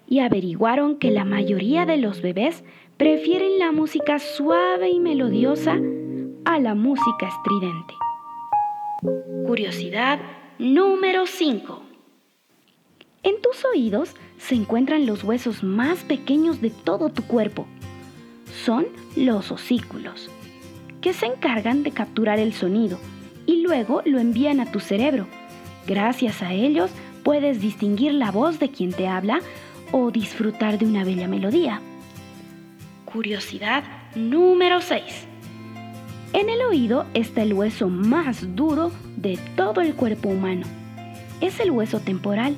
y 0.08 0.20
averiguaron 0.20 0.98
que 0.98 1.10
la 1.10 1.24
mayoría 1.24 1.86
de 1.86 1.96
los 1.96 2.20
bebés 2.20 2.64
prefieren 2.96 3.58
la 3.58 3.72
música 3.72 4.18
suave 4.18 4.90
y 4.90 5.00
melodiosa 5.00 5.78
a 6.44 6.58
la 6.58 6.74
música 6.74 7.28
estridente. 7.28 7.94
Curiosidad 9.02 10.20
número 10.60 11.26
5. 11.26 11.82
En 13.24 13.42
tus 13.42 13.64
oídos 13.64 14.14
se 14.38 14.54
encuentran 14.54 15.06
los 15.06 15.24
huesos 15.24 15.64
más 15.64 16.04
pequeños 16.04 16.60
de 16.60 16.70
todo 16.70 17.08
tu 17.08 17.24
cuerpo. 17.24 17.66
Son 18.64 18.86
los 19.16 19.50
osículos, 19.50 20.30
que 21.00 21.14
se 21.14 21.26
encargan 21.26 21.82
de 21.82 21.90
capturar 21.90 22.38
el 22.38 22.52
sonido 22.52 23.00
y 23.44 23.62
luego 23.62 24.02
lo 24.04 24.20
envían 24.20 24.60
a 24.60 24.70
tu 24.70 24.78
cerebro. 24.78 25.26
Gracias 25.84 26.40
a 26.40 26.52
ellos 26.52 26.92
puedes 27.24 27.60
distinguir 27.60 28.14
la 28.14 28.30
voz 28.30 28.60
de 28.60 28.70
quien 28.70 28.92
te 28.92 29.08
habla 29.08 29.40
o 29.90 30.12
disfrutar 30.12 30.78
de 30.78 30.86
una 30.86 31.02
bella 31.02 31.26
melodía. 31.26 31.80
Curiosidad 33.04 33.82
número 34.14 34.80
6. 34.80 35.31
En 36.34 36.48
el 36.48 36.62
oído 36.62 37.04
está 37.12 37.42
el 37.42 37.52
hueso 37.52 37.90
más 37.90 38.56
duro 38.56 38.90
de 39.16 39.38
todo 39.54 39.82
el 39.82 39.94
cuerpo 39.94 40.30
humano. 40.30 40.66
Es 41.42 41.60
el 41.60 41.70
hueso 41.70 42.00
temporal. 42.00 42.56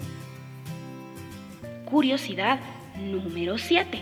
Curiosidad 1.85 2.61
número 3.01 3.59
7. 3.59 4.01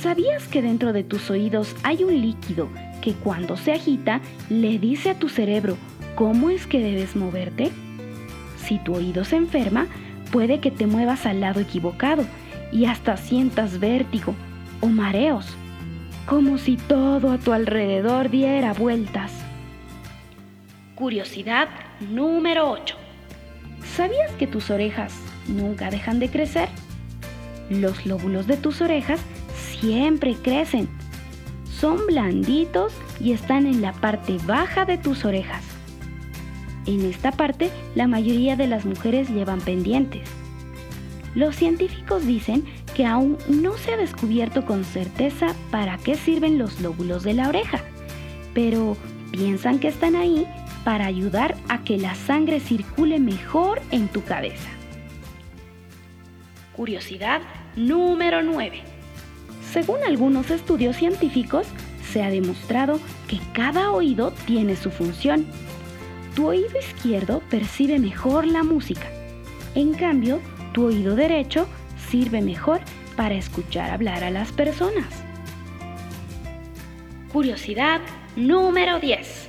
¿Sabías 0.00 0.48
que 0.48 0.62
dentro 0.62 0.94
de 0.94 1.04
tus 1.04 1.28
oídos 1.28 1.76
hay 1.82 2.04
un 2.04 2.18
líquido 2.22 2.70
que 3.02 3.12
cuando 3.12 3.58
se 3.58 3.72
agita 3.72 4.22
le 4.48 4.78
dice 4.78 5.10
a 5.10 5.18
tu 5.18 5.28
cerebro 5.28 5.76
cómo 6.14 6.48
es 6.48 6.66
que 6.66 6.80
debes 6.80 7.16
moverte? 7.16 7.70
Si 8.64 8.78
tu 8.78 8.94
oído 8.94 9.26
se 9.26 9.36
enferma, 9.36 9.88
puede 10.32 10.60
que 10.60 10.70
te 10.70 10.86
muevas 10.86 11.26
al 11.26 11.40
lado 11.40 11.60
equivocado 11.60 12.24
y 12.72 12.86
hasta 12.86 13.18
sientas 13.18 13.78
vértigo 13.78 14.34
o 14.80 14.86
mareos 14.86 15.54
como 16.28 16.58
si 16.58 16.76
todo 16.76 17.32
a 17.32 17.38
tu 17.38 17.52
alrededor 17.52 18.28
diera 18.28 18.74
vueltas. 18.74 19.32
Curiosidad 20.94 21.68
número 22.00 22.70
8. 22.70 22.96
¿Sabías 23.96 24.30
que 24.32 24.46
tus 24.46 24.70
orejas 24.70 25.14
nunca 25.46 25.90
dejan 25.90 26.18
de 26.18 26.28
crecer? 26.28 26.68
Los 27.70 28.04
lóbulos 28.04 28.46
de 28.46 28.58
tus 28.58 28.82
orejas 28.82 29.20
siempre 29.80 30.34
crecen. 30.34 30.88
Son 31.64 32.06
blanditos 32.06 32.92
y 33.20 33.32
están 33.32 33.66
en 33.66 33.80
la 33.80 33.94
parte 33.94 34.36
baja 34.46 34.84
de 34.84 34.98
tus 34.98 35.24
orejas. 35.24 35.64
En 36.84 37.06
esta 37.06 37.32
parte 37.32 37.70
la 37.94 38.06
mayoría 38.06 38.54
de 38.54 38.66
las 38.66 38.84
mujeres 38.84 39.30
llevan 39.30 39.62
pendientes. 39.62 40.28
Los 41.34 41.56
científicos 41.56 42.26
dicen 42.26 42.64
que 42.98 43.06
aún 43.06 43.38
no 43.46 43.76
se 43.76 43.92
ha 43.92 43.96
descubierto 43.96 44.66
con 44.66 44.82
certeza 44.82 45.54
para 45.70 45.98
qué 45.98 46.16
sirven 46.16 46.58
los 46.58 46.80
lóbulos 46.80 47.22
de 47.22 47.32
la 47.32 47.48
oreja, 47.48 47.78
pero 48.54 48.96
piensan 49.30 49.78
que 49.78 49.86
están 49.86 50.16
ahí 50.16 50.48
para 50.82 51.06
ayudar 51.06 51.54
a 51.68 51.84
que 51.84 51.96
la 51.96 52.16
sangre 52.16 52.58
circule 52.58 53.20
mejor 53.20 53.80
en 53.92 54.08
tu 54.08 54.24
cabeza. 54.24 54.68
Curiosidad 56.74 57.40
número 57.76 58.42
9. 58.42 58.82
Según 59.70 60.02
algunos 60.04 60.50
estudios 60.50 60.96
científicos, 60.96 61.68
se 62.12 62.24
ha 62.24 62.30
demostrado 62.30 62.98
que 63.28 63.38
cada 63.52 63.92
oído 63.92 64.32
tiene 64.44 64.74
su 64.74 64.90
función. 64.90 65.46
Tu 66.34 66.48
oído 66.48 66.76
izquierdo 66.76 67.42
percibe 67.48 68.00
mejor 68.00 68.44
la 68.44 68.64
música. 68.64 69.08
En 69.76 69.94
cambio, 69.94 70.40
tu 70.72 70.86
oído 70.86 71.14
derecho 71.14 71.68
sirve 72.10 72.40
mejor 72.40 72.80
para 73.16 73.34
escuchar 73.34 73.90
hablar 73.90 74.24
a 74.24 74.30
las 74.30 74.52
personas. 74.52 75.06
Curiosidad 77.32 78.00
número 78.36 78.98
10. 79.00 79.48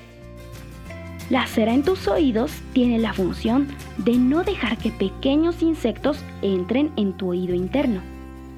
La 1.29 1.45
cera 1.45 1.73
en 1.73 1.83
tus 1.83 2.07
oídos 2.07 2.51
tiene 2.73 2.97
la 2.97 3.13
función 3.13 3.67
de 3.97 4.13
no 4.13 4.43
dejar 4.43 4.77
que 4.77 4.91
pequeños 4.91 5.61
insectos 5.61 6.23
entren 6.41 6.91
en 6.97 7.13
tu 7.13 7.29
oído 7.29 7.53
interno, 7.53 8.01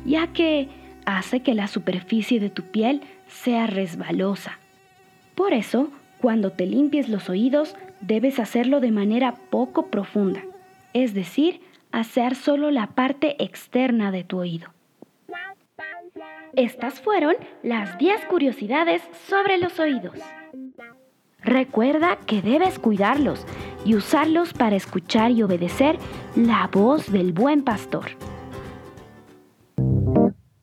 ya 0.06 0.28
que 0.28 0.70
hace 1.06 1.41
que 1.41 1.54
la 1.54 1.68
superficie 1.68 2.39
de 2.39 2.49
tu 2.49 2.64
piel 2.64 3.02
sea 3.28 3.68
resbalosa. 3.68 4.58
Por 5.36 5.54
eso, 5.54 5.89
cuando 6.22 6.52
te 6.52 6.66
limpies 6.66 7.10
los 7.10 7.30
oídos, 7.30 7.76
debes 7.99 8.39
hacerlo 8.39 8.80
de 8.80 8.91
manera 8.91 9.36
poco 9.49 9.88
profunda, 9.88 10.41
es 10.93 11.14
decir, 11.14 11.62
hacer 11.92 12.36
solo 12.36 12.72
la 12.72 12.88
parte 12.88 13.42
externa 13.44 14.12
de 14.12 14.24
tu 14.24 14.39
oído. 14.39 14.70
Estas 16.54 17.00
fueron 17.00 17.36
las 17.64 17.98
10 17.98 18.26
curiosidades 18.26 19.02
sobre 19.28 19.58
los 19.58 19.80
oídos. 19.80 20.18
Recuerda 21.39 22.18
que 22.28 22.42
debes 22.42 22.78
cuidarlos 22.78 23.46
y 23.86 23.96
usarlos 23.96 24.54
para 24.54 24.76
escuchar 24.76 25.32
y 25.32 25.42
obedecer 25.42 25.98
la 26.36 26.70
voz 26.72 27.12
del 27.12 27.34
buen 27.34 27.64
pastor. 27.64 28.12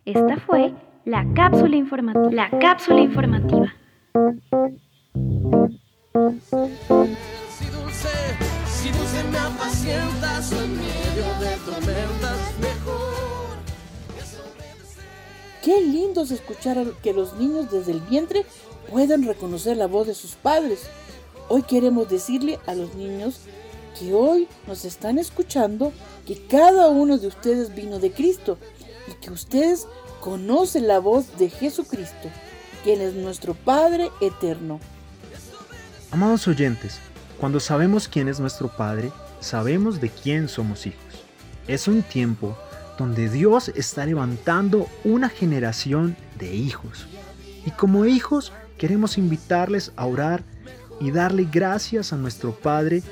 Esta 0.05 0.37
fue 0.37 0.73
la 1.05 1.27
cápsula 1.35 1.77
informativa. 1.77 2.31
La 2.31 2.51
cápsula 2.59 3.01
informativa. 3.01 3.75
Me 9.39 9.47
apacientas 9.47 10.53
en 10.53 10.77
medio 10.77 11.25
de 11.41 11.57
tormentas, 11.65 12.39
mejor 12.61 13.59
Qué 15.63 15.81
lindo 15.81 16.23
es 16.23 16.31
escuchar 16.31 16.79
que 17.03 17.13
los 17.13 17.35
niños 17.35 17.71
desde 17.71 17.93
el 17.93 18.01
vientre 18.01 18.47
puedan 18.91 19.25
reconocer 19.25 19.77
la 19.77 19.87
voz 19.87 20.07
de 20.07 20.15
sus 20.15 20.33
padres. 20.33 20.89
Hoy 21.49 21.63
queremos 21.63 22.09
decirle 22.09 22.59
a 22.67 22.75
los 22.75 22.95
niños 22.95 23.41
que 23.99 24.15
hoy 24.15 24.49
nos 24.67 24.85
están 24.85 25.19
escuchando 25.19 25.93
que 26.27 26.47
cada 26.47 26.89
uno 26.89 27.19
de 27.19 27.27
ustedes 27.27 27.75
vino 27.75 27.99
de 27.99 28.13
Cristo 28.13 28.57
y 29.09 29.13
que 29.15 29.31
ustedes 29.31 29.87
conocen 30.21 30.89
la 30.89 31.01
voz 31.01 31.37
de 31.37 31.51
Jesucristo, 31.51 32.29
quien 32.83 33.01
es 33.01 33.15
nuestro 33.15 33.55
Padre 33.55 34.11
eterno. 34.21 34.81
Amados 36.11 36.49
oyentes, 36.49 36.99
cuando 37.39 37.61
sabemos 37.61 38.09
quién 38.09 38.29
es 38.29 38.41
nuestro 38.41 38.69
Padre, 38.69 39.13
sabemos 39.41 40.01
de 40.01 40.11
quién 40.11 40.49
somos 40.49 40.87
hijos. 40.87 41.25
Es 41.67 41.89
un 41.89 42.03
tiempo 42.03 42.57
donde 42.99 43.29
Dios 43.29 43.69
está 43.75 44.05
levantando 44.05 44.89
una 45.05 45.29
generación 45.29 46.17
de 46.39 46.55
hijos. 46.55 47.07
Y 47.65 47.71
como 47.71 48.07
hijos 48.07 48.53
queremos 48.77 49.19
invitarles 49.19 49.93
a 49.97 50.07
orar 50.07 50.43
y 51.01 51.11
darle 51.11 51.47
gracias 51.51 52.13
a 52.13 52.17
nuestro 52.17 52.55
Padre 52.55 53.03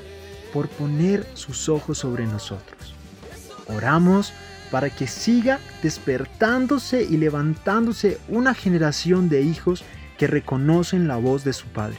por 0.53 0.67
poner 0.67 1.25
sus 1.33 1.69
ojos 1.69 1.99
sobre 1.99 2.25
nosotros. 2.25 2.93
Oramos 3.67 4.33
para 4.71 4.89
que 4.89 5.07
siga 5.07 5.59
despertándose 5.81 7.03
y 7.03 7.17
levantándose 7.17 8.19
una 8.27 8.53
generación 8.53 9.29
de 9.29 9.41
hijos 9.41 9.83
que 10.17 10.27
reconocen 10.27 11.07
la 11.07 11.17
voz 11.17 11.43
de 11.43 11.53
su 11.53 11.67
Padre. 11.67 11.97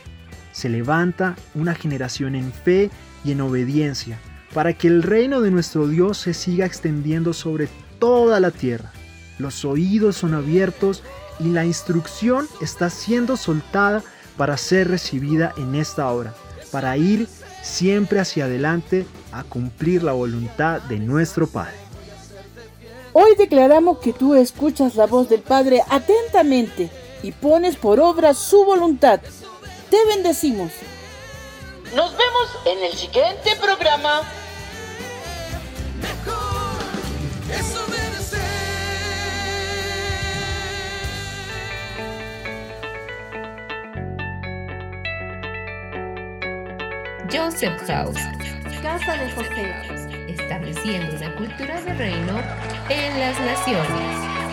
Se 0.53 0.69
levanta 0.69 1.37
una 1.55 1.75
generación 1.75 2.35
en 2.35 2.53
fe 2.53 2.91
y 3.25 3.33
en 3.33 3.41
obediencia 3.41 4.19
para 4.55 4.73
que 4.73 4.89
el 4.89 5.03
reino 5.03 5.41
de 5.41 5.51
nuestro 5.51 5.87
Dios 5.87 6.19
se 6.19 6.35
siga 6.35 6.67
extendiendo 6.67 7.33
sobre 7.33 7.69
toda 7.99 8.41
la 8.41 8.51
tierra. 8.51 8.93
Los 9.39 9.65
oídos 9.65 10.17
son 10.17 10.35
abiertos 10.35 11.03
y 11.39 11.51
la 11.51 11.65
instrucción 11.65 12.49
está 12.61 12.91
siendo 12.91 13.37
soltada 13.37 14.03
para 14.37 14.57
ser 14.57 14.89
recibida 14.89 15.53
en 15.57 15.75
esta 15.75 16.11
hora, 16.11 16.35
para 16.73 16.97
ir 16.97 17.29
siempre 17.63 18.21
hacia 18.21 18.47
adelante 18.47 19.07
a 19.33 19.45
cumplir 19.45 20.03
la 20.03 20.13
voluntad 20.13 20.81
de 20.83 20.99
nuestro 20.99 21.47
Padre. 21.47 21.75
Hoy 23.13 23.35
declaramos 23.37 23.99
que 23.99 24.13
tú 24.13 24.35
escuchas 24.35 24.95
la 24.95 25.07
voz 25.07 25.29
del 25.29 25.43
Padre 25.43 25.83
atentamente 25.89 26.91
y 27.23 27.33
pones 27.33 27.77
por 27.77 28.01
obra 28.01 28.33
su 28.35 28.65
voluntad. 28.65 29.21
Te 29.91 29.97
bendecimos. 30.07 30.73
Nos 31.95 32.15
vemos 32.17 32.59
en 32.67 32.85
el 32.85 32.93
siguiente 32.93 33.57
programa. 33.57 34.21
Joseph 47.31 47.81
House, 47.87 48.19
Casa 48.83 49.17
de 49.17 49.31
José, 49.33 50.27
estableciendo 50.29 51.17
una 51.17 51.35
cultura 51.37 51.81
de 51.81 51.95
reino 51.95 52.39
en 52.89 53.21
las 53.21 53.41
naciones. 53.41 54.48